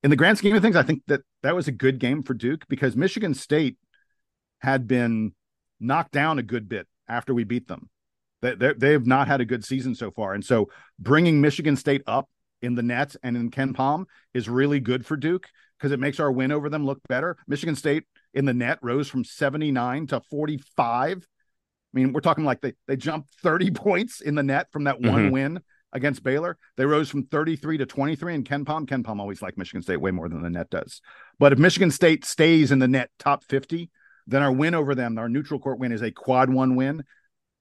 in 0.01 0.11
the 0.11 0.15
grand 0.15 0.37
scheme 0.37 0.55
of 0.55 0.61
things, 0.61 0.77
I 0.77 0.83
think 0.83 1.03
that 1.07 1.23
that 1.41 1.57
was 1.57 1.67
a 1.67 1.73
good 1.73 1.99
game 1.99 2.23
for 2.23 2.33
Duke 2.33 2.65
because 2.69 2.95
Michigan 2.95 3.33
State 3.33 3.75
had 4.59 4.87
been 4.87 5.33
knocked 5.77 6.13
down 6.13 6.39
a 6.39 6.43
good 6.43 6.69
bit 6.69 6.87
after 7.09 7.33
we 7.33 7.43
beat 7.43 7.67
them. 7.67 7.89
They 8.43 8.73
they 8.77 8.91
have 8.91 9.07
not 9.07 9.27
had 9.27 9.41
a 9.41 9.45
good 9.45 9.63
season 9.63 9.95
so 9.95 10.11
far, 10.11 10.33
and 10.33 10.43
so 10.43 10.69
bringing 10.99 11.41
Michigan 11.41 11.75
State 11.75 12.03
up 12.05 12.29
in 12.61 12.75
the 12.75 12.83
net 12.83 13.15
and 13.23 13.35
in 13.35 13.51
KenPom 13.51 14.05
is 14.33 14.47
really 14.47 14.79
good 14.79 15.05
for 15.05 15.17
Duke 15.17 15.47
because 15.77 15.91
it 15.91 15.99
makes 15.99 16.19
our 16.19 16.31
win 16.31 16.51
over 16.51 16.69
them 16.69 16.85
look 16.85 16.99
better. 17.07 17.37
Michigan 17.47 17.75
State 17.75 18.03
in 18.33 18.45
the 18.45 18.53
net 18.53 18.79
rose 18.81 19.09
from 19.09 19.23
79 19.23 20.07
to 20.07 20.21
45 20.29 21.27
I 21.93 21.99
mean, 21.99 22.11
we're 22.11 22.21
talking 22.21 22.45
like 22.45 22.61
they 22.61 22.73
they 22.87 22.95
jumped 22.95 23.33
30 23.41 23.71
points 23.75 24.21
in 24.21 24.35
the 24.35 24.43
net 24.43 24.71
from 24.71 24.85
that 24.85 24.99
one 24.99 25.23
mm-hmm. 25.23 25.31
win 25.31 25.61
against 25.91 26.23
Baylor. 26.23 26.57
They 26.75 26.85
rose 26.85 27.09
from 27.09 27.27
33 27.27 27.77
to 27.77 27.85
23 27.85 28.35
and 28.35 28.45
Ken 28.45 28.65
KenPom. 28.65 28.87
Ken 28.87 29.03
Palm 29.03 29.21
always 29.21 29.41
like 29.41 29.57
Michigan 29.57 29.83
State 29.83 30.01
way 30.01 30.11
more 30.11 30.27
than 30.27 30.41
the 30.41 30.49
net 30.49 30.69
does. 30.69 31.01
But 31.39 31.53
if 31.53 31.59
Michigan 31.59 31.91
State 31.91 32.25
stays 32.25 32.71
in 32.71 32.79
the 32.79 32.87
net 32.87 33.11
top 33.19 33.43
50, 33.43 33.91
then 34.25 34.41
our 34.41 34.51
win 34.51 34.73
over 34.73 34.95
them, 34.95 35.17
our 35.17 35.29
neutral 35.29 35.59
court 35.59 35.79
win, 35.79 35.91
is 35.91 36.01
a 36.01 36.11
quad 36.11 36.49
one 36.49 36.75
win. 36.75 37.03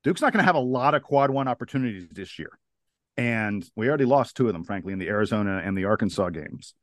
Duke's 0.05 0.20
not 0.20 0.32
going 0.32 0.42
to 0.42 0.46
have 0.46 0.55
a 0.55 0.61
lot 0.61 0.94
of 0.94 1.03
quad 1.03 1.30
one 1.30 1.48
opportunities 1.48 2.09
this 2.11 2.38
year. 2.38 2.50
And 3.16 3.64
we 3.76 3.88
already 3.88 4.05
lost 4.05 4.36
two 4.36 4.46
of 4.46 4.53
them, 4.53 4.64
frankly, 4.64 4.92
in 4.92 4.98
the 4.98 5.09
Arizona 5.09 5.61
and 5.64 5.76
the 5.76 5.84
Arkansas 5.84 6.30
games. 6.30 6.74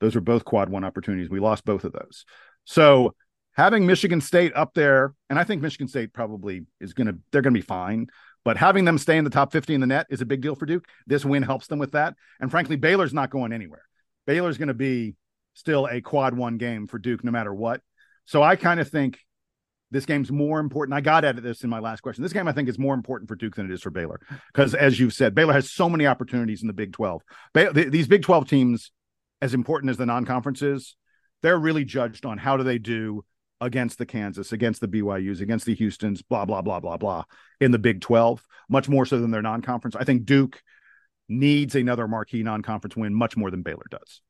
Those 0.00 0.14
were 0.14 0.20
both 0.20 0.44
quad 0.44 0.68
one 0.68 0.84
opportunities. 0.84 1.30
We 1.30 1.40
lost 1.40 1.64
both 1.64 1.84
of 1.84 1.92
those. 1.92 2.24
So 2.64 3.14
having 3.52 3.86
Michigan 3.86 4.20
State 4.20 4.52
up 4.54 4.74
there, 4.74 5.14
and 5.30 5.38
I 5.38 5.44
think 5.44 5.62
Michigan 5.62 5.88
State 5.88 6.12
probably 6.12 6.66
is 6.80 6.92
going 6.92 7.08
to, 7.08 7.18
they're 7.32 7.42
going 7.42 7.54
to 7.54 7.60
be 7.60 7.66
fine. 7.66 8.08
But 8.44 8.56
having 8.56 8.84
them 8.84 8.98
stay 8.98 9.18
in 9.18 9.24
the 9.24 9.30
top 9.30 9.52
50 9.52 9.74
in 9.74 9.80
the 9.80 9.86
net 9.86 10.06
is 10.10 10.20
a 10.20 10.26
big 10.26 10.40
deal 10.40 10.54
for 10.54 10.66
Duke. 10.66 10.86
This 11.06 11.24
win 11.24 11.42
helps 11.42 11.66
them 11.66 11.78
with 11.78 11.92
that. 11.92 12.14
And 12.40 12.50
frankly, 12.50 12.76
Baylor's 12.76 13.12
not 13.12 13.30
going 13.30 13.52
anywhere. 13.52 13.82
Baylor's 14.26 14.58
going 14.58 14.68
to 14.68 14.74
be 14.74 15.16
still 15.54 15.86
a 15.90 16.00
quad 16.00 16.36
one 16.36 16.56
game 16.56 16.86
for 16.86 16.98
Duke 16.98 17.24
no 17.24 17.32
matter 17.32 17.52
what. 17.52 17.80
So 18.26 18.42
I 18.42 18.56
kind 18.56 18.78
of 18.78 18.88
think 18.88 19.18
this 19.90 20.04
game's 20.04 20.30
more 20.30 20.60
important. 20.60 20.94
I 20.94 21.00
got 21.00 21.24
at 21.24 21.42
this 21.42 21.64
in 21.64 21.70
my 21.70 21.78
last 21.78 22.00
question. 22.00 22.22
This 22.22 22.32
game, 22.32 22.46
I 22.46 22.52
think, 22.52 22.68
is 22.68 22.78
more 22.78 22.94
important 22.94 23.28
for 23.28 23.36
Duke 23.36 23.56
than 23.56 23.66
it 23.66 23.72
is 23.72 23.82
for 23.82 23.90
Baylor. 23.90 24.20
Because 24.52 24.74
as 24.74 25.00
you've 25.00 25.14
said, 25.14 25.34
Baylor 25.34 25.54
has 25.54 25.70
so 25.70 25.88
many 25.88 26.06
opportunities 26.06 26.62
in 26.62 26.66
the 26.66 26.74
Big 26.74 26.92
12. 26.92 27.22
Ba- 27.54 27.72
these 27.72 28.06
Big 28.06 28.22
12 28.22 28.48
teams, 28.48 28.90
as 29.40 29.54
important 29.54 29.90
as 29.90 29.96
the 29.96 30.06
non 30.06 30.24
conferences, 30.24 30.96
they're 31.42 31.58
really 31.58 31.84
judged 31.84 32.26
on 32.26 32.38
how 32.38 32.56
do 32.56 32.64
they 32.64 32.78
do 32.78 33.24
against 33.60 33.98
the 33.98 34.06
Kansas, 34.06 34.52
against 34.52 34.80
the 34.80 34.88
BYUs, 34.88 35.40
against 35.40 35.66
the 35.66 35.74
Houstons, 35.74 36.22
blah, 36.22 36.44
blah, 36.44 36.62
blah, 36.62 36.80
blah, 36.80 36.96
blah, 36.96 37.24
in 37.60 37.70
the 37.70 37.78
Big 37.78 38.00
12, 38.00 38.44
much 38.68 38.88
more 38.88 39.06
so 39.06 39.18
than 39.20 39.30
their 39.30 39.42
non 39.42 39.62
conference. 39.62 39.96
I 39.96 40.04
think 40.04 40.26
Duke 40.26 40.62
needs 41.28 41.74
another 41.74 42.06
marquee 42.08 42.42
non 42.42 42.62
conference 42.62 42.96
win 42.96 43.14
much 43.14 43.36
more 43.36 43.50
than 43.50 43.62
Baylor 43.62 43.86
does. 43.90 44.20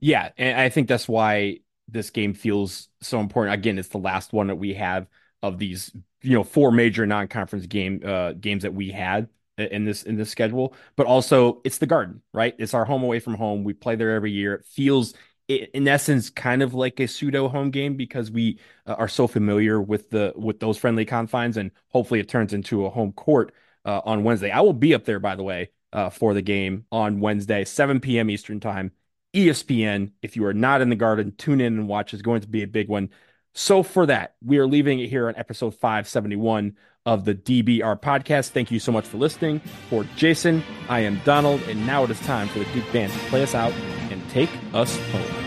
Yeah. 0.00 0.30
And 0.36 0.60
I 0.60 0.68
think 0.68 0.88
that's 0.88 1.08
why 1.08 1.58
this 1.88 2.10
game 2.10 2.34
feels 2.34 2.88
so 3.00 3.20
important. 3.20 3.54
Again, 3.54 3.78
it's 3.78 3.88
the 3.88 3.98
last 3.98 4.32
one 4.32 4.48
that 4.48 4.56
we 4.56 4.74
have 4.74 5.06
of 5.42 5.58
these, 5.58 5.92
you 6.22 6.32
know, 6.32 6.44
four 6.44 6.72
major 6.72 7.06
non 7.06 7.28
conference 7.28 7.66
game 7.66 8.00
uh, 8.04 8.32
games 8.32 8.62
that 8.62 8.74
we 8.74 8.90
had 8.90 9.28
in 9.58 9.86
this 9.86 10.02
in 10.02 10.16
this 10.16 10.28
schedule 10.28 10.74
but 10.96 11.06
also 11.06 11.62
it's 11.64 11.78
the 11.78 11.86
garden 11.86 12.20
right 12.34 12.54
it's 12.58 12.74
our 12.74 12.84
home 12.84 13.02
away 13.02 13.18
from 13.18 13.32
home 13.32 13.64
we 13.64 13.72
play 13.72 13.96
there 13.96 14.10
every 14.10 14.30
year 14.30 14.52
it 14.52 14.66
feels 14.66 15.14
in 15.48 15.86
essence 15.86 16.28
kind 16.28 16.62
of 16.62 16.74
like 16.74 16.98
a 16.98 17.06
pseudo 17.06 17.48
home 17.48 17.70
game 17.70 17.96
because 17.96 18.30
we 18.30 18.58
uh, 18.86 18.94
are 18.94 19.08
so 19.08 19.26
familiar 19.26 19.80
with 19.80 20.10
the 20.10 20.32
with 20.36 20.58
those 20.58 20.76
friendly 20.76 21.04
confines 21.04 21.56
and 21.56 21.70
hopefully 21.88 22.18
it 22.18 22.28
turns 22.28 22.52
into 22.52 22.84
a 22.84 22.90
home 22.90 23.12
court 23.12 23.54
uh, 23.84 24.00
on 24.04 24.24
Wednesday. 24.24 24.50
I 24.50 24.60
will 24.60 24.72
be 24.72 24.94
up 24.94 25.04
there 25.04 25.20
by 25.20 25.36
the 25.36 25.44
way 25.44 25.70
uh, 25.92 26.10
for 26.10 26.34
the 26.34 26.42
game 26.42 26.84
on 26.90 27.20
Wednesday 27.20 27.64
7 27.64 28.00
p.m. 28.00 28.28
Eastern 28.28 28.58
time 28.58 28.90
ESPN 29.34 30.12
if 30.22 30.36
you 30.36 30.44
are 30.46 30.54
not 30.54 30.80
in 30.80 30.88
the 30.88 30.96
garden 30.96 31.34
tune 31.36 31.60
in 31.60 31.74
and 31.74 31.88
watch 31.88 32.12
It's 32.12 32.22
going 32.22 32.40
to 32.40 32.48
be 32.48 32.62
a 32.62 32.66
big 32.66 32.88
one. 32.88 33.10
So 33.52 33.82
for 33.82 34.06
that 34.06 34.34
we 34.42 34.58
are 34.58 34.66
leaving 34.66 35.00
it 35.00 35.08
here 35.08 35.28
on 35.28 35.36
episode 35.36 35.74
571 35.74 36.76
of 37.04 37.24
the 37.24 37.34
DBR 37.34 38.00
podcast. 38.00 38.50
Thank 38.50 38.70
you 38.70 38.78
so 38.78 38.92
much 38.92 39.06
for 39.06 39.16
listening. 39.16 39.60
For 39.88 40.04
Jason, 40.16 40.62
I 40.88 41.00
am 41.00 41.20
Donald 41.24 41.62
and 41.62 41.86
now 41.86 42.04
it 42.04 42.10
is 42.10 42.20
time 42.20 42.48
for 42.48 42.58
the 42.58 42.64
Duke 42.66 42.92
band 42.92 43.12
to 43.12 43.18
play 43.30 43.42
us 43.42 43.54
out 43.54 43.72
and 44.10 44.28
take 44.30 44.50
us 44.74 44.96
home. 45.10 45.46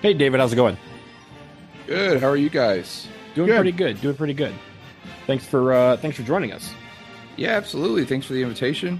Hey, 0.00 0.14
David, 0.14 0.38
how's 0.38 0.52
it 0.52 0.56
going? 0.56 0.78
Good. 1.88 2.20
How 2.20 2.28
are 2.28 2.36
you 2.36 2.50
guys? 2.50 3.08
Doing 3.34 3.48
good. 3.48 3.56
pretty 3.56 3.72
good. 3.72 4.00
Doing 4.00 4.16
pretty 4.16 4.34
good. 4.34 4.54
Thanks 5.28 5.44
for 5.44 5.74
uh, 5.74 5.98
thanks 5.98 6.16
for 6.16 6.22
joining 6.22 6.52
us. 6.52 6.72
Yeah, 7.36 7.50
absolutely. 7.50 8.06
Thanks 8.06 8.24
for 8.24 8.32
the 8.32 8.40
invitation. 8.40 8.98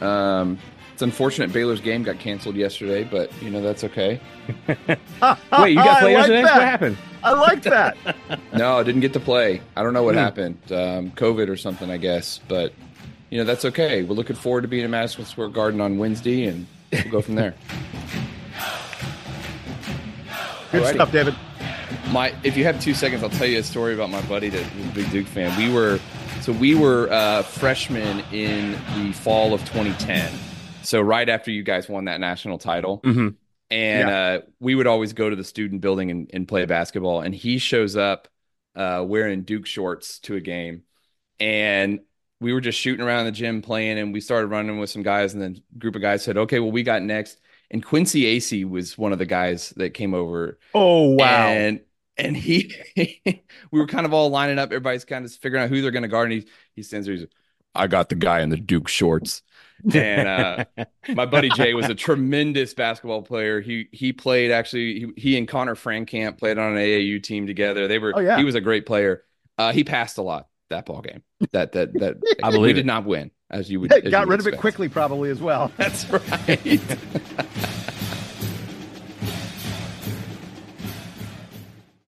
Um, 0.00 0.58
it's 0.92 1.02
unfortunate 1.02 1.52
Baylor's 1.52 1.80
game 1.80 2.04
got 2.04 2.20
canceled 2.20 2.54
yesterday, 2.54 3.02
but 3.02 3.32
you 3.42 3.50
know 3.50 3.60
that's 3.60 3.82
okay. 3.82 4.20
Wait, 4.68 4.78
you 4.78 4.86
got 5.18 5.34
to 5.58 6.00
play 6.02 6.12
yesterday? 6.12 6.44
Like 6.44 6.54
what 6.54 6.62
happened? 6.62 6.98
I 7.24 7.32
like 7.32 7.62
that. 7.64 7.96
no, 8.54 8.78
I 8.78 8.84
didn't 8.84 9.00
get 9.00 9.12
to 9.14 9.20
play. 9.20 9.60
I 9.74 9.82
don't 9.82 9.92
know 9.92 10.04
what 10.04 10.14
mm. 10.14 10.18
happened. 10.18 10.56
Um, 10.70 11.10
COVID 11.10 11.48
or 11.48 11.56
something, 11.56 11.90
I 11.90 11.96
guess. 11.96 12.38
But 12.46 12.72
you 13.30 13.38
know 13.38 13.44
that's 13.44 13.64
okay. 13.64 14.04
We're 14.04 14.14
looking 14.14 14.36
forward 14.36 14.62
to 14.62 14.68
being 14.68 14.84
at 14.84 14.90
Madison 14.90 15.24
Square 15.24 15.48
Garden 15.48 15.80
on 15.80 15.98
Wednesday, 15.98 16.44
and 16.44 16.68
we'll 16.92 17.10
go 17.10 17.22
from 17.22 17.34
there. 17.34 17.56
Good 20.70 20.82
Alrighty. 20.82 20.94
stuff, 20.94 21.10
David. 21.10 21.34
My, 22.12 22.34
if 22.44 22.56
you 22.56 22.64
have 22.64 22.80
two 22.80 22.94
seconds, 22.94 23.22
I'll 23.22 23.30
tell 23.30 23.46
you 23.46 23.58
a 23.58 23.62
story 23.62 23.94
about 23.94 24.10
my 24.10 24.22
buddy 24.22 24.48
that's 24.48 24.64
a 24.64 24.94
big 24.94 25.10
Duke 25.10 25.26
fan. 25.26 25.56
We 25.58 25.72
were, 25.72 25.98
so 26.40 26.52
we 26.52 26.74
were 26.74 27.10
uh, 27.10 27.42
freshmen 27.42 28.24
in 28.32 28.72
the 28.96 29.12
fall 29.12 29.52
of 29.52 29.60
2010. 29.62 30.32
So 30.82 31.00
right 31.00 31.28
after 31.28 31.50
you 31.50 31.64
guys 31.64 31.88
won 31.88 32.04
that 32.04 32.20
national 32.20 32.58
title, 32.58 33.00
mm-hmm. 33.00 33.28
and 33.70 34.08
yeah. 34.08 34.18
uh, 34.18 34.40
we 34.60 34.76
would 34.76 34.86
always 34.86 35.12
go 35.12 35.28
to 35.28 35.34
the 35.34 35.44
student 35.44 35.80
building 35.80 36.10
and, 36.12 36.30
and 36.32 36.46
play 36.46 36.64
basketball. 36.64 37.22
And 37.22 37.34
he 37.34 37.58
shows 37.58 37.96
up 37.96 38.28
uh, 38.76 39.04
wearing 39.06 39.42
Duke 39.42 39.66
shorts 39.66 40.20
to 40.20 40.36
a 40.36 40.40
game, 40.40 40.82
and 41.40 42.00
we 42.40 42.52
were 42.52 42.60
just 42.60 42.78
shooting 42.78 43.04
around 43.04 43.24
the 43.24 43.32
gym 43.32 43.62
playing, 43.62 43.98
and 43.98 44.12
we 44.12 44.20
started 44.20 44.46
running 44.46 44.78
with 44.78 44.90
some 44.90 45.02
guys, 45.02 45.34
and 45.34 45.42
then 45.42 45.60
group 45.76 45.96
of 45.96 46.02
guys 46.02 46.22
said, 46.22 46.36
"Okay, 46.36 46.60
well, 46.60 46.72
we 46.72 46.84
got 46.84 47.02
next." 47.02 47.40
And 47.68 47.84
Quincy 47.84 48.38
Acy 48.38 48.68
was 48.68 48.96
one 48.96 49.12
of 49.12 49.18
the 49.18 49.26
guys 49.26 49.70
that 49.70 49.90
came 49.90 50.14
over. 50.14 50.58
Oh 50.72 51.10
wow! 51.14 51.48
And 51.48 51.80
and 52.16 52.36
he, 52.36 52.74
we 52.96 53.80
were 53.80 53.86
kind 53.86 54.06
of 54.06 54.12
all 54.12 54.30
lining 54.30 54.58
up. 54.58 54.70
Everybody's 54.70 55.04
kind 55.04 55.24
of 55.24 55.32
figuring 55.32 55.64
out 55.64 55.70
who 55.70 55.82
they're 55.82 55.90
going 55.90 56.02
to 56.02 56.08
guard. 56.08 56.30
And 56.30 56.42
he 56.42 56.48
he 56.74 56.82
stands 56.82 57.06
there. 57.06 57.16
He's, 57.16 57.26
I 57.74 57.86
got 57.86 58.08
the 58.08 58.14
guy 58.14 58.40
in 58.40 58.48
the 58.48 58.56
Duke 58.56 58.88
shorts. 58.88 59.42
and 59.92 60.26
uh, 60.26 60.64
my 61.14 61.26
buddy 61.26 61.50
Jay 61.50 61.74
was 61.74 61.88
a 61.88 61.94
tremendous 61.94 62.72
basketball 62.74 63.22
player. 63.22 63.60
He 63.60 63.88
he 63.92 64.12
played 64.12 64.50
actually. 64.50 65.00
He, 65.00 65.12
he 65.16 65.38
and 65.38 65.46
Conner 65.46 65.74
Frankamp 65.74 66.38
played 66.38 66.58
on 66.58 66.72
an 66.72 66.78
AAU 66.78 67.22
team 67.22 67.46
together. 67.46 67.86
They 67.88 67.98
were. 67.98 68.12
Oh, 68.16 68.20
yeah. 68.20 68.38
He 68.38 68.44
was 68.44 68.54
a 68.54 68.60
great 68.60 68.86
player. 68.86 69.22
Uh, 69.58 69.72
he 69.72 69.84
passed 69.84 70.18
a 70.18 70.22
lot 70.22 70.48
that 70.70 70.86
ball 70.86 71.00
game. 71.00 71.22
That 71.52 71.72
that 71.72 71.92
that 71.94 72.16
I 72.42 72.50
believe 72.50 72.52
we 72.52 72.58
believe 72.58 72.76
did 72.76 72.86
not 72.86 73.04
win 73.04 73.30
as 73.50 73.70
you 73.70 73.80
would. 73.80 73.92
Hey, 73.92 73.98
as 73.98 74.04
you 74.04 74.10
got 74.10 74.26
would 74.26 74.32
rid 74.32 74.40
of 74.40 74.46
it 74.46 74.58
quickly, 74.58 74.88
probably 74.88 75.30
as 75.30 75.40
well. 75.40 75.70
That's 75.76 76.08
right. 76.10 76.80